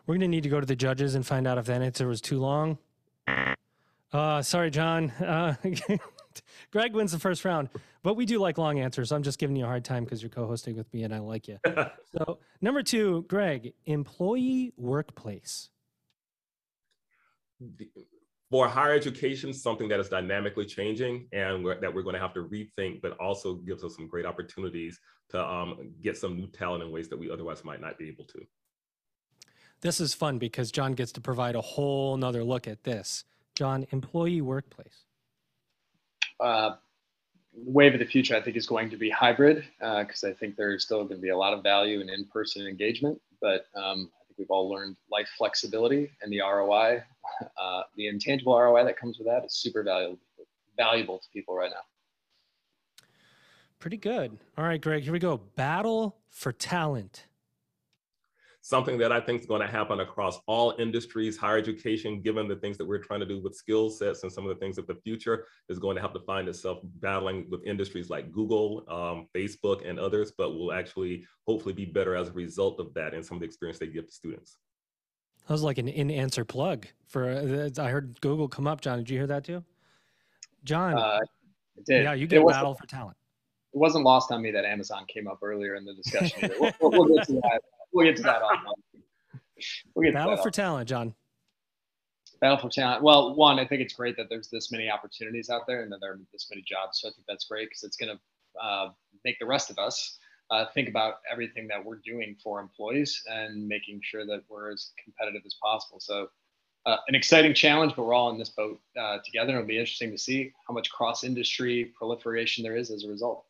We're 0.06 0.14
going 0.14 0.22
to 0.22 0.28
need 0.28 0.42
to 0.42 0.48
go 0.48 0.58
to 0.58 0.66
the 0.66 0.74
judges 0.74 1.14
and 1.14 1.24
find 1.24 1.46
out 1.46 1.58
if 1.58 1.66
that 1.66 1.82
answer 1.82 2.08
was 2.08 2.20
too 2.20 2.40
long. 2.40 2.78
Uh, 4.12 4.42
sorry, 4.42 4.72
John. 4.72 5.10
Uh, 5.12 5.54
Greg 6.70 6.94
wins 6.94 7.12
the 7.12 7.18
first 7.18 7.44
round, 7.44 7.68
but 8.02 8.14
we 8.14 8.26
do 8.26 8.38
like 8.38 8.58
long 8.58 8.78
answers. 8.78 9.12
I'm 9.12 9.22
just 9.22 9.38
giving 9.38 9.56
you 9.56 9.64
a 9.64 9.68
hard 9.68 9.84
time 9.84 10.04
because 10.04 10.22
you're 10.22 10.30
co-hosting 10.30 10.76
with 10.76 10.92
me 10.92 11.02
and 11.04 11.14
I 11.14 11.18
like 11.18 11.48
you. 11.48 11.58
so 12.16 12.38
number 12.60 12.82
two, 12.82 13.24
Greg, 13.28 13.72
employee 13.84 14.72
workplace. 14.76 15.70
For 18.50 18.68
higher 18.68 18.92
education, 18.92 19.52
something 19.52 19.88
that 19.88 19.98
is 19.98 20.08
dynamically 20.08 20.66
changing 20.66 21.26
and 21.32 21.64
we're, 21.64 21.80
that 21.80 21.92
we're 21.92 22.02
going 22.02 22.14
to 22.14 22.20
have 22.20 22.34
to 22.34 22.44
rethink, 22.44 23.00
but 23.02 23.12
also 23.18 23.54
gives 23.54 23.82
us 23.82 23.96
some 23.96 24.06
great 24.06 24.24
opportunities 24.24 25.00
to 25.30 25.44
um, 25.44 25.92
get 26.02 26.16
some 26.16 26.36
new 26.36 26.46
talent 26.46 26.84
in 26.84 26.92
ways 26.92 27.08
that 27.08 27.18
we 27.18 27.30
otherwise 27.30 27.64
might 27.64 27.80
not 27.80 27.98
be 27.98 28.08
able 28.08 28.24
to. 28.24 28.38
This 29.80 30.00
is 30.00 30.14
fun 30.14 30.38
because 30.38 30.70
John 30.70 30.92
gets 30.92 31.12
to 31.12 31.20
provide 31.20 31.54
a 31.54 31.60
whole 31.60 32.16
nother 32.16 32.44
look 32.44 32.68
at 32.68 32.84
this. 32.84 33.24
John, 33.54 33.86
employee 33.90 34.40
workplace 34.40 35.05
uh, 36.40 36.76
wave 37.52 37.94
of 37.94 38.00
the 38.00 38.06
future, 38.06 38.36
I 38.36 38.40
think, 38.40 38.56
is 38.56 38.66
going 38.66 38.90
to 38.90 38.96
be 38.96 39.10
hybrid 39.10 39.64
because 39.78 40.24
uh, 40.24 40.28
I 40.28 40.32
think 40.32 40.56
there's 40.56 40.84
still 40.84 41.04
going 41.04 41.16
to 41.16 41.22
be 41.22 41.30
a 41.30 41.36
lot 41.36 41.54
of 41.54 41.62
value 41.62 42.00
in 42.00 42.08
in-person 42.08 42.66
engagement. 42.66 43.20
But 43.40 43.66
um, 43.74 44.10
I 44.20 44.24
think 44.26 44.38
we've 44.38 44.50
all 44.50 44.68
learned 44.68 44.96
life 45.10 45.28
flexibility 45.36 46.10
and 46.22 46.32
the 46.32 46.40
ROI, 46.40 47.02
uh, 47.60 47.82
the 47.96 48.08
intangible 48.08 48.58
ROI 48.58 48.84
that 48.84 48.98
comes 48.98 49.18
with 49.18 49.26
that 49.26 49.44
is 49.44 49.54
super 49.54 49.82
valuable 49.82 50.18
valuable 50.76 51.18
to 51.18 51.28
people 51.32 51.56
right 51.56 51.70
now. 51.70 53.06
Pretty 53.78 53.96
good. 53.96 54.36
All 54.58 54.64
right, 54.64 54.80
Greg, 54.80 55.02
here 55.02 55.12
we 55.12 55.18
go. 55.18 55.38
Battle 55.38 56.16
for 56.28 56.52
talent 56.52 57.26
something 58.66 58.98
that 58.98 59.12
I 59.12 59.20
think 59.20 59.42
is 59.42 59.46
going 59.46 59.60
to 59.60 59.68
happen 59.68 60.00
across 60.00 60.40
all 60.48 60.74
industries, 60.80 61.36
higher 61.36 61.56
education, 61.56 62.20
given 62.20 62.48
the 62.48 62.56
things 62.56 62.76
that 62.78 62.84
we're 62.84 62.98
trying 62.98 63.20
to 63.20 63.26
do 63.26 63.40
with 63.40 63.54
skill 63.54 63.88
sets 63.88 64.24
and 64.24 64.32
some 64.32 64.42
of 64.42 64.48
the 64.48 64.56
things 64.56 64.76
of 64.76 64.88
the 64.88 64.96
future 64.96 65.46
is 65.68 65.78
going 65.78 65.94
to 65.94 66.02
have 66.02 66.12
to 66.14 66.18
find 66.18 66.48
itself 66.48 66.80
battling 67.00 67.46
with 67.48 67.64
industries 67.64 68.10
like 68.10 68.32
Google, 68.32 68.84
um, 68.88 69.28
Facebook, 69.32 69.88
and 69.88 70.00
others, 70.00 70.32
but 70.36 70.50
will 70.50 70.72
actually 70.72 71.24
hopefully 71.46 71.74
be 71.74 71.84
better 71.84 72.16
as 72.16 72.26
a 72.26 72.32
result 72.32 72.80
of 72.80 72.92
that 72.94 73.14
and 73.14 73.24
some 73.24 73.36
of 73.36 73.40
the 73.40 73.46
experience 73.46 73.78
they 73.78 73.86
give 73.86 74.06
to 74.06 74.12
students. 74.12 74.58
That 75.46 75.52
was 75.52 75.62
like 75.62 75.78
an 75.78 75.86
in-answer 75.86 76.44
plug 76.44 76.88
for. 77.06 77.30
Uh, 77.30 77.80
I 77.80 77.90
heard 77.90 78.20
Google 78.20 78.48
come 78.48 78.66
up. 78.66 78.80
John, 78.80 78.98
did 78.98 79.08
you 79.08 79.16
hear 79.16 79.28
that 79.28 79.44
too? 79.44 79.62
John, 80.64 80.98
uh, 80.98 81.20
yeah, 81.86 82.14
you 82.14 82.26
get 82.26 82.42
a 82.42 82.44
battle 82.44 82.74
for 82.74 82.88
talent. 82.88 83.16
It 83.72 83.78
wasn't 83.78 84.02
lost 84.02 84.32
on 84.32 84.42
me 84.42 84.50
that 84.50 84.64
Amazon 84.64 85.04
came 85.06 85.28
up 85.28 85.38
earlier 85.40 85.76
in 85.76 85.84
the 85.84 85.94
discussion. 85.94 86.50
we'll, 86.58 86.72
we'll, 86.80 87.14
get 87.14 87.28
to 87.28 87.34
that 87.34 87.60
we'll 87.96 88.06
get 88.06 88.16
to 88.16 88.22
that 88.22 88.42
We'll 89.94 90.02
get 90.04 90.10
to 90.10 90.14
Battle 90.14 90.36
that 90.36 90.42
for 90.42 90.50
talent, 90.50 90.88
John. 90.88 91.14
Battle 92.40 92.58
for 92.58 92.68
talent. 92.68 93.02
Well, 93.02 93.34
one, 93.34 93.58
I 93.58 93.66
think 93.66 93.80
it's 93.80 93.94
great 93.94 94.16
that 94.18 94.28
there's 94.28 94.48
this 94.48 94.70
many 94.70 94.90
opportunities 94.90 95.48
out 95.48 95.66
there 95.66 95.82
and 95.82 95.90
that 95.92 96.00
there 96.00 96.12
are 96.12 96.18
this 96.32 96.48
many 96.50 96.62
jobs. 96.62 97.00
So 97.00 97.08
I 97.08 97.12
think 97.12 97.24
that's 97.26 97.46
great 97.46 97.70
because 97.70 97.82
it's 97.82 97.96
going 97.96 98.14
to 98.14 98.62
uh, 98.62 98.90
make 99.24 99.38
the 99.38 99.46
rest 99.46 99.70
of 99.70 99.78
us 99.78 100.18
uh, 100.50 100.66
think 100.74 100.88
about 100.88 101.14
everything 101.32 101.66
that 101.68 101.82
we're 101.82 102.00
doing 102.04 102.36
for 102.42 102.60
employees 102.60 103.22
and 103.26 103.66
making 103.66 104.00
sure 104.04 104.26
that 104.26 104.42
we're 104.48 104.72
as 104.72 104.90
competitive 105.02 105.42
as 105.46 105.54
possible. 105.62 105.98
So 105.98 106.28
uh, 106.84 106.98
an 107.08 107.14
exciting 107.14 107.54
challenge, 107.54 107.94
but 107.96 108.04
we're 108.04 108.14
all 108.14 108.30
in 108.30 108.38
this 108.38 108.50
boat 108.50 108.78
uh, 109.00 109.18
together. 109.24 109.54
It'll 109.54 109.66
be 109.66 109.78
interesting 109.78 110.10
to 110.10 110.18
see 110.18 110.52
how 110.68 110.74
much 110.74 110.90
cross-industry 110.90 111.92
proliferation 111.98 112.62
there 112.62 112.76
is 112.76 112.90
as 112.90 113.04
a 113.04 113.08
result. 113.08 113.46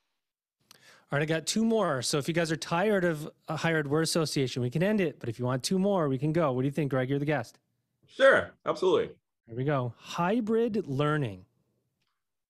All 1.12 1.16
right, 1.16 1.22
I 1.22 1.26
got 1.26 1.46
two 1.46 1.64
more. 1.64 2.02
So 2.02 2.18
if 2.18 2.26
you 2.26 2.34
guys 2.34 2.50
are 2.50 2.56
tired 2.56 3.04
of 3.04 3.30
a 3.46 3.56
Higher 3.56 3.78
Ed 3.78 3.86
Word 3.86 4.02
Association, 4.02 4.60
we 4.60 4.70
can 4.70 4.82
end 4.82 5.00
it. 5.00 5.20
But 5.20 5.28
if 5.28 5.38
you 5.38 5.44
want 5.44 5.62
two 5.62 5.78
more, 5.78 6.08
we 6.08 6.18
can 6.18 6.32
go. 6.32 6.50
What 6.50 6.62
do 6.62 6.66
you 6.66 6.72
think, 6.72 6.90
Greg? 6.90 7.08
You're 7.08 7.20
the 7.20 7.24
guest. 7.24 7.60
Sure, 8.08 8.50
absolutely. 8.66 9.14
Here 9.46 9.54
we 9.54 9.62
go. 9.62 9.94
Hybrid 9.98 10.84
learning. 10.88 11.44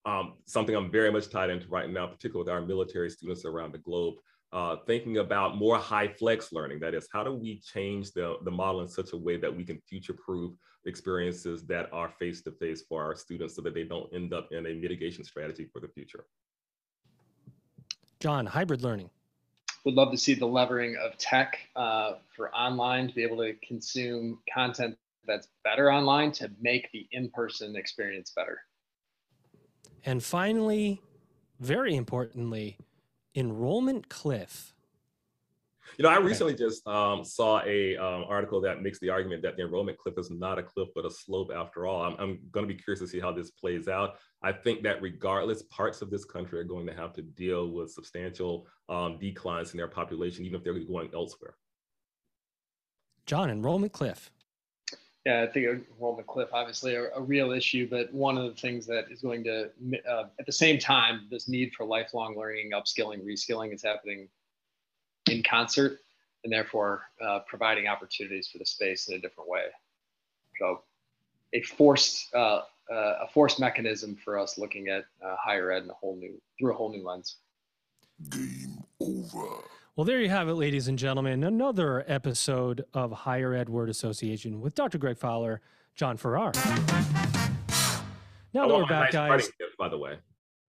Um, 0.07 0.35
something 0.47 0.75
I'm 0.75 0.91
very 0.91 1.13
much 1.13 1.29
tied 1.29 1.51
into 1.51 1.69
right 1.69 1.91
now, 1.91 2.07
particularly 2.07 2.47
with 2.47 2.55
our 2.55 2.63
military 2.63 3.11
students 3.11 3.45
around 3.45 3.75
the 3.75 3.79
globe. 3.79 4.15
Uh, 4.55 4.77
thinking 4.87 5.19
about 5.19 5.59
more 5.59 5.79
HyFlex 5.79 6.51
learning. 6.51 6.81
That 6.81 6.95
is, 6.95 7.09
how 7.13 7.23
do 7.25 7.35
we 7.35 7.61
change 7.61 8.13
the, 8.13 8.37
the 8.45 8.51
model 8.51 8.81
in 8.81 8.89
such 8.89 9.13
a 9.13 9.19
way 9.19 9.37
that 9.37 9.55
we 9.55 9.65
can 9.65 9.79
future 9.87 10.15
proof 10.15 10.55
experiences 10.87 11.67
that 11.67 11.91
are 11.93 12.09
face 12.19 12.41
to 12.43 12.53
face 12.53 12.85
for 12.89 13.03
our 13.05 13.15
students 13.15 13.55
so 13.55 13.61
that 13.63 13.75
they 13.75 13.85
don't 13.85 14.09
end 14.15 14.33
up 14.33 14.49
in 14.53 14.65
a 14.65 14.73
mitigation 14.73 15.25
strategy 15.25 15.69
for 15.71 15.81
the 15.81 15.89
future? 15.89 16.25
John, 18.21 18.47
hybrid 18.47 18.83
learning. 18.83 19.11
Would 19.85 19.95
love 19.95 20.11
to 20.11 20.19
see 20.19 20.35
the 20.35 20.47
levering 20.47 20.97
of 20.97 21.17
tech 21.19 21.59
uh, 21.77 22.15
for 22.35 22.53
online 22.55 23.09
to 23.09 23.15
be 23.15 23.23
able 23.23 23.37
to 23.39 23.55
consume 23.67 24.39
content 24.53 24.97
that's 25.27 25.49
better 25.65 25.93
online 25.93 26.33
to 26.33 26.51
make 26.61 26.91
the 26.93 27.07
in 27.13 27.31
person 27.31 27.77
experience 27.77 28.33
better. 28.35 28.61
And 30.05 30.23
finally, 30.23 31.03
very 31.61 31.97
importantly, 31.97 32.79
enrollment 33.35 34.09
cliff. 34.09 34.73
You 35.99 36.03
know, 36.03 36.11
I 36.11 36.19
recently 36.19 36.55
just 36.55 36.87
um, 36.87 37.25
saw 37.25 37.63
a 37.65 37.97
um, 37.97 38.25
article 38.29 38.61
that 38.61 38.83
makes 38.83 38.99
the 38.99 39.09
argument 39.09 39.41
that 39.43 39.57
the 39.57 39.63
enrollment 39.63 39.97
cliff 39.97 40.19
is 40.19 40.31
not 40.31 40.59
a 40.59 40.63
cliff 40.63 40.89
but 40.95 41.07
a 41.07 41.11
slope 41.11 41.51
after 41.55 41.87
all. 41.87 42.03
I'm, 42.03 42.17
I'm 42.19 42.39
going 42.51 42.69
to 42.69 42.73
be 42.73 42.79
curious 42.79 43.01
to 43.01 43.07
see 43.07 43.19
how 43.19 43.33
this 43.33 43.51
plays 43.53 43.89
out. 43.89 44.17
I 44.43 44.53
think 44.53 44.83
that 44.83 45.01
regardless, 45.01 45.63
parts 45.63 46.03
of 46.03 46.11
this 46.11 46.27
country 46.27 46.61
are 46.61 46.65
going 46.65 46.87
to 46.87 46.93
have 46.93 47.15
to 47.15 47.23
deal 47.23 47.71
with 47.71 47.91
substantial 47.91 48.67
um, 48.91 49.19
declines 49.19 49.73
in 49.73 49.79
their 49.79 49.89
population, 49.89 50.45
even 50.45 50.59
if 50.59 50.65
they're 50.65 50.79
going 50.79 51.11
elsewhere. 51.15 51.55
John, 53.25 53.51
enrollment 53.51 53.93
cliff. 53.93 54.31
Yeah, 55.25 55.43
I 55.43 55.47
think 55.47 55.67
enrollment 55.67 56.29
cliff 56.29 56.51
obviously 56.53 56.95
a, 56.95 57.09
a, 57.17 57.21
real 57.21 57.51
issue, 57.51 57.89
but 57.91 58.13
one 58.15 58.39
of 58.39 58.45
the 58.45 58.61
things 58.61 58.87
that 58.87 59.07
is 59.11 59.23
going 59.23 59.43
to, 59.45 59.71
uh, 60.09 60.25
at 60.39 60.47
the 60.47 60.53
same 60.53 60.79
time, 60.79 61.27
this 61.31 61.49
need 61.49 61.73
for 61.75 61.85
lifelong 61.85 62.37
learning, 62.39 62.71
upskilling, 62.73 63.25
reskilling 63.25 63.75
is 63.75 63.83
happening 63.83 64.29
in 65.31 65.43
concert, 65.43 66.01
and 66.45 66.53
therefore 66.53 67.03
uh, 67.21 67.41
providing 67.47 67.87
opportunities 67.87 68.49
for 68.49 68.59
the 68.59 68.67
space 68.67 69.09
in 69.09 69.15
a 69.15 69.19
different 69.19 69.49
way. 69.49 69.65
So, 70.61 70.83
a 71.53 71.61
forced 71.63 72.35
uh, 72.35 72.63
uh 72.91 72.95
a 72.95 73.29
forced 73.33 73.61
mechanism 73.61 74.17
for 74.17 74.39
us 74.39 74.59
looking 74.59 74.89
at 74.89 75.05
uh, 75.25 75.37
higher 75.39 75.71
ed 75.73 75.85
in 75.85 75.91
a 75.91 75.95
whole 75.95 76.17
new 76.17 76.41
through 76.59 76.73
a 76.73 76.77
whole 76.77 76.91
new 76.91 77.05
lens. 77.05 77.37
Game 78.31 78.83
over. 79.01 79.63
Well, 79.97 80.05
there 80.05 80.21
you 80.21 80.29
have 80.29 80.49
it, 80.49 80.55
ladies 80.55 80.89
and 80.89 80.99
gentlemen. 80.99 81.43
Another 81.43 82.05
episode 82.07 82.85
of 82.93 83.13
Higher 83.13 83.55
Ed 83.55 83.71
Word 83.71 83.89
Association 83.89 84.61
with 84.61 84.75
Dr. 84.75 84.99
Greg 84.99 85.17
Fowler, 85.17 85.63
John 85.95 86.19
Farrar. 86.19 86.53
Now 88.53 88.69
that 88.69 88.75
we're 88.75 88.81
nice 88.81 88.89
back, 88.89 89.13
guys. 89.13 89.47
Gift, 89.59 89.77
by 89.79 89.89
the 89.89 89.97
way. 89.97 90.19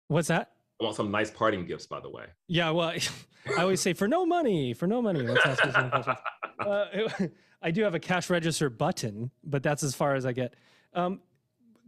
What's 0.06 0.28
that? 0.28 0.52
I 0.80 0.84
want 0.84 0.96
some 0.96 1.10
nice 1.10 1.30
parting 1.30 1.66
gifts, 1.66 1.86
by 1.86 2.00
the 2.00 2.10
way. 2.10 2.26
Yeah, 2.46 2.70
well, 2.70 2.94
I 3.58 3.62
always 3.62 3.80
say 3.80 3.92
for 3.92 4.06
no 4.06 4.24
money, 4.24 4.74
for 4.74 4.86
no 4.86 5.02
money. 5.02 5.20
Let's 5.20 5.44
ask 5.44 5.72
some 5.72 5.90
questions. 5.90 6.18
Uh, 6.60 7.26
I 7.62 7.70
do 7.72 7.82
have 7.82 7.94
a 7.94 7.98
cash 8.00 8.30
register 8.30 8.70
button, 8.70 9.30
but 9.42 9.62
that's 9.62 9.82
as 9.82 9.94
far 9.94 10.14
as 10.14 10.24
I 10.24 10.32
get. 10.32 10.54
Um, 10.94 11.20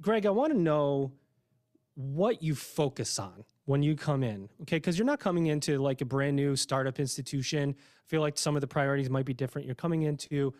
Greg, 0.00 0.26
I 0.26 0.30
want 0.30 0.52
to 0.52 0.58
know 0.58 1.12
what 1.94 2.42
you 2.42 2.54
focus 2.54 3.18
on 3.18 3.44
when 3.66 3.82
you 3.82 3.94
come 3.94 4.24
in, 4.24 4.48
okay? 4.62 4.76
Because 4.76 4.98
you're 4.98 5.06
not 5.06 5.20
coming 5.20 5.46
into 5.46 5.78
like 5.78 6.00
a 6.00 6.04
brand 6.04 6.34
new 6.34 6.56
startup 6.56 6.98
institution. 6.98 7.76
I 7.78 8.06
feel 8.08 8.20
like 8.20 8.36
some 8.38 8.56
of 8.56 8.60
the 8.60 8.66
priorities 8.66 9.10
might 9.10 9.26
be 9.26 9.34
different. 9.34 9.66
You're 9.66 9.76
coming 9.76 10.02
into 10.02 10.54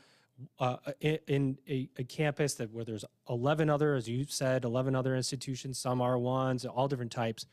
uh, 0.59 0.77
in, 1.01 1.59
a, 1.69 1.89
a, 1.99 2.05
campus 2.05 2.55
that 2.55 2.73
where 2.73 2.85
there's 2.85 3.05
11 3.29 3.69
other, 3.69 3.95
as 3.95 4.09
you 4.09 4.25
said, 4.27 4.65
11 4.65 4.95
other 4.95 5.15
institutions, 5.15 5.79
some 5.79 6.01
are 6.01 6.19
ones, 6.19 6.65
all 6.65 6.89
different 6.89 7.13
types. 7.13 7.45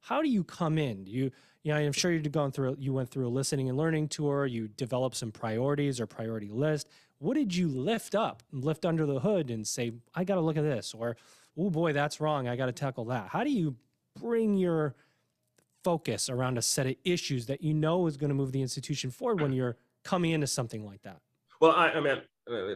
How 0.00 0.22
do 0.22 0.28
you 0.28 0.44
come 0.44 0.78
in? 0.78 1.04
Do 1.04 1.10
you, 1.10 1.30
you 1.62 1.72
know, 1.72 1.78
I'm 1.78 1.92
sure 1.92 2.12
you've 2.12 2.30
gone 2.30 2.52
through, 2.52 2.76
you 2.78 2.92
went 2.92 3.10
through 3.10 3.26
a 3.26 3.28
listening 3.28 3.68
and 3.68 3.76
learning 3.76 4.08
tour. 4.08 4.46
You 4.46 4.68
developed 4.68 5.16
some 5.16 5.32
priorities 5.32 6.00
or 6.00 6.06
priority 6.06 6.48
list. 6.48 6.88
What 7.18 7.34
did 7.34 7.54
you 7.54 7.68
lift 7.68 8.14
up, 8.14 8.42
lift 8.52 8.84
under 8.84 9.06
the 9.06 9.20
hood, 9.20 9.50
and 9.50 9.66
say, 9.66 9.92
I 10.14 10.24
got 10.24 10.34
to 10.34 10.40
look 10.40 10.56
at 10.56 10.62
this, 10.62 10.94
or 10.94 11.16
oh 11.58 11.70
boy, 11.70 11.92
that's 11.92 12.20
wrong. 12.20 12.46
I 12.46 12.56
got 12.56 12.66
to 12.66 12.72
tackle 12.72 13.06
that. 13.06 13.28
How 13.28 13.42
do 13.42 13.50
you 13.50 13.76
bring 14.20 14.56
your 14.56 14.94
focus 15.82 16.28
around 16.28 16.58
a 16.58 16.62
set 16.62 16.86
of 16.86 16.94
issues 17.04 17.46
that 17.46 17.62
you 17.62 17.72
know 17.72 18.06
is 18.06 18.16
going 18.16 18.28
to 18.28 18.34
move 18.34 18.52
the 18.52 18.60
institution 18.60 19.10
forward 19.10 19.40
when 19.40 19.52
you're 19.52 19.76
coming 20.04 20.32
into 20.32 20.46
something 20.46 20.84
like 20.84 21.02
that? 21.02 21.20
Well, 21.60 21.72
I, 21.72 21.90
I 21.90 22.00
mean, 22.00 22.20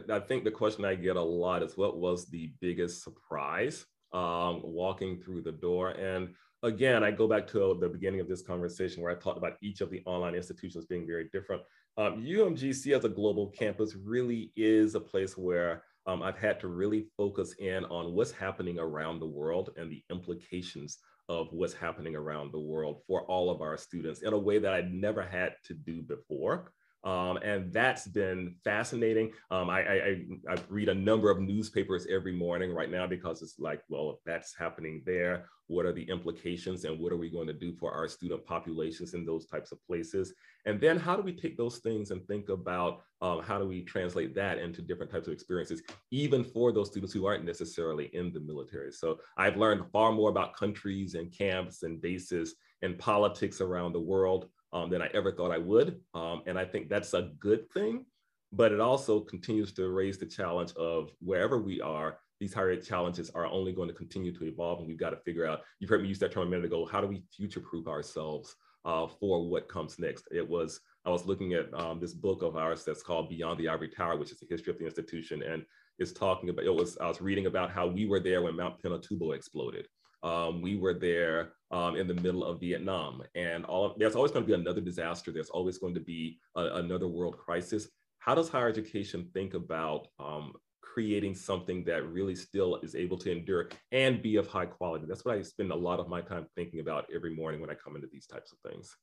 I 0.09 0.19
think 0.19 0.43
the 0.43 0.51
question 0.51 0.85
I 0.85 0.95
get 0.95 1.15
a 1.15 1.21
lot 1.21 1.61
is 1.61 1.77
what 1.77 1.97
was 1.97 2.25
the 2.25 2.51
biggest 2.59 3.03
surprise 3.03 3.85
um, 4.11 4.61
walking 4.63 5.19
through 5.19 5.41
the 5.41 5.51
door? 5.51 5.89
And 5.89 6.33
again, 6.63 7.03
I 7.03 7.11
go 7.11 7.27
back 7.27 7.47
to 7.47 7.77
the 7.79 7.89
beginning 7.89 8.19
of 8.19 8.27
this 8.27 8.41
conversation 8.41 9.01
where 9.01 9.11
I 9.11 9.15
talked 9.15 9.37
about 9.37 9.57
each 9.61 9.81
of 9.81 9.89
the 9.89 10.01
online 10.05 10.35
institutions 10.35 10.85
being 10.85 11.07
very 11.07 11.29
different. 11.33 11.61
Um, 11.97 12.23
UMGC 12.23 12.95
as 12.95 13.03
a 13.03 13.09
global 13.09 13.47
campus 13.47 13.95
really 13.95 14.51
is 14.55 14.95
a 14.95 14.99
place 14.99 15.37
where 15.37 15.83
um, 16.07 16.23
I've 16.23 16.37
had 16.37 16.59
to 16.61 16.67
really 16.67 17.07
focus 17.17 17.53
in 17.59 17.85
on 17.85 18.13
what's 18.13 18.31
happening 18.31 18.79
around 18.79 19.19
the 19.19 19.27
world 19.27 19.71
and 19.77 19.91
the 19.91 20.03
implications 20.09 20.97
of 21.29 21.47
what's 21.51 21.73
happening 21.73 22.15
around 22.15 22.51
the 22.51 22.59
world 22.59 23.01
for 23.07 23.23
all 23.23 23.49
of 23.49 23.61
our 23.61 23.77
students 23.77 24.21
in 24.21 24.33
a 24.33 24.37
way 24.37 24.57
that 24.59 24.73
I'd 24.73 24.93
never 24.93 25.21
had 25.21 25.53
to 25.65 25.73
do 25.73 26.01
before. 26.01 26.71
Um, 27.03 27.37
and 27.37 27.73
that's 27.73 28.07
been 28.07 28.55
fascinating. 28.63 29.31
Um, 29.49 29.71
I, 29.71 29.81
I, 29.81 30.21
I, 30.47 30.55
read 30.69 30.87
a 30.87 30.93
number 30.93 31.31
of 31.31 31.39
newspapers 31.39 32.05
every 32.11 32.31
morning 32.31 32.71
right 32.71 32.91
now 32.91 33.07
because 33.07 33.41
it's 33.41 33.57
like, 33.57 33.81
well, 33.89 34.11
if 34.11 34.17
that's 34.23 34.55
happening 34.55 35.01
there, 35.03 35.47
what 35.65 35.87
are 35.87 35.93
the 35.93 36.03
implications 36.03 36.85
and 36.85 36.99
what 36.99 37.11
are 37.11 37.17
we 37.17 37.31
going 37.31 37.47
to 37.47 37.53
do 37.53 37.73
for 37.73 37.91
our 37.91 38.07
student 38.07 38.45
populations 38.45 39.15
in 39.15 39.25
those 39.25 39.47
types 39.47 39.71
of 39.71 39.83
places? 39.87 40.33
And 40.65 40.79
then 40.79 40.99
how 40.99 41.15
do 41.15 41.23
we 41.23 41.31
take 41.31 41.57
those 41.57 41.79
things 41.79 42.11
and 42.11 42.23
think 42.27 42.49
about 42.49 43.01
um, 43.21 43.41
how 43.41 43.57
do 43.57 43.65
we 43.65 43.81
translate 43.81 44.35
that 44.35 44.59
into 44.59 44.83
different 44.83 45.11
types 45.11 45.27
of 45.27 45.33
experiences, 45.33 45.81
even 46.11 46.43
for 46.43 46.71
those 46.71 46.89
students 46.89 47.13
who 47.13 47.25
aren't 47.25 47.45
necessarily 47.45 48.11
in 48.13 48.31
the 48.31 48.41
military? 48.41 48.91
So 48.91 49.19
I've 49.37 49.57
learned 49.57 49.89
far 49.91 50.11
more 50.11 50.29
about 50.29 50.55
countries 50.55 51.15
and 51.15 51.35
camps 51.35 51.81
and 51.81 51.99
bases 51.99 52.55
and 52.83 52.99
politics 52.99 53.61
around 53.61 53.93
the 53.93 53.99
world 53.99 54.49
um, 54.73 54.89
than 54.89 55.01
I 55.01 55.09
ever 55.13 55.31
thought 55.31 55.51
I 55.51 55.57
would. 55.57 55.99
Um, 56.13 56.43
and 56.45 56.57
I 56.57 56.65
think 56.65 56.89
that's 56.89 57.13
a 57.13 57.31
good 57.39 57.69
thing, 57.71 58.05
but 58.51 58.71
it 58.71 58.79
also 58.79 59.19
continues 59.19 59.71
to 59.73 59.89
raise 59.89 60.17
the 60.17 60.25
challenge 60.25 60.73
of 60.75 61.11
wherever 61.19 61.59
we 61.59 61.81
are, 61.81 62.19
these 62.39 62.53
higher 62.53 62.71
ed 62.71 62.83
challenges 62.83 63.29
are 63.31 63.45
only 63.45 63.71
going 63.71 63.87
to 63.87 63.93
continue 63.93 64.33
to 64.35 64.45
evolve. 64.45 64.79
And 64.79 64.87
we've 64.87 64.97
got 64.97 65.11
to 65.11 65.17
figure 65.17 65.45
out, 65.45 65.61
you've 65.79 65.89
heard 65.89 66.01
me 66.01 66.07
use 66.07 66.19
that 66.19 66.31
term 66.31 66.47
a 66.47 66.49
minute 66.49 66.65
ago, 66.65 66.85
how 66.85 67.01
do 67.01 67.07
we 67.07 67.23
future 67.35 67.59
proof 67.59 67.87
ourselves 67.87 68.55
uh, 68.83 69.07
for 69.19 69.47
what 69.47 69.69
comes 69.69 69.99
next? 69.99 70.27
It 70.31 70.47
was, 70.47 70.79
I 71.05 71.09
was 71.09 71.25
looking 71.25 71.53
at 71.53 71.71
um, 71.73 71.99
this 71.99 72.13
book 72.13 72.41
of 72.41 72.55
ours 72.55 72.83
that's 72.83 73.03
called 73.03 73.29
Beyond 73.29 73.59
the 73.59 73.69
Ivory 73.69 73.89
Tower, 73.89 74.17
which 74.17 74.31
is 74.31 74.39
the 74.39 74.47
history 74.49 74.73
of 74.73 74.79
the 74.79 74.85
institution. 74.85 75.43
And 75.43 75.63
it's 75.99 76.13
talking 76.13 76.49
about, 76.49 76.65
it 76.65 76.73
was, 76.73 76.97
I 76.97 77.07
was 77.07 77.21
reading 77.21 77.45
about 77.45 77.71
how 77.71 77.85
we 77.85 78.07
were 78.07 78.19
there 78.19 78.41
when 78.41 78.55
Mount 78.55 78.81
Pinatubo 78.81 79.35
exploded. 79.35 79.87
Um, 80.23 80.61
we 80.61 80.77
were 80.77 80.95
there 80.95 81.53
um, 81.71 81.95
in 81.95 82.07
the 82.07 82.13
middle 82.13 82.43
of 82.43 82.59
Vietnam, 82.59 83.23
and 83.35 83.65
all 83.65 83.95
there's 83.97 84.15
always 84.15 84.31
going 84.31 84.43
to 84.43 84.47
be 84.47 84.59
another 84.59 84.81
disaster. 84.81 85.31
There's 85.31 85.49
always 85.49 85.77
going 85.77 85.93
to 85.93 85.99
be 85.99 86.39
a, 86.55 86.65
another 86.75 87.07
world 87.07 87.37
crisis. 87.37 87.87
How 88.19 88.35
does 88.35 88.49
higher 88.49 88.67
education 88.67 89.29
think 89.33 89.53
about 89.53 90.07
um, 90.19 90.53
creating 90.81 91.33
something 91.33 91.83
that 91.85 92.07
really 92.07 92.35
still 92.35 92.77
is 92.83 92.93
able 92.93 93.17
to 93.19 93.31
endure 93.31 93.69
and 93.91 94.21
be 94.21 94.35
of 94.35 94.47
high 94.47 94.65
quality? 94.65 95.05
That's 95.07 95.23
what 95.23 95.35
I 95.35 95.41
spend 95.41 95.71
a 95.71 95.75
lot 95.75 95.99
of 95.99 96.07
my 96.07 96.21
time 96.21 96.45
thinking 96.55 96.81
about 96.81 97.05
every 97.13 97.33
morning 97.33 97.61
when 97.61 97.69
I 97.69 97.75
come 97.75 97.95
into 97.95 98.09
these 98.11 98.27
types 98.27 98.51
of 98.51 98.69
things. 98.69 98.95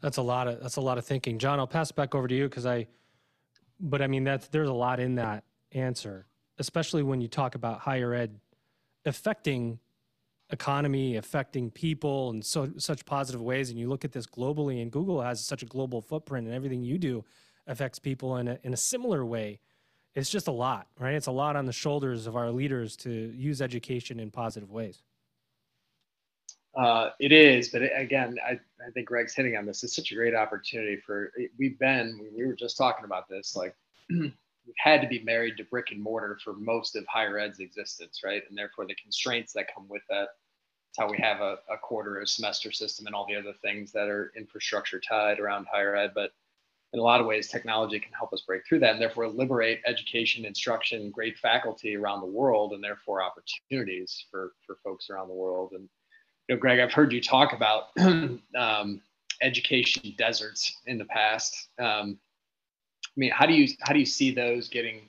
That's 0.00 0.18
a 0.18 0.22
lot 0.22 0.48
of 0.48 0.60
that's 0.60 0.76
a 0.76 0.82
lot 0.82 0.98
of 0.98 1.06
thinking, 1.06 1.38
John. 1.38 1.58
I'll 1.58 1.66
pass 1.66 1.92
back 1.92 2.14
over 2.14 2.28
to 2.28 2.34
you 2.34 2.48
because 2.48 2.66
I, 2.66 2.88
but 3.80 4.02
I 4.02 4.08
mean 4.08 4.24
that's 4.24 4.48
there's 4.48 4.68
a 4.68 4.74
lot 4.74 5.00
in 5.00 5.14
that 5.14 5.44
answer, 5.72 6.26
especially 6.58 7.02
when 7.02 7.20
you 7.20 7.28
talk 7.28 7.54
about 7.54 7.80
higher 7.80 8.12
ed 8.12 8.38
affecting 9.06 9.78
economy, 10.50 11.16
affecting 11.16 11.70
people 11.70 12.30
in 12.30 12.42
so 12.42 12.70
such 12.78 13.04
positive 13.04 13.42
ways. 13.42 13.70
And 13.70 13.78
you 13.78 13.88
look 13.88 14.04
at 14.04 14.12
this 14.12 14.26
globally, 14.26 14.82
and 14.82 14.90
Google 14.90 15.20
has 15.22 15.44
such 15.44 15.62
a 15.62 15.66
global 15.66 16.00
footprint, 16.00 16.46
and 16.46 16.54
everything 16.54 16.82
you 16.82 16.98
do 16.98 17.24
affects 17.66 17.98
people 17.98 18.36
in 18.36 18.48
a, 18.48 18.58
in 18.62 18.72
a 18.72 18.76
similar 18.76 19.24
way. 19.24 19.60
It's 20.14 20.30
just 20.30 20.46
a 20.46 20.52
lot, 20.52 20.86
right? 20.98 21.14
It's 21.14 21.26
a 21.26 21.32
lot 21.32 21.56
on 21.56 21.64
the 21.64 21.72
shoulders 21.72 22.26
of 22.26 22.36
our 22.36 22.50
leaders 22.50 22.96
to 22.98 23.10
use 23.10 23.60
education 23.60 24.20
in 24.20 24.30
positive 24.30 24.70
ways. 24.70 25.02
Uh, 26.76 27.10
it 27.20 27.32
is, 27.32 27.68
but 27.68 27.82
again, 27.96 28.36
I, 28.44 28.52
I 28.52 28.90
think 28.92 29.06
Greg's 29.06 29.34
hitting 29.34 29.56
on 29.56 29.64
this. 29.64 29.82
It's 29.84 29.94
such 29.94 30.10
a 30.10 30.14
great 30.14 30.34
opportunity 30.34 30.96
for 30.96 31.32
we've 31.56 31.78
been. 31.78 32.20
We 32.36 32.44
were 32.44 32.54
just 32.54 32.76
talking 32.76 33.04
about 33.04 33.28
this. 33.28 33.56
Like 33.56 33.74
had 34.78 35.00
to 35.00 35.08
be 35.08 35.22
married 35.22 35.56
to 35.56 35.64
brick 35.64 35.90
and 35.90 36.00
mortar 36.00 36.38
for 36.42 36.54
most 36.54 36.96
of 36.96 37.06
higher 37.06 37.38
ed's 37.38 37.60
existence, 37.60 38.20
right? 38.24 38.42
And 38.48 38.56
therefore 38.56 38.86
the 38.86 38.94
constraints 38.94 39.52
that 39.54 39.72
come 39.74 39.88
with 39.88 40.02
that. 40.08 40.28
It's 40.90 40.98
how 40.98 41.10
we 41.10 41.18
have 41.18 41.40
a, 41.40 41.58
a 41.68 41.76
quarter 41.82 42.20
a 42.20 42.26
semester 42.26 42.70
system 42.70 43.06
and 43.06 43.16
all 43.16 43.26
the 43.26 43.34
other 43.34 43.54
things 43.62 43.90
that 43.92 44.08
are 44.08 44.32
infrastructure 44.36 45.00
tied 45.00 45.40
around 45.40 45.66
higher 45.70 45.96
ed. 45.96 46.12
But 46.14 46.30
in 46.92 47.00
a 47.00 47.02
lot 47.02 47.20
of 47.20 47.26
ways, 47.26 47.48
technology 47.48 47.98
can 47.98 48.12
help 48.12 48.32
us 48.32 48.42
break 48.46 48.62
through 48.64 48.78
that 48.78 48.92
and 48.92 49.00
therefore 49.00 49.26
liberate 49.26 49.80
education, 49.84 50.44
instruction, 50.44 51.10
great 51.10 51.36
faculty 51.38 51.96
around 51.96 52.20
the 52.20 52.26
world, 52.26 52.72
and 52.72 52.82
therefore 52.82 53.22
opportunities 53.22 54.24
for 54.30 54.52
for 54.64 54.76
folks 54.84 55.10
around 55.10 55.26
the 55.26 55.34
world. 55.34 55.72
And 55.72 55.88
you 56.48 56.54
know, 56.54 56.60
Greg, 56.60 56.78
I've 56.78 56.92
heard 56.92 57.12
you 57.12 57.20
talk 57.20 57.52
about 57.52 57.88
um, 58.56 59.02
education 59.42 60.14
deserts 60.16 60.80
in 60.86 60.98
the 60.98 61.04
past. 61.06 61.68
Um, 61.80 62.18
I 63.16 63.20
mean, 63.20 63.30
how 63.30 63.46
do 63.46 63.54
you 63.54 63.68
how 63.80 63.92
do 63.92 64.00
you 64.00 64.06
see 64.06 64.32
those 64.32 64.68
getting 64.68 65.08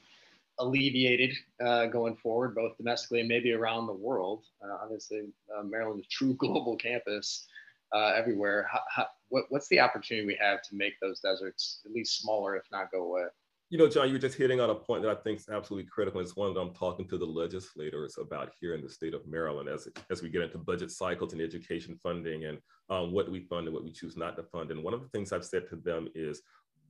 alleviated 0.60 1.36
uh, 1.64 1.88
going 1.88 2.16
forward, 2.16 2.56
both 2.56 2.78
domestically 2.78 3.20
and 3.20 3.30
maybe 3.30 3.52
around 3.52 3.88
the 3.88 3.94
world? 3.94 4.44
Uh, 4.64 4.78
obviously, 4.82 5.24
uh, 5.56 5.64
Maryland 5.64 6.02
is 6.02 6.06
a 6.06 6.10
true 6.10 6.34
global 6.40 6.76
campus 6.76 7.48
uh, 7.94 8.14
everywhere. 8.16 8.68
How, 8.72 8.82
how, 8.90 9.08
what, 9.30 9.46
what's 9.50 9.68
the 9.70 9.80
opportunity 9.80 10.26
we 10.28 10.38
have 10.40 10.62
to 10.64 10.76
make 10.76 10.94
those 11.02 11.20
deserts 11.20 11.82
at 11.86 11.92
least 11.92 12.20
smaller, 12.22 12.56
if 12.56 12.64
not 12.72 12.92
go 12.92 13.04
away? 13.04 13.26
You 13.72 13.80
know, 13.80 13.90
John, 13.90 14.10
you're 14.10 14.20
just 14.20 14.38
hitting 14.38 14.62
on 14.62 14.70
a 14.70 14.76
point 14.76 15.02
that 15.02 15.10
I 15.10 15.20
think 15.20 15.40
is 15.40 15.50
absolutely 15.50 15.90
critical. 15.90 16.22
It's 16.22 16.36
one 16.36 16.54
that 16.54 16.60
I'm 16.60 16.74
talking 16.76 17.08
to 17.08 17.18
the 17.18 17.26
legislators 17.26 18.20
about 18.20 18.52
here 18.60 18.76
in 18.76 18.82
the 18.82 18.90
state 18.90 19.16
of 19.16 19.26
Maryland 19.26 19.68
as, 19.68 19.88
as 20.12 20.22
we 20.22 20.30
get 20.30 20.44
into 20.44 20.60
budget 20.60 20.92
cycles 20.92 21.34
and 21.34 21.42
education 21.42 21.98
funding 22.02 22.46
and 22.46 22.60
um, 22.92 23.12
what 23.12 23.30
we 23.30 23.40
fund 23.40 23.66
and 23.66 23.74
what 23.74 23.84
we 23.84 23.92
choose 23.92 24.16
not 24.16 24.38
to 24.38 24.44
fund. 24.44 24.70
And 24.70 24.84
one 24.84 24.94
of 24.94 25.02
the 25.02 25.08
things 25.08 25.34
I've 25.34 25.44
said 25.44 25.68
to 25.70 25.78
them 25.78 26.08
is 26.14 26.44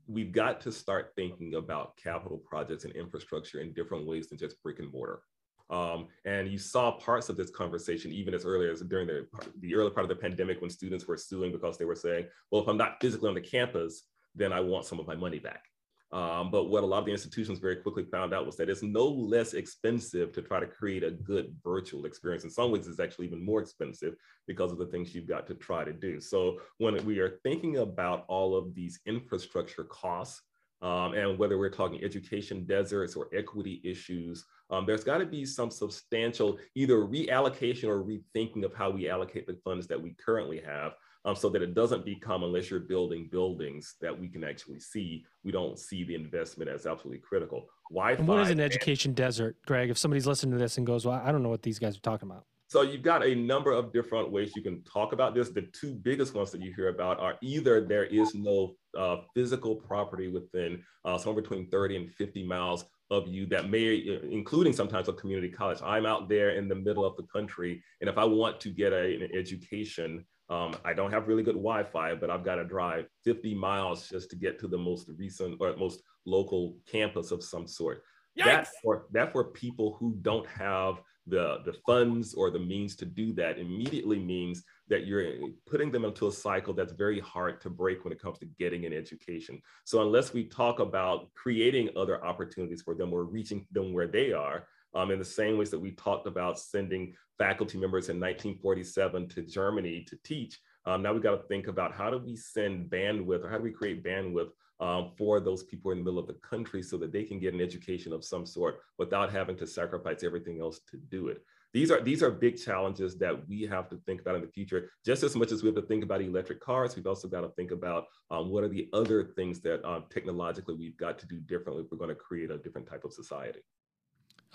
we've 0.08 0.32
got 0.32 0.62
to 0.62 0.72
start 0.72 1.12
thinking 1.16 1.56
about 1.56 1.98
capital 1.98 2.38
projects 2.38 2.86
and 2.86 2.96
infrastructure 2.96 3.60
in 3.60 3.74
different 3.74 4.06
ways 4.06 4.28
than 4.28 4.38
just 4.38 4.62
brick 4.62 4.80
and 4.80 4.92
mortar. 4.92 5.22
Um, 5.70 6.08
and 6.26 6.48
you 6.48 6.60
saw 6.60 6.92
parts 6.92 7.30
of 7.30 7.38
this 7.38 7.50
conversation 7.50 8.12
even 8.12 8.34
as 8.34 8.46
early 8.46 8.70
as 8.70 8.82
during 8.82 9.08
the, 9.08 9.28
the 9.62 9.74
early 9.74 9.90
part 9.90 10.04
of 10.04 10.10
the 10.10 10.22
pandemic 10.22 10.62
when 10.62 10.70
students 10.70 11.08
were 11.08 11.18
suing 11.18 11.52
because 11.52 11.78
they 11.78 11.86
were 11.86 11.96
saying, 11.96 12.28
well, 12.52 12.62
if 12.62 12.68
I'm 12.68 12.78
not 12.78 12.98
physically 13.02 13.30
on 13.30 13.36
the 13.36 13.42
campus, 13.42 14.04
then 14.36 14.54
I 14.54 14.60
want 14.60 14.86
some 14.86 15.00
of 15.00 15.08
my 15.08 15.16
money 15.16 15.40
back. 15.40 15.64
Um, 16.12 16.52
but 16.52 16.66
what 16.66 16.84
a 16.84 16.86
lot 16.86 17.00
of 17.00 17.06
the 17.06 17.12
institutions 17.12 17.60
very 17.60 17.78
quickly 17.78 18.04
found 18.04 18.34
out 18.34 18.46
was 18.46 18.56
that 18.58 18.70
it's 18.70 18.84
no 18.84 19.06
less 19.06 19.54
expensive 19.54 20.32
to 20.34 20.42
try 20.42 20.60
to 20.60 20.68
create 20.68 21.04
a 21.04 21.12
good 21.12 21.54
virtual 21.64 22.06
experience. 22.06 22.44
In 22.44 22.50
some 22.50 22.72
ways, 22.72 22.88
it's 22.88 23.00
actually 23.00 23.28
even 23.28 23.44
more 23.44 23.60
expensive 23.62 24.16
because 24.48 24.72
of 24.72 24.78
the 24.78 24.86
things 24.86 25.14
you've 25.14 25.28
got 25.28 25.48
to 25.48 25.56
try 25.56 25.84
to 25.84 25.92
do. 25.92 26.22
So 26.22 26.62
when 26.78 27.04
we 27.06 27.20
are 27.20 27.40
thinking 27.44 27.78
about 27.78 28.24
all 28.28 28.56
of 28.56 28.74
these 28.76 29.00
infrastructure 29.06 29.84
costs, 29.84 30.42
um, 30.82 31.14
and 31.14 31.40
whether 31.40 31.58
we're 31.58 31.70
talking 31.70 32.04
education 32.04 32.66
deserts 32.66 33.16
or 33.16 33.28
equity 33.34 33.82
issues, 33.84 34.46
um, 34.70 34.86
there's 34.86 35.04
got 35.04 35.20
to 35.20 35.26
be 35.26 35.46
some 35.46 35.72
substantial 35.72 36.60
either 36.76 36.98
reallocation 36.98 37.86
or 37.86 38.04
rethinking 38.04 38.64
of 38.64 38.74
how 38.74 38.90
we 38.90 39.10
allocate 39.10 39.48
the 39.48 39.58
funds 39.64 39.88
that 39.88 40.02
we 40.02 40.16
currently 40.24 40.62
have 40.66 40.94
um, 41.26 41.36
so 41.36 41.50
that 41.50 41.62
it 41.62 41.74
doesn't 41.74 42.06
become, 42.06 42.44
unless 42.44 42.70
you're 42.70 42.80
building 42.80 43.28
buildings 43.32 43.96
that 44.00 44.18
we 44.18 44.28
can 44.28 44.44
actually 44.44 44.80
see, 44.80 45.26
we 45.44 45.52
don't 45.52 45.78
see 45.78 46.04
the 46.04 46.16
investment 46.16 46.70
as 46.70 46.86
absolutely 46.86 47.20
critical. 47.20 47.66
Wi-Fi. 47.90 48.20
And 48.20 48.28
what 48.28 48.40
is 48.42 48.52
an 48.52 48.60
education 48.60 49.14
desert, 49.14 49.58
Greg? 49.66 49.90
If 49.90 49.98
somebody's 49.98 50.28
listening 50.28 50.54
to 50.54 50.60
this 50.60 50.78
and 50.78 50.86
goes, 50.86 51.06
well, 51.06 51.22
I 51.24 51.32
don't 51.32 51.42
know 51.42 51.50
what 51.50 51.64
these 51.64 51.80
guys 51.80 51.98
are 51.98 52.02
talking 52.02 52.30
about. 52.30 52.46
So 52.68 52.82
you've 52.82 53.04
got 53.04 53.26
a 53.26 53.36
number 53.36 53.72
of 53.72 53.94
different 53.94 54.32
ways 54.32 54.54
you 54.56 54.62
can 54.62 54.84
talk 54.84 55.14
about 55.14 55.36
this. 55.36 55.50
The 55.50 55.68
two 55.74 55.94
biggest 55.94 56.34
ones 56.34 56.52
that 56.52 56.62
you 56.62 56.74
hear 56.76 56.90
about 56.90 57.20
are 57.20 57.36
either 57.42 57.82
there 57.82 58.06
is 58.06 58.34
no 58.34 58.76
uh, 58.98 59.18
physical 59.36 59.76
property 59.76 60.28
within 60.30 60.84
uh, 61.06 61.18
somewhere 61.18 61.42
between 61.42 61.70
30 61.70 61.96
and 61.98 62.12
50 62.12 62.46
miles 62.46 62.86
of 63.12 63.28
you 63.28 63.46
that 63.48 63.70
may, 63.70 64.20
including 64.32 64.74
sometimes 64.74 65.08
a 65.10 65.14
community 65.14 65.50
college. 65.50 65.80
I'm 65.84 66.08
out 66.08 66.28
there 66.28 66.52
in 66.52 66.68
the 66.68 66.76
middle 66.76 67.06
of 67.06 67.16
the 67.18 67.24
country, 67.24 67.84
and 68.02 68.10
if 68.10 68.18
I 68.18 68.26
want 68.26 68.60
to 68.62 68.70
get 68.70 68.94
a, 68.94 69.16
an 69.16 69.30
education 69.34 70.26
um, 70.50 70.76
I 70.86 70.94
don't 70.94 71.12
have 71.12 71.28
really 71.28 71.44
good 71.44 71.56
Wi-Fi, 71.56 72.16
but 72.16 72.30
I've 72.30 72.46
got 72.46 72.56
to 72.56 72.66
drive 72.66 73.08
50 73.24 73.56
miles 73.56 74.08
just 74.08 74.30
to 74.30 74.36
get 74.36 74.60
to 74.60 74.68
the 74.68 74.78
most 74.78 75.10
recent 75.18 75.58
or 75.60 75.76
most 75.76 76.02
local 76.26 76.78
campus 76.86 77.32
of 77.32 77.44
some 77.44 77.68
sort. 77.68 78.04
Yikes. 78.38 78.46
That 78.46 78.68
for 78.84 79.06
that 79.12 79.32
for 79.32 79.46
people 79.46 79.96
who 80.00 80.18
don't 80.22 80.46
have 80.48 81.02
the 81.28 81.60
the 81.66 81.74
funds 81.86 82.34
or 82.34 82.52
the 82.52 82.60
means 82.60 82.96
to 82.98 83.06
do 83.06 83.34
that 83.34 83.58
immediately 83.58 84.20
means 84.20 84.64
that 84.88 85.08
you're 85.08 85.34
putting 85.66 85.92
them 85.92 86.06
into 86.06 86.28
a 86.28 86.32
cycle 86.32 86.74
that's 86.74 86.94
very 86.94 87.20
hard 87.20 87.60
to 87.62 87.70
break 87.70 88.04
when 88.04 88.14
it 88.14 88.22
comes 88.22 88.38
to 88.40 88.46
getting 88.60 88.86
an 88.86 88.94
education. 88.94 89.60
So 89.86 90.02
unless 90.02 90.34
we 90.34 90.44
talk 90.44 90.80
about 90.80 91.34
creating 91.34 91.90
other 91.96 92.24
opportunities 92.24 92.84
for 92.84 92.94
them 92.94 93.14
or 93.14 93.24
reaching 93.24 93.66
them 93.72 93.94
where 93.94 94.08
they 94.08 94.32
are, 94.34 94.68
um, 94.96 95.12
in 95.12 95.20
the 95.20 95.26
same 95.26 95.58
ways 95.58 95.70
that 95.70 95.80
we 95.80 95.92
talked 95.92 96.28
about 96.28 96.58
sending 96.58 97.14
faculty 97.38 97.78
members 97.78 98.10
in 98.10 98.20
1947 98.20 99.28
to 99.30 99.42
Germany 99.42 100.06
to 100.08 100.18
teach. 100.24 100.60
Um, 100.86 101.02
now 101.02 101.14
we 101.14 101.20
got 101.20 101.36
to 101.36 101.48
think 101.48 101.68
about 101.68 101.94
how 101.94 102.10
do 102.10 102.18
we 102.18 102.36
send 102.36 102.90
bandwidth 102.90 103.44
or 103.44 103.50
how 103.50 103.58
do 103.58 103.64
we 103.64 103.72
create 103.72 104.04
bandwidth 104.04 104.50
um, 104.80 105.12
for 105.18 105.40
those 105.40 105.64
people 105.64 105.92
in 105.92 106.00
the 106.00 106.04
middle 106.04 106.20
of 106.20 106.28
the 106.28 106.34
country 106.36 106.82
so 106.82 106.98
that 106.98 107.12
they 107.12 107.24
can 107.24 107.40
get 107.40 107.54
an 107.54 107.62
education 107.62 108.14
of 108.14 108.24
some 108.24 108.46
sort 108.46 108.82
without 108.98 109.32
having 109.32 109.56
to 109.58 109.68
sacrifice 109.68 110.24
everything 110.24 110.60
else 110.60 110.80
to 110.92 110.98
do 110.98 111.28
it. 111.28 111.44
These 111.74 111.92
are, 111.92 112.02
these 112.02 112.24
are 112.24 112.32
big 112.32 112.58
challenges 112.58 113.18
that 113.18 113.48
we 113.50 113.64
have 113.64 113.90
to 113.90 113.98
think 114.06 114.22
about 114.22 114.36
in 114.36 114.42
the 114.42 114.48
future, 114.48 114.92
just 115.06 115.24
as 115.24 115.36
much 115.36 115.52
as 115.52 115.62
we 115.62 115.68
have 115.68 115.76
to 115.76 115.82
think 115.82 116.06
about 116.06 116.22
electric 116.22 116.62
cars, 116.62 116.96
we've 116.96 117.08
also 117.08 117.28
got 117.28 117.42
to 117.42 117.50
think 117.50 117.72
about 117.72 118.06
um, 118.32 118.50
what 118.50 118.64
are 118.64 118.70
the 118.70 118.88
other 118.94 119.26
things 119.26 119.60
that 119.62 119.86
um, 119.86 120.06
technologically 120.10 120.76
we've 120.76 120.96
got 120.96 121.20
to 121.20 121.28
do 121.28 121.40
differently 121.42 121.84
if 121.84 121.92
we're 121.92 121.98
going 121.98 122.10
to 122.10 122.16
create 122.16 122.50
a 122.50 122.58
different 122.58 122.88
type 122.88 123.04
of 123.04 123.12
society. 123.12 123.60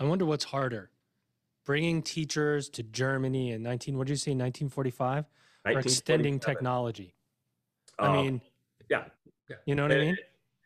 I 0.01 0.05
wonder 0.05 0.25
what's 0.25 0.45
harder, 0.45 0.91
bringing 1.67 2.01
teachers 2.03 2.71
to 2.71 2.83
Germany 2.83 3.53
in 3.53 3.63
19, 3.63 3.99
what 3.99 4.07
did 4.07 4.15
you 4.15 4.17
say, 4.17 4.31
1945? 4.31 5.27
Or 5.67 5.79
extending 5.79 6.41
technology? 6.41 7.15
I 7.99 8.07
um, 8.07 8.13
mean, 8.15 8.41
yeah. 8.89 9.05
yeah. 9.51 9.57
You 9.67 9.75
know 9.75 9.83
what 9.83 9.93
and, 9.93 10.01
I 10.01 10.05
mean? 10.07 10.17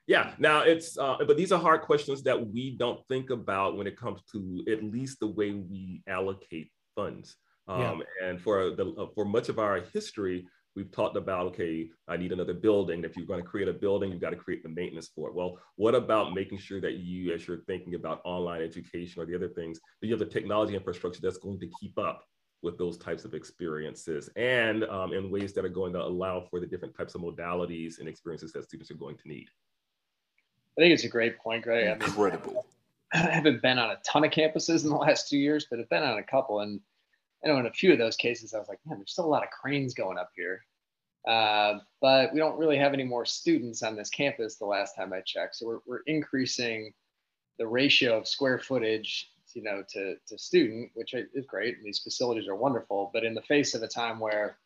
Yeah. 0.06 0.30
Now 0.38 0.60
it's, 0.60 0.96
uh, 0.96 1.16
but 1.26 1.36
these 1.36 1.50
are 1.50 1.58
hard 1.58 1.82
questions 1.82 2.22
that 2.22 2.48
we 2.48 2.76
don't 2.78 3.00
think 3.08 3.30
about 3.30 3.76
when 3.76 3.88
it 3.88 3.96
comes 3.96 4.20
to 4.30 4.64
at 4.70 4.84
least 4.84 5.18
the 5.18 5.26
way 5.26 5.50
we 5.50 6.02
allocate 6.06 6.70
funds. 6.94 7.34
Um, 7.66 7.80
yeah. 7.80 8.28
And 8.28 8.40
for 8.40 8.70
the 8.70 8.94
uh, 8.96 9.06
for 9.16 9.24
much 9.24 9.48
of 9.48 9.58
our 9.58 9.80
history, 9.92 10.46
we've 10.76 10.90
talked 10.90 11.16
about, 11.16 11.46
okay, 11.46 11.88
I 12.08 12.16
need 12.16 12.32
another 12.32 12.54
building. 12.54 13.04
If 13.04 13.16
you're 13.16 13.26
going 13.26 13.42
to 13.42 13.48
create 13.48 13.68
a 13.68 13.72
building, 13.72 14.10
you've 14.10 14.20
got 14.20 14.30
to 14.30 14.36
create 14.36 14.62
the 14.62 14.68
maintenance 14.68 15.10
for 15.14 15.28
it. 15.28 15.34
Well, 15.34 15.58
what 15.76 15.94
about 15.94 16.34
making 16.34 16.58
sure 16.58 16.80
that 16.80 16.94
you, 16.94 17.32
as 17.32 17.46
you're 17.46 17.64
thinking 17.66 17.94
about 17.94 18.20
online 18.24 18.62
education 18.62 19.22
or 19.22 19.26
the 19.26 19.34
other 19.34 19.48
things, 19.48 19.80
that 20.00 20.08
you 20.08 20.12
have 20.12 20.20
the 20.20 20.26
technology 20.26 20.74
infrastructure 20.74 21.20
that's 21.20 21.38
going 21.38 21.60
to 21.60 21.68
keep 21.80 21.98
up 21.98 22.24
with 22.62 22.78
those 22.78 22.96
types 22.96 23.24
of 23.24 23.34
experiences 23.34 24.30
and 24.36 24.84
um, 24.84 25.12
in 25.12 25.30
ways 25.30 25.52
that 25.52 25.64
are 25.64 25.68
going 25.70 25.92
to 25.92 26.02
allow 26.02 26.40
for 26.40 26.58
the 26.58 26.66
different 26.66 26.96
types 26.96 27.14
of 27.14 27.20
modalities 27.20 28.00
and 28.00 28.08
experiences 28.08 28.52
that 28.52 28.64
students 28.64 28.90
are 28.90 28.94
going 28.94 29.16
to 29.16 29.28
need. 29.28 29.46
I 30.76 30.80
think 30.80 30.94
it's 30.94 31.04
a 31.04 31.08
great 31.08 31.38
point, 31.38 31.62
Greg. 31.62 32.02
Incredible. 32.02 32.66
I, 33.12 33.18
mean, 33.18 33.28
I 33.28 33.34
haven't 33.34 33.62
been 33.62 33.78
on 33.78 33.90
a 33.90 33.96
ton 34.04 34.24
of 34.24 34.32
campuses 34.32 34.82
in 34.82 34.90
the 34.90 34.96
last 34.96 35.28
two 35.28 35.38
years, 35.38 35.66
but 35.70 35.78
I've 35.78 35.88
been 35.88 36.02
on 36.02 36.18
a 36.18 36.22
couple. 36.22 36.60
And 36.60 36.80
I 37.44 37.48
know 37.48 37.58
in 37.58 37.66
a 37.66 37.72
few 37.72 37.92
of 37.92 37.98
those 37.98 38.16
cases, 38.16 38.54
I 38.54 38.58
was 38.58 38.68
like, 38.68 38.80
man, 38.86 38.98
there's 38.98 39.12
still 39.12 39.26
a 39.26 39.26
lot 39.26 39.42
of 39.42 39.50
cranes 39.50 39.94
going 39.94 40.18
up 40.18 40.30
here. 40.34 40.64
Uh, 41.26 41.78
but 42.00 42.32
we 42.32 42.38
don't 42.38 42.58
really 42.58 42.78
have 42.78 42.92
any 42.92 43.04
more 43.04 43.24
students 43.24 43.82
on 43.82 43.96
this 43.96 44.10
campus 44.10 44.56
the 44.56 44.66
last 44.66 44.94
time 44.94 45.12
I 45.12 45.20
checked. 45.20 45.56
So 45.56 45.66
we're, 45.66 45.78
we're 45.86 46.02
increasing 46.06 46.92
the 47.58 47.66
ratio 47.66 48.18
of 48.18 48.28
square 48.28 48.58
footage, 48.58 49.30
you 49.54 49.62
know, 49.62 49.82
to, 49.90 50.16
to 50.26 50.38
student, 50.38 50.90
which 50.94 51.14
is 51.14 51.46
great. 51.46 51.76
And 51.76 51.84
these 51.84 52.00
facilities 52.00 52.48
are 52.48 52.56
wonderful. 52.56 53.10
But 53.12 53.24
in 53.24 53.34
the 53.34 53.42
face 53.42 53.74
of 53.74 53.82
a 53.82 53.88
time 53.88 54.18
where 54.20 54.58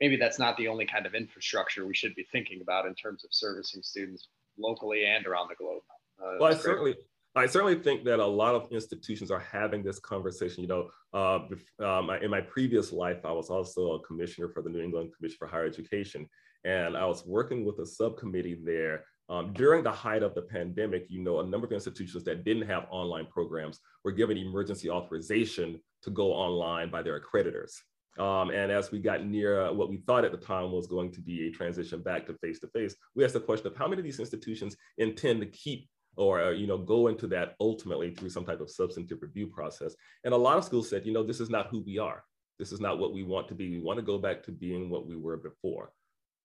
maybe 0.00 0.16
that's 0.16 0.38
not 0.38 0.56
the 0.56 0.68
only 0.68 0.86
kind 0.86 1.06
of 1.06 1.14
infrastructure 1.14 1.86
we 1.86 1.94
should 1.94 2.14
be 2.14 2.26
thinking 2.30 2.60
about 2.60 2.86
in 2.86 2.94
terms 2.94 3.24
of 3.24 3.30
servicing 3.32 3.82
students 3.82 4.28
locally 4.58 5.04
and 5.06 5.26
around 5.26 5.48
the 5.48 5.54
globe. 5.54 5.82
Uh, 6.20 6.36
well, 6.38 6.52
I 6.52 6.56
certainly, 6.56 6.96
I 7.34 7.46
certainly 7.46 7.76
think 7.76 8.04
that 8.04 8.20
a 8.20 8.26
lot 8.26 8.54
of 8.54 8.70
institutions 8.70 9.30
are 9.30 9.40
having 9.40 9.82
this 9.82 9.98
conversation. 9.98 10.62
You 10.62 10.68
know, 10.68 10.90
uh, 11.14 11.84
um, 11.84 12.10
in 12.10 12.30
my 12.30 12.42
previous 12.42 12.92
life, 12.92 13.24
I 13.24 13.32
was 13.32 13.48
also 13.48 13.92
a 13.92 14.00
commissioner 14.00 14.50
for 14.50 14.62
the 14.62 14.68
New 14.68 14.82
England 14.82 15.12
Commission 15.16 15.36
for 15.38 15.46
Higher 15.46 15.64
Education, 15.64 16.28
and 16.64 16.96
I 16.96 17.06
was 17.06 17.24
working 17.24 17.64
with 17.64 17.78
a 17.78 17.86
subcommittee 17.86 18.60
there 18.62 19.04
um, 19.30 19.54
during 19.54 19.82
the 19.82 19.90
height 19.90 20.22
of 20.22 20.34
the 20.34 20.42
pandemic. 20.42 21.06
You 21.08 21.22
know, 21.22 21.40
a 21.40 21.46
number 21.46 21.66
of 21.66 21.72
institutions 21.72 22.22
that 22.24 22.44
didn't 22.44 22.68
have 22.68 22.84
online 22.90 23.26
programs 23.26 23.80
were 24.04 24.12
given 24.12 24.36
emergency 24.36 24.90
authorization 24.90 25.80
to 26.02 26.10
go 26.10 26.32
online 26.32 26.90
by 26.90 27.02
their 27.02 27.18
accreditors. 27.18 27.72
Um, 28.18 28.50
and 28.50 28.70
as 28.70 28.90
we 28.90 28.98
got 28.98 29.24
near 29.24 29.72
what 29.72 29.88
we 29.88 29.96
thought 29.96 30.26
at 30.26 30.32
the 30.32 30.38
time 30.38 30.70
was 30.70 30.86
going 30.86 31.12
to 31.12 31.22
be 31.22 31.46
a 31.46 31.50
transition 31.50 32.02
back 32.02 32.26
to 32.26 32.34
face-to-face, 32.34 32.94
we 33.14 33.24
asked 33.24 33.32
the 33.32 33.40
question 33.40 33.68
of 33.68 33.76
how 33.76 33.88
many 33.88 34.00
of 34.00 34.04
these 34.04 34.20
institutions 34.20 34.76
intend 34.98 35.40
to 35.40 35.46
keep 35.46 35.88
or 36.16 36.42
uh, 36.42 36.50
you 36.50 36.66
know 36.66 36.78
go 36.78 37.08
into 37.08 37.26
that 37.28 37.54
ultimately 37.60 38.10
through 38.10 38.30
some 38.30 38.44
type 38.44 38.60
of 38.60 38.70
substantive 38.70 39.18
review 39.22 39.46
process. 39.46 39.94
And 40.24 40.34
a 40.34 40.36
lot 40.36 40.58
of 40.58 40.64
schools 40.64 40.88
said, 40.88 41.06
you 41.06 41.12
know, 41.12 41.22
this 41.22 41.40
is 41.40 41.50
not 41.50 41.68
who 41.68 41.80
we 41.80 41.98
are. 41.98 42.24
This 42.58 42.72
is 42.72 42.80
not 42.80 42.98
what 42.98 43.12
we 43.12 43.22
want 43.22 43.48
to 43.48 43.54
be. 43.54 43.70
We 43.70 43.80
want 43.80 43.98
to 43.98 44.04
go 44.04 44.18
back 44.18 44.42
to 44.44 44.52
being 44.52 44.90
what 44.90 45.06
we 45.06 45.16
were 45.16 45.36
before. 45.36 45.92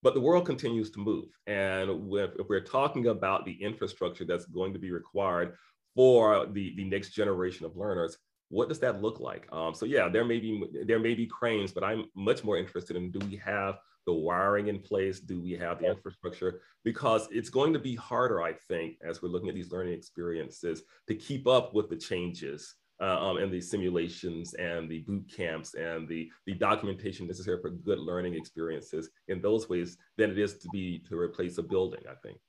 But 0.04 0.14
the 0.14 0.22
world 0.22 0.46
continues 0.46 0.90
to 0.92 1.00
move. 1.00 1.26
And 1.48 1.90
if 2.14 2.48
we're 2.48 2.62
talking 2.62 3.08
about 3.08 3.46
the 3.46 3.54
infrastructure 3.62 4.26
that's 4.26 4.46
going 4.46 4.74
to 4.74 4.80
be 4.80 4.92
required 4.92 5.56
for 5.96 6.46
the, 6.48 6.74
the 6.78 6.86
next 6.86 7.10
generation 7.10 7.66
of 7.66 7.76
learners, 7.76 8.18
what 8.50 8.70
does 8.70 8.80
that 8.80 9.02
look 9.02 9.20
like? 9.20 9.48
Um, 9.52 9.74
so 9.74 9.86
yeah, 9.86 10.08
there 10.08 10.24
may 10.24 10.40
be 10.40 10.64
there 10.86 11.00
may 11.00 11.14
be 11.14 11.26
cranes, 11.26 11.72
but 11.72 11.84
I'm 11.84 12.06
much 12.16 12.44
more 12.44 12.58
interested 12.58 12.96
in 12.96 13.12
do 13.12 13.20
we 13.28 13.36
have 13.38 13.80
the 14.08 14.14
wiring 14.14 14.70
in 14.70 14.80
place? 14.80 15.20
Do 15.20 15.40
we 15.40 15.52
have 15.52 15.80
the 15.80 15.90
infrastructure? 15.90 16.62
Because 16.84 17.28
it's 17.30 17.50
going 17.50 17.74
to 17.74 17.80
be 17.80 17.94
harder, 17.94 18.42
I 18.42 18.54
think, 18.54 18.96
as 19.08 19.22
we're 19.22 19.30
looking 19.30 19.50
at 19.50 19.56
these 19.56 19.72
learning 19.72 19.94
experiences 19.94 20.82
to 21.08 21.14
keep 21.14 21.46
up 21.46 21.76
with 21.76 21.90
the 21.90 21.98
changes 21.98 22.76
uh, 23.00 23.20
um, 23.20 23.38
and 23.38 23.52
the 23.52 23.62
simulations 23.62 24.56
and 24.56 24.90
the 24.90 25.00
boot 25.00 25.32
camps 25.32 25.76
and 25.76 26.08
the, 26.08 26.32
the 26.48 26.54
documentation 26.54 27.28
necessary 27.28 27.62
for 27.62 27.70
good 27.70 28.00
learning 28.00 28.34
experiences 28.34 29.10
in 29.28 29.42
those 29.42 29.70
ways 29.70 29.98
than 30.18 30.32
it 30.32 30.40
is 30.40 30.58
to 30.58 30.70
be 30.70 31.04
to 31.08 31.20
replace 31.20 31.58
a 31.60 31.64
building, 31.64 32.02
I 32.10 32.16
think. 32.26 32.40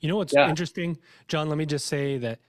You 0.00 0.08
know 0.08 0.16
what's 0.16 0.34
yeah. 0.34 0.48
interesting, 0.48 0.98
John? 1.28 1.48
Let 1.48 1.58
me 1.58 1.66
just 1.66 1.86
say 1.86 2.18
that 2.18 2.40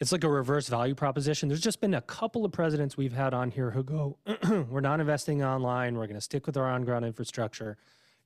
it's 0.00 0.12
like 0.12 0.24
a 0.24 0.28
reverse 0.28 0.68
value 0.68 0.94
proposition. 0.94 1.48
There's 1.48 1.60
just 1.60 1.80
been 1.80 1.94
a 1.94 2.00
couple 2.00 2.44
of 2.44 2.52
presidents 2.52 2.96
we've 2.96 3.12
had 3.12 3.32
on 3.32 3.50
here 3.50 3.70
who 3.70 3.82
go, 3.82 4.18
we're 4.70 4.80
not 4.80 5.00
investing 5.00 5.42
online, 5.42 5.96
we're 5.96 6.06
going 6.06 6.16
to 6.16 6.20
stick 6.20 6.46
with 6.46 6.56
our 6.56 6.68
on 6.68 6.84
ground 6.84 7.04
infrastructure. 7.04 7.76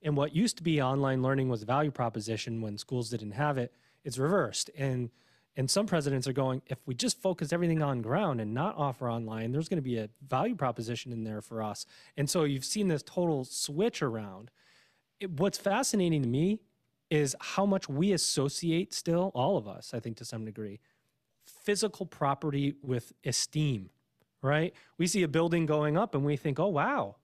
And 0.01 0.17
what 0.17 0.35
used 0.35 0.57
to 0.57 0.63
be 0.63 0.81
online 0.81 1.21
learning 1.21 1.49
was 1.49 1.61
a 1.61 1.65
value 1.65 1.91
proposition 1.91 2.61
when 2.61 2.77
schools 2.77 3.09
didn't 3.09 3.31
have 3.31 3.57
it, 3.57 3.73
it's 4.03 4.17
reversed. 4.17 4.69
And 4.77 5.09
and 5.59 5.69
some 5.69 5.87
presidents 5.87 6.25
are 6.25 6.31
going, 6.31 6.61
if 6.67 6.77
we 6.85 6.95
just 6.95 7.21
focus 7.21 7.51
everything 7.51 7.81
on 7.81 8.01
ground 8.01 8.39
and 8.39 8.53
not 8.53 8.77
offer 8.77 9.09
online, 9.09 9.51
there's 9.51 9.67
going 9.67 9.77
to 9.77 9.81
be 9.81 9.97
a 9.97 10.07
value 10.25 10.55
proposition 10.55 11.11
in 11.11 11.25
there 11.25 11.41
for 11.41 11.61
us. 11.61 11.85
And 12.15 12.29
so 12.29 12.45
you've 12.45 12.63
seen 12.63 12.87
this 12.87 13.03
total 13.03 13.43
switch 13.43 14.01
around. 14.01 14.51
It, 15.19 15.31
what's 15.31 15.57
fascinating 15.57 16.21
to 16.21 16.29
me 16.29 16.59
is 17.09 17.35
how 17.41 17.65
much 17.65 17.89
we 17.89 18.13
associate 18.13 18.93
still, 18.93 19.31
all 19.35 19.57
of 19.57 19.67
us, 19.67 19.93
I 19.93 19.99
think 19.99 20.15
to 20.17 20.23
some 20.23 20.45
degree, 20.45 20.79
physical 21.69 22.07
property 22.07 22.73
with 22.81 23.13
esteem, 23.23 23.91
right? 24.41 24.73
We 24.97 25.05
see 25.05 25.21
a 25.21 25.27
building 25.27 25.67
going 25.67 25.97
up 25.97 26.15
and 26.15 26.25
we 26.25 26.35
think, 26.35 26.59
oh, 26.59 26.69
wow, 26.69 27.17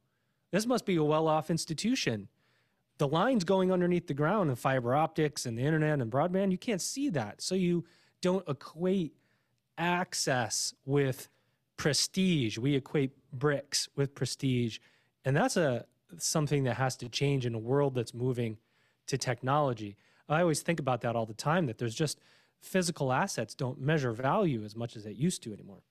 this 0.52 0.68
must 0.68 0.86
be 0.86 0.98
a 0.98 1.04
well 1.04 1.28
off 1.28 1.50
institution. 1.50 2.28
The 3.00 3.08
lines 3.08 3.44
going 3.44 3.72
underneath 3.72 4.06
the 4.06 4.14
ground 4.14 4.52
and 4.52 4.60
fiber 4.60 4.94
optics 4.94 5.48
and 5.48 5.58
the 5.58 5.64
internet 5.64 6.00
and 6.00 6.12
broadband, 6.12 6.52
you 6.52 6.60
can't 6.60 6.80
see 6.80 7.10
that. 7.10 7.42
So 7.42 7.56
you 7.56 7.86
don't 8.22 8.48
equate 8.48 9.16
access 9.80 10.76
with 10.86 11.28
prestige. 11.76 12.60
We 12.60 12.76
equate 12.76 13.14
bricks 13.34 13.90
with 13.96 14.14
prestige. 14.14 14.78
And 15.26 15.36
that's 15.36 15.58
a 15.58 15.88
something 16.20 16.66
that 16.66 16.76
has 16.76 16.96
to 16.98 17.10
change 17.10 17.48
in 17.48 17.56
a 17.56 17.60
world 17.60 17.96
that's 17.96 18.14
moving 18.14 18.60
to 19.08 19.18
technology. 19.18 19.98
I 20.30 20.42
always 20.42 20.62
think 20.62 20.80
about 20.80 21.02
that 21.02 21.16
all 21.16 21.26
the 21.26 21.34
time 21.34 21.66
that 21.66 21.80
there's 21.80 21.96
just 21.96 22.20
physical 22.66 23.14
assets 23.14 23.54
don't 23.54 23.80
measure 23.80 24.12
value 24.12 24.64
as 24.64 24.76
much 24.76 24.96
as 24.96 25.06
it 25.06 25.16
used 25.16 25.44
to 25.44 25.54
anymore. 25.54 25.84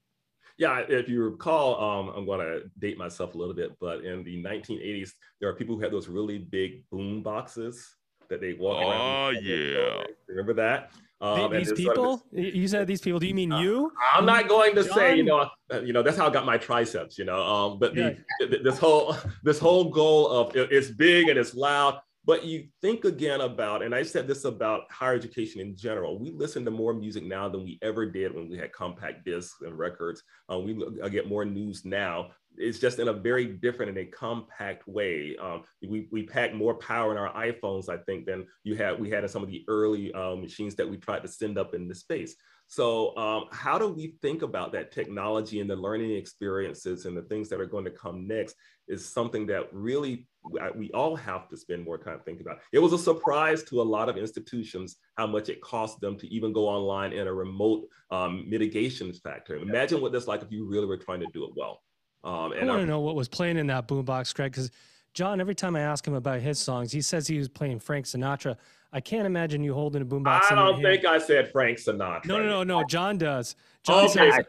Yeah, 0.57 0.83
if 0.89 1.09
you 1.09 1.23
recall, 1.25 1.83
um, 1.83 2.15
I'm 2.15 2.27
going 2.27 2.41
to 2.41 2.63
date 2.79 2.97
myself 2.97 3.35
a 3.35 3.39
little 3.39 3.55
bit, 3.55 3.73
but 3.81 4.05
in 4.05 4.23
the 4.23 4.43
1980s, 4.43 5.11
there 5.41 5.49
are 5.49 5.55
people 5.55 5.75
who 5.75 5.83
had 5.83 5.93
those 5.93 6.09
really 6.09 6.39
big 6.39 6.89
boom 6.91 7.23
boxes 7.23 7.97
that 8.29 8.41
they 8.41 8.53
walk 8.53 8.77
oh, 8.81 8.91
around. 8.91 9.37
Oh, 9.37 9.41
yeah. 9.41 10.05
Remember 10.29 10.55
that? 10.55 10.93
Um, 11.21 11.53
these 11.53 11.73
people? 11.73 12.19
Sort 12.19 12.33
of, 12.33 12.55
you 12.55 12.69
said 12.69 12.87
these 12.87 13.01
people. 13.01 13.19
Do 13.19 13.27
you 13.27 13.35
mean 13.35 13.51
uh, 13.51 13.61
you? 13.61 13.91
I'm 14.15 14.27
not 14.27 14.49
going 14.49 14.75
to 14.75 14.85
John? 14.85 14.95
say, 14.95 15.17
you 15.17 15.23
know, 15.23 15.49
uh, 15.73 15.81
you 15.81 15.93
know, 15.93 16.03
that's 16.03 16.17
how 16.17 16.27
I 16.27 16.31
got 16.31 16.45
my 16.45 16.59
triceps, 16.59 17.19
you 17.19 17.25
know. 17.25 17.43
Um, 17.43 17.79
but 17.79 17.95
the, 17.95 18.17
yeah. 18.41 18.59
this 18.63 18.79
whole 18.79 19.17
this 19.43 19.59
whole 19.59 19.91
goal 19.91 20.29
of 20.29 20.53
it's 20.55 20.91
big 20.91 21.29
and 21.29 21.39
it's 21.39 21.55
loud. 21.55 21.99
But 22.27 22.45
you 22.45 22.69
think 22.81 23.05
again 23.05 23.43
about, 23.43 23.83
and 23.83 23.95
I 23.95 24.03
said 24.03 24.27
this 24.27 24.45
about 24.45 24.91
higher 24.91 25.15
education 25.15 25.61
in 25.61 25.77
general. 25.77 26.19
We 26.19 26.31
listen 26.31 26.65
to 26.65 26.71
more 26.71 26.95
music 26.95 27.25
now 27.25 27.49
than 27.49 27.65
we 27.65 27.79
ever 27.83 28.07
did 28.07 28.35
when 28.35 28.49
we 28.49 28.57
had 28.57 28.73
compact 28.73 29.25
discs 29.25 29.61
and 29.61 29.79
records. 29.79 30.23
Uh, 30.51 30.59
we 30.59 30.83
get 31.11 31.29
more 31.29 31.45
news 31.45 31.85
now. 31.85 32.31
It's 32.57 32.79
just 32.79 32.99
in 32.99 33.09
a 33.09 33.13
very 33.13 33.47
different 33.47 33.91
and 33.91 33.99
a 33.99 34.07
compact 34.07 34.87
way. 34.87 35.37
Um, 35.41 35.65
we, 35.87 36.09
we 36.13 36.23
pack 36.23 36.55
more 36.55 36.75
power 36.75 37.11
in 37.13 37.19
our 37.19 37.33
iPhones, 37.35 37.89
I 37.89 37.99
think, 37.99 38.27
than 38.27 38.47
you 38.63 38.77
had 38.77 38.99
we 38.99 39.11
had 39.11 39.25
in 39.25 39.29
some 39.29 39.43
of 39.43 39.51
the 39.51 39.65
early 39.69 40.13
um, 40.15 40.41
machines 40.41 40.77
that 40.77 40.89
we 40.89 40.97
tried 40.97 41.23
to 41.23 41.29
send 41.29 41.59
up 41.59 41.75
into 41.75 41.95
space. 41.95 42.37
So, 42.67 43.17
um, 43.17 43.45
how 43.53 43.79
do 43.79 43.89
we 43.89 44.15
think 44.23 44.43
about 44.43 44.73
that 44.73 44.91
technology 44.91 45.61
and 45.61 45.69
the 45.69 45.77
learning 45.77 46.13
experiences 46.13 47.07
and 47.07 47.17
the 47.17 47.23
things 47.23 47.49
that 47.51 47.61
are 47.61 47.67
going 47.67 47.85
to 47.85 47.91
come 47.91 48.27
next? 48.27 48.57
Is 48.87 49.09
something 49.09 49.47
that 49.47 49.69
really 49.73 50.27
we 50.75 50.91
all 50.93 51.17
have 51.17 51.49
to 51.49 51.57
spend 51.57 51.85
more 51.85 51.97
time 51.97 52.21
thinking 52.25 52.47
about. 52.47 52.61
It 52.73 52.79
was 52.79 52.93
a 52.93 52.99
surprise 52.99 53.63
to 53.65 53.81
a 53.81 53.83
lot 53.83 54.09
of 54.09 54.17
institutions 54.17 54.97
how 55.17 55.27
much 55.27 55.49
it 55.49 55.61
cost 55.63 56.01
them 56.01 56.19
to 56.19 56.29
even 56.29 56.53
go 56.53 56.69
online 56.69 57.13
in 57.13 57.27
a 57.27 57.33
remote 57.33 57.89
um, 58.11 58.45
mitigation 58.49 59.13
factor. 59.13 59.57
Imagine 59.57 60.01
what 60.01 60.13
that's 60.13 60.27
like 60.27 60.43
if 60.43 60.53
you 60.53 60.67
really 60.67 60.87
were 60.87 60.99
trying 60.99 61.21
to 61.21 61.27
do 61.33 61.45
it 61.45 61.51
well. 61.57 61.81
Um, 62.25 62.53
and 62.53 62.71
I 62.71 62.75
want 62.75 62.83
to 62.83 62.87
know 62.87 63.01
what 63.01 63.15
was 63.17 63.29
playing 63.29 63.59
in 63.59 63.67
that 63.69 63.89
boombox, 63.89 64.35
Greg, 64.35 64.53
because 64.53 64.71
John, 65.13 65.41
every 65.41 65.55
time 65.55 65.77
I 65.77 65.81
ask 65.81 66.07
him 66.07 66.15
about 66.15 66.41
his 66.41 66.59
songs, 66.59 66.91
he 66.91 67.01
says 67.01 67.27
he 67.27 67.39
was 67.39 67.49
playing 67.49 67.79
Frank 67.79 68.07
Sinatra. 68.07 68.57
I 68.95 69.01
can't 69.01 69.27
imagine 69.27 69.65
you 69.65 69.75
holding 69.75 70.03
a 70.03 70.05
boombox. 70.05 70.53
I 70.53 70.55
don't 70.55 70.81
think 70.81 71.05
I 71.05 71.19
said 71.19 71.51
Frank 71.51 71.79
Sinatra. 71.79 72.27
No, 72.27 72.39
no, 72.39 72.49
no, 72.49 72.63
no. 72.63 72.85
John 72.85 73.19
does. 73.19 73.57
John 73.83 74.05
okay. 74.05 74.31
says, 74.31 74.45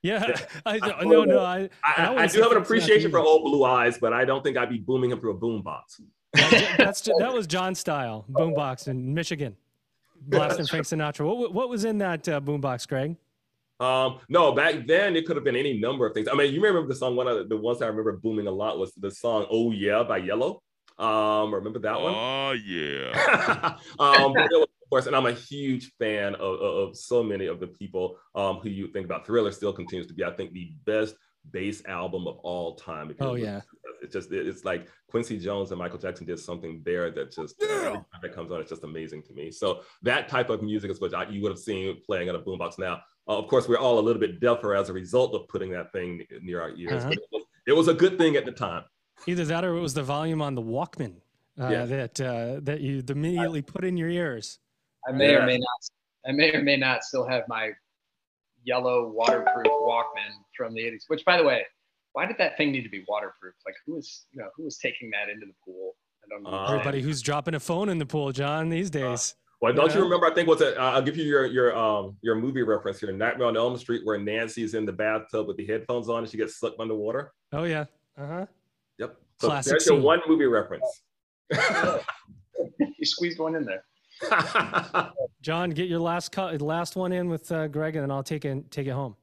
yeah, 0.00 0.36
I, 0.66 0.78
no, 1.02 1.24
no. 1.24 1.40
I, 1.40 1.68
I, 1.84 2.04
I, 2.04 2.22
I 2.22 2.26
do 2.28 2.40
have 2.40 2.52
an 2.52 2.58
appreciation 2.58 3.10
for 3.10 3.18
old 3.18 3.42
blue 3.42 3.64
eyes, 3.64 3.98
but 3.98 4.12
I 4.12 4.24
don't 4.24 4.44
think 4.44 4.56
I'd 4.56 4.70
be 4.70 4.78
booming 4.78 5.10
him 5.10 5.18
through 5.18 5.32
a 5.32 5.38
boombox. 5.38 6.00
That's 6.78 7.02
that 7.02 7.34
was 7.34 7.48
John 7.48 7.74
style 7.74 8.24
boombox 8.30 8.86
in 8.86 9.12
Michigan, 9.12 9.56
blasting 10.20 10.66
Frank 10.66 10.86
Sinatra. 10.86 11.26
What 11.26 11.52
what 11.52 11.68
was 11.68 11.84
in 11.84 11.98
that 11.98 12.28
uh, 12.28 12.40
boombox, 12.40 12.86
Greg? 12.86 13.16
Um, 13.80 14.20
no, 14.28 14.52
back 14.52 14.86
then 14.86 15.16
it 15.16 15.26
could 15.26 15.36
have 15.36 15.44
been 15.44 15.56
any 15.56 15.80
number 15.80 16.06
of 16.06 16.14
things. 16.14 16.28
I 16.30 16.36
mean, 16.36 16.54
you 16.54 16.60
may 16.60 16.68
remember 16.68 16.88
the 16.88 16.94
song? 16.94 17.16
One 17.16 17.26
of 17.26 17.38
the, 17.38 17.44
the 17.44 17.56
ones 17.56 17.82
I 17.82 17.86
remember 17.86 18.12
booming 18.12 18.46
a 18.46 18.52
lot 18.52 18.78
was 18.78 18.92
the 18.94 19.10
song 19.10 19.46
"Oh 19.50 19.72
Yeah" 19.72 20.04
by 20.04 20.20
Yello. 20.20 20.60
Um, 21.00 21.54
remember 21.54 21.78
that 21.80 22.00
one? 22.00 22.14
Oh 22.14 22.52
yeah. 22.52 23.76
um, 23.98 24.36
of 24.36 24.68
course, 24.90 25.06
and 25.06 25.16
I'm 25.16 25.26
a 25.26 25.32
huge 25.32 25.92
fan 25.98 26.34
of, 26.34 26.60
of, 26.60 26.96
so 26.96 27.22
many 27.22 27.46
of 27.46 27.58
the 27.58 27.68
people 27.68 28.18
um, 28.34 28.56
who 28.56 28.68
you 28.68 28.88
think 28.88 29.06
about. 29.06 29.26
Thriller 29.26 29.50
still 29.50 29.72
continues 29.72 30.06
to 30.08 30.14
be, 30.14 30.24
I 30.24 30.30
think, 30.30 30.52
the 30.52 30.72
best 30.84 31.14
bass 31.52 31.82
album 31.86 32.26
of 32.26 32.36
all 32.38 32.74
time. 32.74 33.14
Oh 33.20 33.34
yeah, 33.34 33.62
it's 34.02 34.12
just 34.12 34.30
it's 34.30 34.64
like 34.64 34.88
Quincy 35.08 35.38
Jones 35.38 35.70
and 35.70 35.78
Michael 35.78 35.98
Jackson 35.98 36.26
did 36.26 36.38
something 36.38 36.82
there 36.84 37.10
that 37.10 37.32
just 37.32 37.54
yeah. 37.60 37.96
that 38.20 38.34
comes 38.34 38.52
on. 38.52 38.60
It's 38.60 38.70
just 38.70 38.84
amazing 38.84 39.22
to 39.24 39.32
me. 39.32 39.50
So 39.50 39.80
that 40.02 40.28
type 40.28 40.50
of 40.50 40.62
music 40.62 40.90
is 40.90 41.00
what 41.00 41.14
I, 41.14 41.28
you 41.30 41.40
would 41.42 41.52
have 41.52 41.58
seen 41.58 41.96
playing 42.04 42.28
on 42.28 42.34
a 42.34 42.40
boombox. 42.40 42.78
Now, 42.78 43.00
uh, 43.26 43.38
of 43.38 43.48
course, 43.48 43.68
we're 43.68 43.78
all 43.78 43.98
a 43.98 44.02
little 44.02 44.20
bit 44.20 44.38
deafer 44.38 44.74
as 44.74 44.90
a 44.90 44.92
result 44.92 45.34
of 45.34 45.48
putting 45.48 45.70
that 45.70 45.92
thing 45.92 46.24
near 46.42 46.60
our 46.60 46.70
ears. 46.72 47.04
Uh-huh. 47.04 47.08
But 47.08 47.18
it 47.18 47.28
was, 47.32 47.44
it 47.68 47.72
was 47.72 47.88
a 47.88 47.94
good 47.94 48.18
thing 48.18 48.36
at 48.36 48.44
the 48.44 48.52
time. 48.52 48.84
Either 49.26 49.44
that 49.44 49.64
or 49.64 49.76
it 49.76 49.80
was 49.80 49.94
the 49.94 50.02
volume 50.02 50.40
on 50.40 50.54
the 50.54 50.62
Walkman 50.62 51.14
uh, 51.60 51.68
yeah. 51.68 51.84
that 51.84 52.20
uh, 52.20 52.60
that 52.62 52.80
you 52.80 53.02
immediately 53.08 53.62
put 53.62 53.84
in 53.84 53.96
your 53.96 54.08
ears. 54.08 54.58
I 55.08 55.12
may 55.12 55.32
yeah. 55.32 55.38
or 55.38 55.46
may 55.46 55.58
not. 55.58 56.28
I 56.28 56.32
may 56.32 56.52
or 56.52 56.62
may 56.62 56.76
not 56.76 57.02
still 57.02 57.26
have 57.26 57.44
my 57.48 57.70
yellow 58.64 59.08
waterproof 59.08 59.66
Walkman 59.66 60.32
from 60.56 60.74
the 60.74 60.80
80s. 60.80 61.04
Which, 61.08 61.24
by 61.24 61.38
the 61.38 61.44
way, 61.44 61.64
why 62.12 62.26
did 62.26 62.36
that 62.38 62.56
thing 62.56 62.72
need 62.72 62.82
to 62.82 62.90
be 62.90 63.04
waterproof? 63.08 63.54
Like, 63.64 63.74
who 63.86 63.94
was 63.94 64.26
you 64.32 64.40
know 64.40 64.48
who 64.56 64.64
was 64.64 64.78
taking 64.78 65.10
that 65.10 65.28
into 65.30 65.46
the 65.46 65.54
pool? 65.64 65.94
I 66.24 66.28
don't 66.28 66.42
know. 66.42 66.50
Uh, 66.50 66.72
Everybody 66.72 67.00
who's 67.00 67.22
dropping 67.22 67.54
a 67.54 67.60
phone 67.60 67.88
in 67.88 67.98
the 67.98 68.06
pool, 68.06 68.32
John, 68.32 68.68
these 68.68 68.88
uh, 68.88 68.98
days. 68.98 69.34
Uh, 69.34 69.36
well, 69.60 69.72
don't 69.74 69.90
yeah. 69.90 69.98
you 69.98 70.04
remember? 70.04 70.26
I 70.26 70.34
think 70.34 70.48
what's 70.48 70.62
it? 70.62 70.76
Uh, 70.76 70.92
I'll 70.92 71.02
give 71.02 71.16
you 71.16 71.24
your 71.24 71.46
your 71.46 71.76
um 71.76 72.16
your 72.22 72.36
movie 72.36 72.62
reference 72.62 73.00
here. 73.00 73.12
Nightmare 73.12 73.48
on 73.48 73.56
Elm 73.56 73.76
Street, 73.76 74.02
where 74.04 74.18
Nancy's 74.18 74.74
in 74.74 74.86
the 74.86 74.92
bathtub 74.92 75.46
with 75.46 75.56
the 75.56 75.66
headphones 75.66 76.08
on 76.08 76.20
and 76.22 76.28
she 76.28 76.38
gets 76.38 76.58
sucked 76.58 76.80
underwater. 76.80 77.32
Oh 77.52 77.64
yeah. 77.64 77.84
Uh 78.16 78.26
huh. 78.26 78.46
Yep. 79.00 79.16
So 79.40 79.48
Classic 79.48 79.70
there's 79.70 79.84
scene. 79.86 79.96
your 79.96 80.04
one 80.04 80.20
movie 80.28 80.44
reference. 80.44 81.02
you 81.50 83.04
squeezed 83.06 83.38
one 83.38 83.54
in 83.56 83.64
there. 83.64 83.84
John, 85.40 85.70
get 85.70 85.88
your 85.88 86.00
last 86.00 86.30
cut, 86.30 86.60
last 86.60 86.94
one 86.94 87.10
in 87.10 87.30
with 87.30 87.50
uh, 87.50 87.68
Greg, 87.68 87.96
and 87.96 88.02
then 88.02 88.10
I'll 88.10 88.22
take 88.22 88.44
it 88.44 88.70
take 88.70 88.86
it 88.86 88.90
home. 88.90 89.16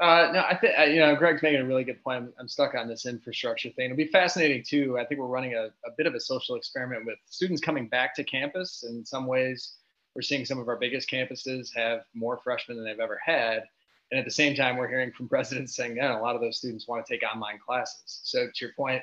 Uh, 0.00 0.30
no, 0.32 0.40
I 0.40 0.54
think 0.54 0.78
uh, 0.78 0.82
you 0.82 1.00
know 1.00 1.16
Greg's 1.16 1.42
making 1.42 1.60
a 1.60 1.64
really 1.64 1.84
good 1.84 2.04
point. 2.04 2.18
I'm, 2.18 2.32
I'm, 2.38 2.48
stuck 2.48 2.74
on 2.74 2.86
this 2.86 3.06
infrastructure 3.06 3.70
thing. 3.70 3.86
It'll 3.86 3.96
be 3.96 4.08
fascinating 4.08 4.62
too. 4.62 4.98
I 4.98 5.06
think 5.06 5.18
we're 5.20 5.26
running 5.26 5.54
a, 5.54 5.68
a 5.86 5.90
bit 5.96 6.06
of 6.06 6.14
a 6.14 6.20
social 6.20 6.54
experiment 6.54 7.06
with 7.06 7.18
students 7.24 7.62
coming 7.62 7.88
back 7.88 8.14
to 8.16 8.24
campus. 8.24 8.84
In 8.86 9.04
some 9.04 9.26
ways, 9.26 9.76
we're 10.14 10.22
seeing 10.22 10.44
some 10.44 10.58
of 10.58 10.68
our 10.68 10.76
biggest 10.76 11.10
campuses 11.10 11.74
have 11.74 12.02
more 12.14 12.38
freshmen 12.44 12.76
than 12.76 12.84
they've 12.84 13.00
ever 13.00 13.18
had. 13.24 13.64
And 14.10 14.18
at 14.18 14.24
the 14.24 14.30
same 14.30 14.54
time, 14.54 14.76
we're 14.76 14.88
hearing 14.88 15.12
from 15.12 15.28
presidents 15.34 15.76
saying, 15.76 15.96
yeah, 15.96 16.18
a 16.18 16.20
lot 16.20 16.34
of 16.34 16.40
those 16.40 16.58
students 16.58 16.88
want 16.88 17.04
to 17.04 17.12
take 17.12 17.22
online 17.22 17.58
classes. 17.64 18.20
So 18.24 18.46
to 18.46 18.64
your 18.64 18.72
point, 18.74 19.02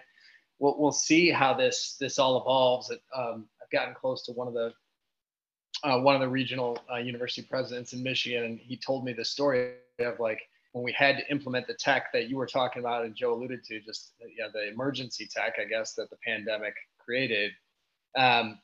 we'll, 0.59 0.75
we'll 0.77 0.91
see 0.91 1.29
how 1.29 1.53
this 1.53 1.95
this 1.99 2.19
all 2.19 2.41
evolves. 2.41 2.91
Um, 3.15 3.47
I've 3.61 3.69
gotten 3.71 3.93
close 3.93 4.23
to 4.25 4.31
one 4.33 4.47
of 4.47 4.53
the 4.53 4.73
uh, 5.83 5.99
one 5.99 6.15
of 6.15 6.21
the 6.21 6.29
regional 6.29 6.79
uh, 6.91 6.97
university 6.97 7.43
presidents 7.47 7.93
in 7.93 8.01
Michigan, 8.01 8.43
and 8.43 8.59
he 8.59 8.77
told 8.77 9.05
me 9.05 9.13
the 9.13 9.25
story 9.25 9.73
of 9.99 10.19
like 10.19 10.41
when 10.71 10.83
we 10.83 10.91
had 10.91 11.17
to 11.17 11.31
implement 11.31 11.67
the 11.67 11.73
tech 11.73 12.11
that 12.11 12.29
you 12.29 12.35
were 12.35 12.45
talking 12.45 12.81
about 12.81 13.05
and 13.05 13.15
Joe 13.15 13.33
alluded 13.33 13.63
to, 13.63 13.79
just 13.81 14.13
yeah, 14.37 14.47
the 14.53 14.69
emergency 14.69 15.25
tech, 15.33 15.55
I 15.59 15.63
guess, 15.63 15.93
that 15.93 16.09
the 16.09 16.17
pandemic 16.25 16.73
created. 16.99 17.51
Um, 18.17 18.59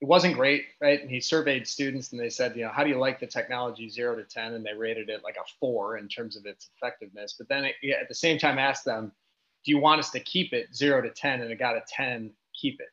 it 0.00 0.06
wasn't 0.06 0.34
great, 0.34 0.66
right? 0.80 1.00
And 1.00 1.10
he 1.10 1.20
surveyed 1.20 1.66
students 1.66 2.12
and 2.12 2.20
they 2.20 2.28
said, 2.28 2.54
you 2.54 2.62
know, 2.62 2.70
how 2.70 2.84
do 2.84 2.90
you 2.90 2.98
like 2.98 3.18
the 3.18 3.26
technology 3.26 3.88
zero 3.88 4.14
to 4.14 4.24
10? 4.24 4.52
And 4.52 4.64
they 4.64 4.74
rated 4.74 5.08
it 5.08 5.24
like 5.24 5.36
a 5.36 5.48
four 5.58 5.96
in 5.96 6.06
terms 6.06 6.36
of 6.36 6.44
its 6.44 6.68
effectiveness. 6.76 7.34
But 7.38 7.48
then 7.48 7.64
it, 7.64 7.74
at 7.98 8.08
the 8.08 8.14
same 8.14 8.38
time 8.38 8.58
asked 8.58 8.84
them, 8.84 9.12
do 9.64 9.70
you 9.70 9.78
want 9.78 9.98
us 9.98 10.10
to 10.10 10.20
keep 10.20 10.52
it 10.52 10.74
zero 10.74 11.00
to 11.00 11.10
10? 11.10 11.40
And 11.40 11.50
it 11.50 11.58
got 11.58 11.76
a 11.76 11.82
10, 11.88 12.30
keep 12.54 12.78
it. 12.80 12.88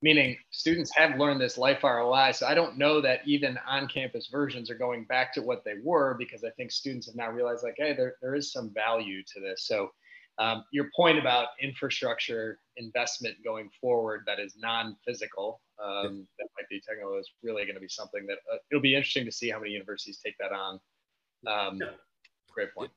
Meaning 0.00 0.36
students 0.50 0.94
have 0.96 1.18
learned 1.18 1.40
this 1.40 1.58
life 1.58 1.82
ROI. 1.82 2.32
So 2.32 2.46
I 2.46 2.54
don't 2.54 2.78
know 2.78 3.00
that 3.00 3.20
even 3.26 3.58
on 3.68 3.88
campus 3.88 4.28
versions 4.28 4.70
are 4.70 4.78
going 4.78 5.04
back 5.04 5.34
to 5.34 5.42
what 5.42 5.64
they 5.64 5.74
were 5.82 6.14
because 6.18 6.44
I 6.44 6.50
think 6.50 6.70
students 6.70 7.06
have 7.06 7.16
now 7.16 7.30
realized 7.30 7.64
like, 7.64 7.74
hey, 7.76 7.94
there, 7.94 8.14
there 8.22 8.36
is 8.36 8.52
some 8.52 8.72
value 8.72 9.22
to 9.34 9.40
this. 9.40 9.66
So 9.66 9.90
um, 10.38 10.64
your 10.70 10.88
point 10.94 11.18
about 11.18 11.48
infrastructure 11.60 12.58
investment 12.76 13.36
going 13.44 13.70
forward 13.80 14.22
that 14.26 14.38
is 14.38 14.56
non-physical, 14.58 15.60
um, 15.82 16.26
that 16.38 16.48
might 16.56 16.68
be 16.68 16.80
technical, 16.80 17.18
is 17.18 17.30
really 17.42 17.64
going 17.64 17.74
to 17.74 17.80
be 17.80 17.88
something 17.88 18.26
that 18.26 18.38
uh, 18.52 18.58
it'll 18.70 18.82
be 18.82 18.94
interesting 18.94 19.24
to 19.24 19.32
see 19.32 19.50
how 19.50 19.58
many 19.58 19.72
universities 19.72 20.20
take 20.24 20.36
that 20.38 20.52
on. 20.52 20.80
Um, 21.46 21.78
yeah. 21.80 21.88
Great 22.52 22.74
point. 22.74 22.90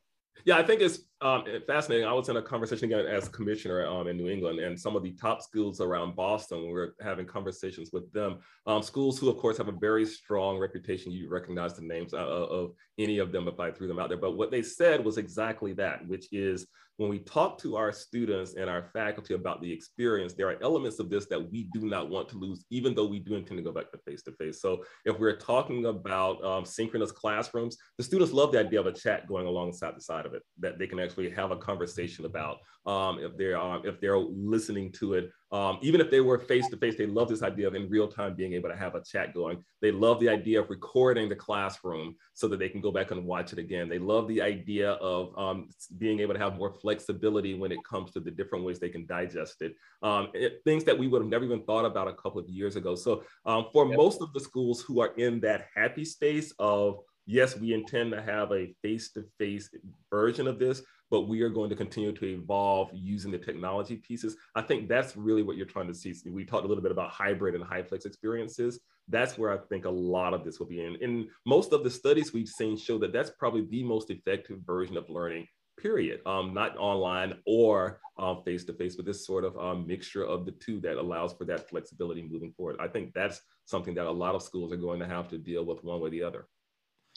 Yeah, 0.45 0.57
I 0.57 0.63
think 0.63 0.80
it's 0.80 0.99
um, 1.19 1.43
fascinating. 1.67 2.07
I 2.07 2.13
was 2.13 2.30
in 2.30 2.38
a 2.38 2.41
conversation 2.41 2.86
again 2.86 3.05
as 3.05 3.27
commissioner 3.27 3.86
um, 3.86 4.07
in 4.07 4.15
New 4.15 4.30
England, 4.30 4.59
and 4.59 4.80
some 4.80 4.95
of 4.95 5.03
the 5.03 5.11
top 5.11 5.41
schools 5.41 5.82
around 5.82 6.15
Boston. 6.15 6.61
We 6.61 6.80
are 6.80 6.95
having 7.01 7.25
conversations 7.25 7.89
with 7.91 8.09
them. 8.13 8.39
Um, 8.65 8.82
schools 8.82 9.19
who, 9.19 9.30
of 9.30 9.38
course, 9.38 9.57
have 9.57 9.67
a 9.67 9.73
very 9.73 10.05
strong 10.05 10.57
reputation. 10.57 11.11
You 11.11 11.30
recognize 11.30 11.73
the 11.75 11.82
names 11.82 12.13
of, 12.13 12.21
of 12.21 12.71
any 12.97 13.17
of 13.17 13.34
them 13.34 13.49
if 13.49 13.59
I 13.59 13.71
threw 13.71 13.88
them 13.88 13.99
out 13.99 14.07
there. 14.07 14.17
But 14.17 14.38
what 14.38 14.49
they 14.49 14.61
said 14.61 15.03
was 15.03 15.17
exactly 15.17 15.73
that, 15.73 16.07
which 16.07 16.27
is 16.32 16.67
when 17.00 17.10
we 17.10 17.20
talk 17.20 17.58
to 17.58 17.78
our 17.78 17.93
students 17.93 18.56
and 18.56 18.70
our 18.70 18.89
faculty 18.91 19.34
about 19.34 19.62
the 19.62 19.72
experience, 19.72 20.34
there 20.34 20.50
are 20.50 20.62
elements 20.62 21.00
of 21.00 21.10
this 21.10 21.28
that 21.28 21.50
we 21.50 21.64
do 21.72 21.86
not 21.86 22.10
want 22.10 22.28
to 22.28 22.38
lose, 22.38 22.66
even 22.72 22.93
though 22.93 23.06
we 23.06 23.20
do 23.20 23.36
intend 23.36 23.58
to 23.58 23.64
go 23.64 23.72
back 23.72 23.89
to 23.89 23.97
face 24.00 24.22
to 24.24 24.34
face. 24.34 24.62
So 24.62 24.84
if 25.06 25.18
we're 25.18 25.38
talking 25.38 25.86
about 25.86 26.43
um, 26.43 26.66
synchronous 26.66 27.14
classrooms, 27.14 27.78
the 27.97 28.04
students 28.04 28.34
love 28.34 28.52
the 28.52 28.60
idea 28.60 28.82
of 28.82 28.86
a 28.86 28.91
chat 28.91 29.30
going 29.30 29.47
alongside 29.47 29.95
the 29.95 30.02
side 30.02 30.26
of 30.26 30.34
it 30.34 30.43
that 30.60 30.78
they 30.78 30.88
can 30.88 31.00
actually 31.00 31.30
have 31.30 31.52
a 31.52 31.56
conversation 31.56 32.26
about 32.26 32.58
um, 32.86 33.18
if 33.20 33.38
they're 33.38 33.58
um, 33.58 33.82
if 33.86 34.02
they're 34.02 34.18
listening 34.18 34.91
to 34.91 35.14
it. 35.14 35.32
Um, 35.52 35.80
even 35.82 36.00
if 36.00 36.12
they 36.12 36.22
were 36.22 36.38
face 36.38 36.68
to 36.70 36.78
face, 36.78 36.95
they 36.95 37.08
love 37.08 37.28
this 37.28 37.41
idea 37.41 37.68
of 37.68 37.76
in 37.76 37.89
real 37.89 38.08
time 38.08 38.36
being 38.36 38.54
able 38.54 38.70
to 38.70 38.76
have 38.76 38.95
a 38.95 39.04
chat 39.04 39.34
going. 39.34 39.64
They 39.82 39.91
love 39.91 40.20
the 40.20 40.30
idea 40.30 40.62
of 40.62 40.70
recording 40.70 41.28
the 41.28 41.36
classroom 41.36 42.16
so 42.34 42.47
that 42.47 42.60
they 42.60 42.70
can 42.70 42.82
go 42.82 42.91
back 42.91 43.12
and 43.12 43.26
watch 43.26 43.52
it 43.52 43.60
again. 43.60 43.89
They 43.89 43.97
love 43.97 44.28
the 44.28 44.41
idea 44.41 44.91
of 44.91 45.38
um, 45.38 45.70
being 45.97 46.20
able 46.20 46.34
to 46.34 46.39
have 46.39 46.58
more 46.58 46.72
flexibility 46.72 47.56
when 47.56 47.72
it 47.72 47.84
comes 47.84 48.12
to 48.12 48.20
the 48.20 48.32
different 48.32 48.64
ways 48.64 48.80
they 48.80 48.89
can 48.89 49.06
digest 49.08 49.62
it. 49.62 49.76
Um, 50.04 50.30
it 50.34 50.62
things 50.66 50.84
that 50.84 50.97
we 50.97 51.08
would 51.08 51.22
have 51.22 51.30
never 51.30 51.45
even 51.45 51.64
thought 51.64 51.86
about 51.86 52.08
a 52.08 52.14
couple 52.14 52.39
of 52.39 52.47
years 52.47 52.76
ago. 52.76 52.95
So 52.95 53.24
um, 53.45 53.68
for 53.74 53.88
yep. 53.88 53.97
most 53.97 54.22
of 54.22 54.32
the 54.34 54.39
schools 54.39 54.82
who 54.82 55.02
are 55.02 55.14
in 55.18 55.39
that 55.41 55.68
happy 55.76 56.06
space 56.06 56.54
of 56.60 57.00
yes, 57.26 57.56
we 57.56 57.74
intend 57.74 58.12
to 58.12 58.22
have 58.22 58.52
a 58.52 58.74
face-to-face 58.82 59.70
version 60.10 60.47
of 60.47 60.58
this, 60.58 60.82
but 61.12 61.22
we 61.22 61.41
are 61.41 61.49
going 61.49 61.70
to 61.70 61.76
continue 61.76 62.12
to 62.12 62.26
evolve 62.26 62.89
using 62.93 63.32
the 63.32 63.38
technology 63.38 63.97
pieces. 63.97 64.36
I 64.55 64.62
think 64.62 64.88
that's 64.88 65.18
really 65.18 65.43
what 65.43 65.57
you're 65.57 65.66
trying 65.66 65.88
to 65.88 65.93
see. 65.93 66.14
We 66.26 66.45
talked 66.45 66.66
a 66.66 66.68
little 66.68 66.84
bit 66.84 66.91
about 66.91 67.12
hybrid 67.12 67.55
and 67.55 67.64
HyFlex 67.64 68.05
experiences. 68.05 68.80
That's 69.07 69.38
where 69.38 69.51
I 69.51 69.57
think 69.70 69.86
a 69.86 69.89
lot 69.89 70.34
of 70.34 70.45
this 70.45 70.60
will 70.60 70.68
be 70.68 70.84
in. 70.84 70.97
And 71.01 71.28
most 71.45 71.74
of 71.74 71.84
the 71.84 71.89
studies 71.89 72.34
we've 72.34 72.47
seen 72.47 72.78
show 72.78 72.99
that 72.99 73.12
that's 73.12 73.32
probably 73.39 73.66
the 73.66 73.84
most 73.84 74.12
effective 74.12 74.60
version 74.66 74.97
of 74.97 75.10
learning 75.10 75.47
period 75.80 76.20
um, 76.26 76.53
not 76.53 76.78
online 76.78 77.36
or 77.45 77.99
face 78.45 78.64
to 78.66 78.74
face 78.74 78.95
but 78.95 79.05
this 79.05 79.26
sort 79.26 79.43
of 79.43 79.57
um, 79.57 79.88
mixture 79.88 80.24
of 80.24 80.45
the 80.45 80.51
two 80.51 80.80
that 80.82 80.97
allows 80.97 81.34
for 81.34 81.45
that 81.45 81.70
flexibility 81.70 82.28
moving 82.30 82.51
forward 82.51 82.76
i 82.80 82.88
think 82.88 83.14
that's 83.14 83.41
something 83.66 83.95
that 83.95 84.05
a 84.05 84.12
lot 84.12 84.36
of 84.36 84.43
schools 84.43 84.72
are 84.72 84.78
going 84.78 84.99
to 84.99 85.07
have 85.07 85.28
to 85.28 85.38
deal 85.38 85.66
with 85.66 85.84
one 85.84 85.99
way 85.99 86.07
or 86.07 86.12
the 86.12 86.24
other 86.24 86.47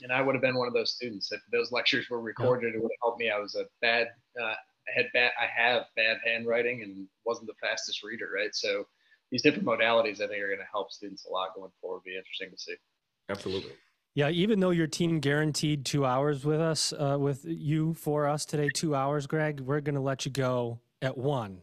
and 0.01 0.13
I 0.13 0.23
would 0.23 0.35
have 0.35 0.43
been 0.43 0.57
one 0.57 0.69
of 0.69 0.75
those 0.75 0.93
students 0.93 1.31
if 1.33 1.41
those 1.53 1.73
lectures 1.73 2.09
were 2.11 2.21
recorded. 2.21 2.75
It 2.75 2.79
would 2.83 2.91
have 2.93 3.03
helped 3.03 3.21
me. 3.21 3.31
I 3.31 3.39
was 3.39 3.55
a 3.55 3.65
bad, 3.81 4.09
uh, 4.41 4.45
I 4.45 4.93
had 4.95 5.07
bad, 5.13 5.33
I 5.41 5.47
have 5.47 5.85
bad 5.97 6.19
handwriting 6.25 6.83
and 6.83 7.07
wasn't 7.25 7.47
the 7.47 7.55
fastest 7.61 8.03
reader, 8.03 8.29
right? 8.35 8.55
So 8.55 8.85
these 9.31 9.43
different 9.43 9.67
modalities, 9.67 10.21
I 10.21 10.29
think, 10.29 10.43
are 10.43 10.49
going 10.49 10.59
to 10.59 10.67
help 10.71 10.91
students 10.91 11.27
a 11.27 11.31
lot 11.31 11.55
going 11.55 11.71
forward. 11.81 12.03
Be 12.05 12.17
interesting 12.17 12.51
to 12.51 12.59
see. 12.59 12.75
Absolutely. 13.29 13.73
Yeah, 14.15 14.29
even 14.29 14.61
though 14.61 14.71
your 14.71 14.87
team 14.87 15.21
guaranteed 15.21 15.87
two 15.87 16.05
hours 16.05 16.45
with 16.45 16.61
us, 16.61 16.93
uh, 16.93 17.17
with 17.19 17.47
you 17.47 17.95
for 17.95 18.29
us 18.29 18.45
today, 18.45 18.69
two 18.75 18.95
hours, 18.95 19.27
Greg, 19.27 19.61
we're 19.61 19.81
going 19.81 19.95
to 19.95 20.03
let 20.03 20.27
you 20.27 20.31
go 20.31 20.81
at 21.01 21.17
one. 21.17 21.63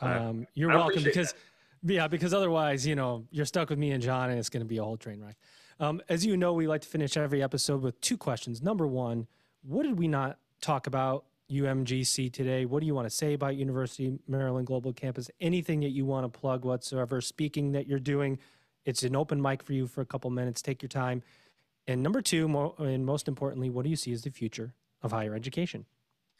Um, 0.00 0.46
you're 0.52 0.72
I 0.72 0.76
welcome 0.76 1.02
because, 1.02 1.32
that. 1.32 1.94
yeah, 1.94 2.06
because 2.06 2.34
otherwise, 2.34 2.86
you 2.86 2.96
know, 2.96 3.24
you're 3.30 3.46
stuck 3.46 3.70
with 3.70 3.78
me 3.78 3.92
and 3.92 4.02
John, 4.02 4.28
and 4.28 4.38
it's 4.38 4.50
going 4.50 4.60
to 4.60 4.68
be 4.68 4.76
a 4.76 4.84
whole 4.84 4.98
train 4.98 5.22
wreck. 5.22 5.36
Um, 5.78 6.00
as 6.08 6.24
you 6.24 6.36
know, 6.36 6.52
we 6.52 6.66
like 6.66 6.80
to 6.82 6.88
finish 6.88 7.16
every 7.16 7.42
episode 7.42 7.82
with 7.82 8.00
two 8.00 8.16
questions. 8.16 8.62
Number 8.62 8.86
one, 8.86 9.26
what 9.62 9.82
did 9.82 9.98
we 9.98 10.08
not 10.08 10.38
talk 10.60 10.86
about 10.86 11.24
UMGC 11.50 12.32
today? 12.32 12.64
What 12.64 12.80
do 12.80 12.86
you 12.86 12.94
want 12.94 13.06
to 13.08 13.14
say 13.14 13.34
about 13.34 13.56
University 13.56 14.18
Maryland 14.26 14.66
Global 14.66 14.92
Campus? 14.92 15.30
Anything 15.40 15.80
that 15.80 15.90
you 15.90 16.06
want 16.06 16.30
to 16.30 16.38
plug 16.38 16.64
whatsoever, 16.64 17.20
speaking 17.20 17.72
that 17.72 17.86
you're 17.86 17.98
doing, 17.98 18.38
it's 18.84 19.02
an 19.02 19.14
open 19.14 19.40
mic 19.40 19.62
for 19.62 19.74
you 19.74 19.86
for 19.86 20.00
a 20.00 20.06
couple 20.06 20.30
minutes. 20.30 20.62
Take 20.62 20.80
your 20.80 20.88
time. 20.88 21.22
And 21.86 22.02
number 22.02 22.22
two, 22.22 22.48
more, 22.48 22.74
and 22.78 23.04
most 23.04 23.28
importantly, 23.28 23.70
what 23.70 23.84
do 23.84 23.90
you 23.90 23.96
see 23.96 24.12
as 24.12 24.22
the 24.22 24.30
future 24.30 24.74
of 25.02 25.12
higher 25.12 25.34
education? 25.34 25.84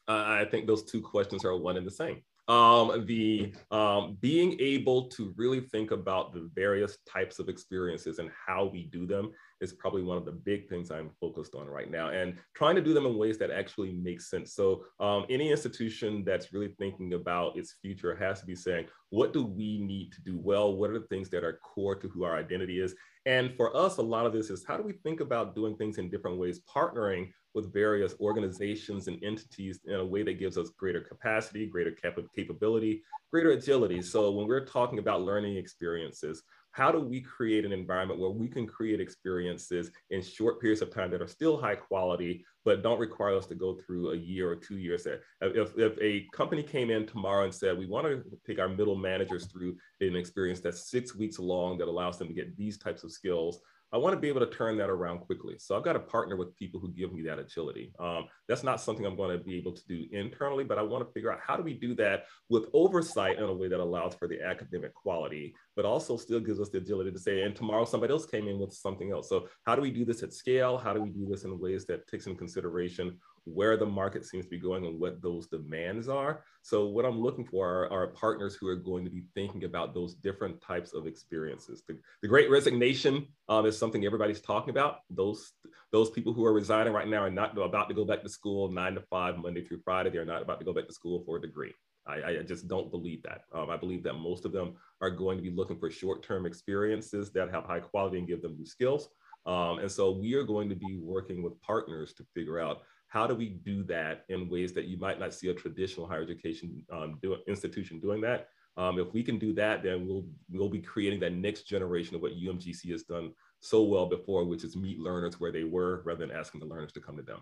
Uh, 0.08 0.24
I 0.26 0.46
think 0.50 0.66
those 0.66 0.82
two 0.82 1.02
questions 1.02 1.44
are 1.44 1.56
one 1.56 1.76
and 1.76 1.86
the 1.86 1.90
same 1.90 2.22
um, 2.48 3.04
the 3.06 3.52
um, 3.70 4.16
being 4.20 4.56
able 4.60 5.08
to 5.08 5.34
really 5.36 5.60
think 5.60 5.90
about 5.90 6.32
the 6.32 6.48
various 6.54 6.98
types 7.08 7.38
of 7.38 7.48
experiences 7.48 8.18
and 8.18 8.30
how 8.46 8.66
we 8.66 8.84
do 8.84 9.06
them 9.06 9.32
is 9.60 9.72
probably 9.72 10.02
one 10.02 10.16
of 10.16 10.24
the 10.24 10.32
big 10.32 10.68
things 10.68 10.90
I'm 10.90 11.10
focused 11.20 11.54
on 11.54 11.66
right 11.66 11.90
now 11.90 12.10
and 12.10 12.36
trying 12.54 12.76
to 12.76 12.82
do 12.82 12.94
them 12.94 13.06
in 13.06 13.16
ways 13.16 13.38
that 13.38 13.50
actually 13.50 13.92
make 13.92 14.20
sense. 14.20 14.54
So 14.54 14.84
um, 15.00 15.24
any 15.30 15.50
institution 15.50 16.24
that's 16.24 16.52
really 16.52 16.74
thinking 16.78 17.14
about 17.14 17.56
its 17.56 17.76
future 17.82 18.14
has 18.16 18.40
to 18.40 18.46
be 18.46 18.54
saying, 18.54 18.86
what 19.10 19.32
do 19.32 19.44
we 19.44 19.78
need 19.78 20.12
to 20.12 20.20
do 20.22 20.38
well? 20.38 20.76
What 20.76 20.90
are 20.90 20.98
the 20.98 21.06
things 21.06 21.30
that 21.30 21.44
are 21.44 21.60
core 21.64 21.96
to 21.96 22.08
who 22.08 22.24
our 22.24 22.36
identity 22.36 22.80
is? 22.80 22.94
And 23.26 23.52
for 23.56 23.76
us, 23.76 23.96
a 23.96 24.02
lot 24.02 24.24
of 24.24 24.32
this 24.32 24.50
is 24.50 24.64
how 24.64 24.76
do 24.76 24.84
we 24.84 24.92
think 24.92 25.20
about 25.20 25.56
doing 25.56 25.76
things 25.76 25.98
in 25.98 26.08
different 26.08 26.38
ways, 26.38 26.60
partnering 26.60 27.32
with 27.54 27.72
various 27.72 28.14
organizations 28.20 29.08
and 29.08 29.22
entities 29.24 29.80
in 29.84 29.94
a 29.94 30.06
way 30.06 30.22
that 30.22 30.38
gives 30.38 30.56
us 30.56 30.70
greater 30.78 31.00
capacity, 31.00 31.66
greater 31.66 31.90
cap- 31.90 32.18
capability, 32.34 33.02
greater 33.32 33.50
agility. 33.50 34.00
So 34.00 34.30
when 34.30 34.46
we're 34.46 34.64
talking 34.64 35.00
about 35.00 35.22
learning 35.22 35.56
experiences, 35.56 36.44
how 36.76 36.92
do 36.92 37.00
we 37.00 37.22
create 37.22 37.64
an 37.64 37.72
environment 37.72 38.20
where 38.20 38.28
we 38.28 38.48
can 38.48 38.66
create 38.66 39.00
experiences 39.00 39.90
in 40.10 40.20
short 40.20 40.60
periods 40.60 40.82
of 40.82 40.92
time 40.92 41.10
that 41.10 41.22
are 41.22 41.26
still 41.26 41.56
high 41.56 41.74
quality, 41.74 42.44
but 42.66 42.82
don't 42.82 43.00
require 43.00 43.34
us 43.34 43.46
to 43.46 43.54
go 43.54 43.78
through 43.86 44.10
a 44.10 44.16
year 44.16 44.50
or 44.50 44.56
two 44.56 44.76
years. 44.76 45.06
If, 45.40 45.72
if 45.78 45.98
a 46.02 46.26
company 46.34 46.62
came 46.62 46.90
in 46.90 47.06
tomorrow 47.06 47.44
and 47.44 47.54
said, 47.54 47.78
we 47.78 47.86
want 47.86 48.06
to 48.08 48.22
take 48.46 48.58
our 48.58 48.68
middle 48.68 48.94
managers 48.94 49.46
through 49.46 49.78
an 50.02 50.16
experience 50.16 50.60
that's 50.60 50.90
six 50.90 51.16
weeks 51.16 51.38
long 51.38 51.78
that 51.78 51.88
allows 51.88 52.18
them 52.18 52.28
to 52.28 52.34
get 52.34 52.54
these 52.58 52.76
types 52.76 53.04
of 53.04 53.10
skills, 53.10 53.58
I 53.92 53.98
want 53.98 54.14
to 54.14 54.20
be 54.20 54.28
able 54.28 54.40
to 54.40 54.50
turn 54.50 54.76
that 54.78 54.90
around 54.90 55.20
quickly. 55.20 55.54
So 55.58 55.76
I've 55.76 55.84
got 55.84 55.92
to 55.92 56.00
partner 56.00 56.36
with 56.36 56.54
people 56.56 56.80
who 56.80 56.88
give 56.88 57.12
me 57.12 57.22
that 57.22 57.38
agility. 57.38 57.92
Um, 58.00 58.26
that's 58.48 58.64
not 58.64 58.80
something 58.80 59.06
I'm 59.06 59.16
going 59.16 59.38
to 59.38 59.42
be 59.42 59.56
able 59.56 59.72
to 59.72 59.86
do 59.86 60.04
internally, 60.10 60.64
but 60.64 60.76
I 60.76 60.82
want 60.82 61.06
to 61.06 61.12
figure 61.12 61.32
out 61.32 61.38
how 61.40 61.56
do 61.56 61.62
we 61.62 61.72
do 61.72 61.94
that 61.94 62.24
with 62.50 62.66
oversight 62.74 63.38
in 63.38 63.44
a 63.44 63.54
way 63.54 63.68
that 63.68 63.80
allows 63.80 64.14
for 64.14 64.26
the 64.26 64.42
academic 64.42 64.92
quality, 64.92 65.54
but 65.76 65.84
also 65.84 66.16
still 66.16 66.40
gives 66.40 66.60
us 66.60 66.70
the 66.70 66.78
agility 66.78 67.12
to 67.12 67.18
say, 67.18 67.42
and 67.42 67.54
tomorrow 67.54 67.84
somebody 67.84 68.12
else 68.12 68.26
came 68.26 68.48
in 68.48 68.58
with 68.58 68.72
something 68.72 69.12
else. 69.12 69.28
So 69.28 69.48
how 69.64 69.76
do 69.76 69.82
we 69.82 69.90
do 69.90 70.04
this 70.04 70.22
at 70.22 70.32
scale? 70.32 70.78
How 70.78 70.92
do 70.92 71.00
we 71.00 71.10
do 71.10 71.26
this 71.30 71.44
in 71.44 71.58
ways 71.60 71.84
that 71.86 72.06
takes 72.08 72.26
into 72.26 72.38
consideration 72.38 73.18
where 73.46 73.76
the 73.76 73.86
market 73.86 74.24
seems 74.24 74.44
to 74.44 74.50
be 74.50 74.58
going 74.58 74.84
and 74.86 74.98
what 74.98 75.22
those 75.22 75.46
demands 75.46 76.08
are. 76.08 76.42
So 76.62 76.86
what 76.86 77.04
I'm 77.04 77.20
looking 77.20 77.44
for 77.44 77.86
are, 77.86 77.92
are 77.92 78.06
partners 78.08 78.56
who 78.56 78.66
are 78.66 78.74
going 78.76 79.04
to 79.04 79.10
be 79.10 79.22
thinking 79.34 79.62
about 79.62 79.94
those 79.94 80.14
different 80.14 80.60
types 80.60 80.92
of 80.92 81.06
experiences. 81.06 81.82
The, 81.86 81.96
the 82.22 82.28
great 82.28 82.50
resignation 82.50 83.28
um, 83.48 83.64
is 83.64 83.78
something 83.78 84.04
everybody's 84.04 84.40
talking 84.40 84.70
about. 84.70 84.98
Those, 85.10 85.52
those 85.92 86.10
people 86.10 86.32
who 86.32 86.44
are 86.44 86.52
resigning 86.52 86.92
right 86.92 87.06
now 87.06 87.22
are 87.22 87.30
not 87.30 87.56
about 87.56 87.88
to 87.88 87.94
go 87.94 88.04
back 88.04 88.22
to 88.24 88.28
school 88.28 88.68
nine 88.70 88.94
to 88.94 89.00
five, 89.02 89.38
Monday 89.38 89.64
through 89.64 89.80
Friday. 89.84 90.10
They're 90.10 90.24
not 90.24 90.42
about 90.42 90.58
to 90.58 90.64
go 90.64 90.72
back 90.72 90.88
to 90.88 90.92
school 90.92 91.22
for 91.24 91.36
a 91.36 91.40
degree. 91.40 91.72
I, 92.06 92.38
I, 92.38 92.42
just 92.42 92.68
don't 92.68 92.90
believe 92.90 93.22
that. 93.24 93.42
Um, 93.52 93.68
I 93.70 93.76
believe 93.76 94.02
that 94.04 94.14
most 94.14 94.44
of 94.44 94.52
them 94.52 94.74
are 95.00 95.10
going 95.10 95.36
to 95.38 95.42
be 95.42 95.50
looking 95.50 95.78
for 95.78 95.90
short-term 95.90 96.46
experiences 96.46 97.30
that 97.32 97.50
have 97.50 97.64
high 97.64 97.80
quality 97.80 98.18
and 98.18 98.28
give 98.28 98.42
them 98.42 98.56
new 98.56 98.66
skills. 98.66 99.08
Um, 99.44 99.78
and 99.78 99.90
so 99.90 100.10
we 100.10 100.34
are 100.34 100.44
going 100.44 100.68
to 100.68 100.74
be 100.74 100.98
working 101.00 101.42
with 101.42 101.60
partners 101.62 102.12
to 102.14 102.24
figure 102.34 102.60
out 102.60 102.82
how 103.08 103.26
do 103.26 103.34
we 103.34 103.48
do 103.48 103.82
that 103.84 104.24
in 104.28 104.48
ways 104.48 104.72
that 104.74 104.86
you 104.86 104.98
might 104.98 105.20
not 105.20 105.32
see 105.32 105.48
a 105.48 105.54
traditional 105.54 106.06
higher 106.06 106.22
education 106.22 106.84
um, 106.92 107.18
do, 107.22 107.36
institution 107.46 108.00
doing 108.00 108.20
that? 108.22 108.48
Um, 108.76 108.98
if 108.98 109.12
we 109.14 109.22
can 109.22 109.38
do 109.38 109.54
that, 109.54 109.82
then 109.82 110.06
we'll 110.06 110.26
we'll 110.50 110.68
be 110.68 110.80
creating 110.80 111.20
that 111.20 111.32
next 111.32 111.62
generation 111.62 112.14
of 112.14 112.22
what 112.22 112.36
UMGC 112.36 112.90
has 112.90 113.04
done 113.04 113.32
so 113.60 113.82
well 113.82 114.06
before, 114.06 114.44
which 114.44 114.64
is 114.64 114.76
meet 114.76 114.98
learners 114.98 115.40
where 115.40 115.52
they 115.52 115.64
were 115.64 116.02
rather 116.04 116.26
than 116.26 116.36
asking 116.36 116.60
the 116.60 116.66
learners 116.66 116.92
to 116.92 117.00
come 117.00 117.16
to 117.16 117.22
them. 117.22 117.38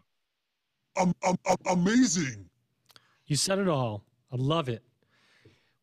Um, 0.97 1.15
um, 1.27 1.37
um, 1.49 1.57
amazing. 1.67 2.49
You 3.27 3.37
said 3.37 3.59
it 3.59 3.69
all. 3.69 4.05
I 4.35 4.37
love 4.37 4.69
it. 4.69 4.83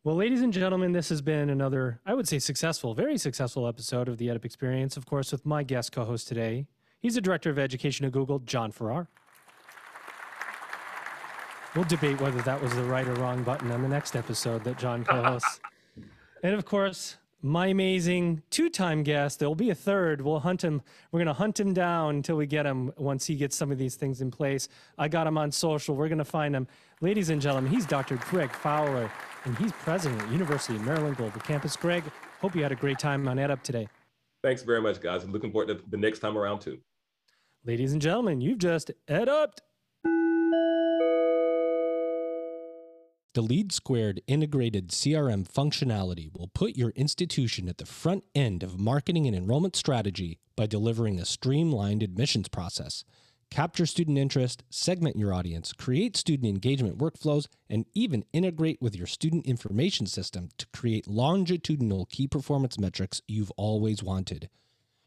Well, 0.04 0.14
ladies 0.14 0.42
and 0.42 0.52
gentlemen, 0.52 0.92
this 0.92 1.08
has 1.08 1.22
been 1.22 1.48
another, 1.48 2.00
I 2.04 2.12
would 2.12 2.28
say, 2.28 2.38
successful, 2.38 2.92
very 2.92 3.16
successful 3.16 3.66
episode 3.66 4.08
of 4.08 4.18
the 4.18 4.26
EdUp 4.26 4.44
Experience. 4.44 4.98
Of 4.98 5.06
course, 5.06 5.32
with 5.32 5.46
my 5.46 5.62
guest 5.62 5.92
co-host 5.92 6.28
today, 6.28 6.66
he's 7.00 7.14
the 7.14 7.22
director 7.22 7.48
of 7.48 7.58
education 7.58 8.04
at 8.04 8.12
Google, 8.12 8.40
John 8.40 8.70
Farrar. 8.70 9.08
We'll 11.74 11.86
debate 11.86 12.20
whether 12.20 12.42
that 12.42 12.60
was 12.60 12.74
the 12.74 12.84
right 12.84 13.08
or 13.08 13.14
wrong 13.14 13.42
button 13.42 13.70
on 13.70 13.80
the 13.80 13.88
next 13.88 14.14
episode 14.14 14.64
that 14.64 14.78
John 14.78 15.02
co-hosts. 15.02 15.60
and 16.42 16.54
of 16.54 16.66
course, 16.66 17.16
my 17.42 17.66
amazing 17.66 18.40
two-time 18.50 19.02
guest. 19.02 19.40
There'll 19.40 19.56
be 19.56 19.70
a 19.70 19.74
third. 19.74 20.20
We'll 20.20 20.38
hunt 20.38 20.62
him. 20.62 20.80
We're 21.10 21.18
gonna 21.18 21.32
hunt 21.32 21.58
him 21.58 21.74
down 21.74 22.16
until 22.16 22.36
we 22.36 22.46
get 22.46 22.64
him. 22.64 22.92
Once 22.96 23.26
he 23.26 23.34
gets 23.34 23.56
some 23.56 23.72
of 23.72 23.78
these 23.78 23.96
things 23.96 24.20
in 24.20 24.30
place, 24.30 24.68
I 24.96 25.08
got 25.08 25.26
him 25.26 25.36
on 25.36 25.50
social. 25.50 25.96
We're 25.96 26.08
gonna 26.08 26.24
find 26.24 26.54
him, 26.54 26.68
ladies 27.00 27.30
and 27.30 27.42
gentlemen. 27.42 27.70
He's 27.70 27.84
Dr. 27.84 28.16
Greg 28.16 28.52
Fowler, 28.52 29.10
and 29.44 29.58
he's 29.58 29.72
president 29.72 30.22
at 30.22 30.30
University 30.30 30.76
of 30.76 30.82
Maryland 30.82 31.16
Global 31.16 31.40
Campus. 31.40 31.76
Greg, 31.76 32.04
hope 32.40 32.54
you 32.54 32.62
had 32.62 32.72
a 32.72 32.76
great 32.76 33.00
time 33.00 33.26
on 33.26 33.38
EdUp 33.38 33.62
today. 33.62 33.88
Thanks 34.44 34.62
very 34.62 34.80
much, 34.80 35.00
guys. 35.00 35.24
I'm 35.24 35.32
looking 35.32 35.50
forward 35.50 35.68
to 35.68 35.84
the 35.88 35.96
next 35.96 36.20
time 36.20 36.38
around 36.38 36.60
too. 36.60 36.78
Ladies 37.64 37.92
and 37.92 38.00
gentlemen, 38.00 38.40
you've 38.40 38.58
just 38.58 38.92
EdUped. 39.08 39.58
The 43.34 43.40
Lead 43.40 43.72
Squared 43.72 44.20
integrated 44.26 44.88
CRM 44.88 45.50
functionality 45.50 46.30
will 46.36 46.48
put 46.48 46.76
your 46.76 46.90
institution 46.90 47.66
at 47.66 47.78
the 47.78 47.86
front 47.86 48.24
end 48.34 48.62
of 48.62 48.78
marketing 48.78 49.26
and 49.26 49.34
enrollment 49.34 49.74
strategy 49.74 50.38
by 50.54 50.66
delivering 50.66 51.18
a 51.18 51.24
streamlined 51.24 52.02
admissions 52.02 52.48
process. 52.48 53.04
Capture 53.50 53.86
student 53.86 54.18
interest, 54.18 54.64
segment 54.68 55.16
your 55.16 55.32
audience, 55.32 55.72
create 55.72 56.14
student 56.14 56.46
engagement 56.46 56.98
workflows, 56.98 57.46
and 57.70 57.86
even 57.94 58.26
integrate 58.34 58.82
with 58.82 58.94
your 58.94 59.06
student 59.06 59.46
information 59.46 60.04
system 60.04 60.50
to 60.58 60.66
create 60.74 61.08
longitudinal 61.08 62.04
key 62.04 62.28
performance 62.28 62.78
metrics 62.78 63.22
you've 63.26 63.52
always 63.52 64.02
wanted. 64.02 64.50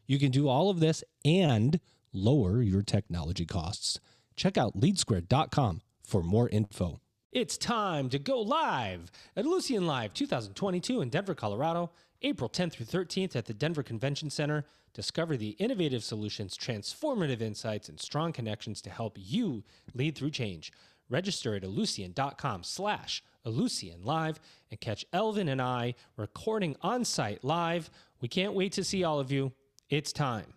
You 0.08 0.18
can 0.18 0.32
do 0.32 0.48
all 0.48 0.68
of 0.68 0.80
this 0.80 1.04
and 1.24 1.78
lower 2.12 2.60
your 2.60 2.82
technology 2.82 3.46
costs. 3.46 4.00
Check 4.34 4.58
out 4.58 4.76
leadsquared.com 4.76 5.82
for 6.02 6.24
more 6.24 6.48
info. 6.48 6.98
It's 7.32 7.58
time 7.58 8.08
to 8.10 8.18
go 8.18 8.40
live 8.40 9.10
at 9.36 9.44
Ellucian 9.44 9.84
Live 9.84 10.14
2022 10.14 11.00
in 11.00 11.08
Denver, 11.10 11.34
Colorado, 11.34 11.90
April 12.22 12.48
10th 12.48 12.72
through 12.72 12.86
13th 12.86 13.34
at 13.34 13.46
the 13.46 13.52
Denver 13.52 13.82
Convention 13.82 14.30
Center. 14.30 14.64
Discover 14.94 15.36
the 15.36 15.50
innovative 15.50 16.04
solutions, 16.04 16.56
transformative 16.56 17.42
insights, 17.42 17.88
and 17.88 18.00
strong 18.00 18.32
connections 18.32 18.80
to 18.82 18.90
help 18.90 19.18
you 19.20 19.64
lead 19.92 20.16
through 20.16 20.30
change. 20.30 20.72
Register 21.10 21.54
at 21.56 21.62
Ellucian.com 21.62 22.62
slash 22.62 23.22
Ellucian 23.44 24.04
Live 24.04 24.40
and 24.70 24.80
catch 24.80 25.04
Elvin 25.12 25.48
and 25.48 25.60
I 25.60 25.94
recording 26.16 26.76
on 26.80 27.04
site 27.04 27.44
live. 27.44 27.90
We 28.20 28.28
can't 28.28 28.54
wait 28.54 28.72
to 28.72 28.84
see 28.84 29.04
all 29.04 29.18
of 29.20 29.30
you. 29.32 29.52
It's 29.90 30.12
time. 30.12 30.55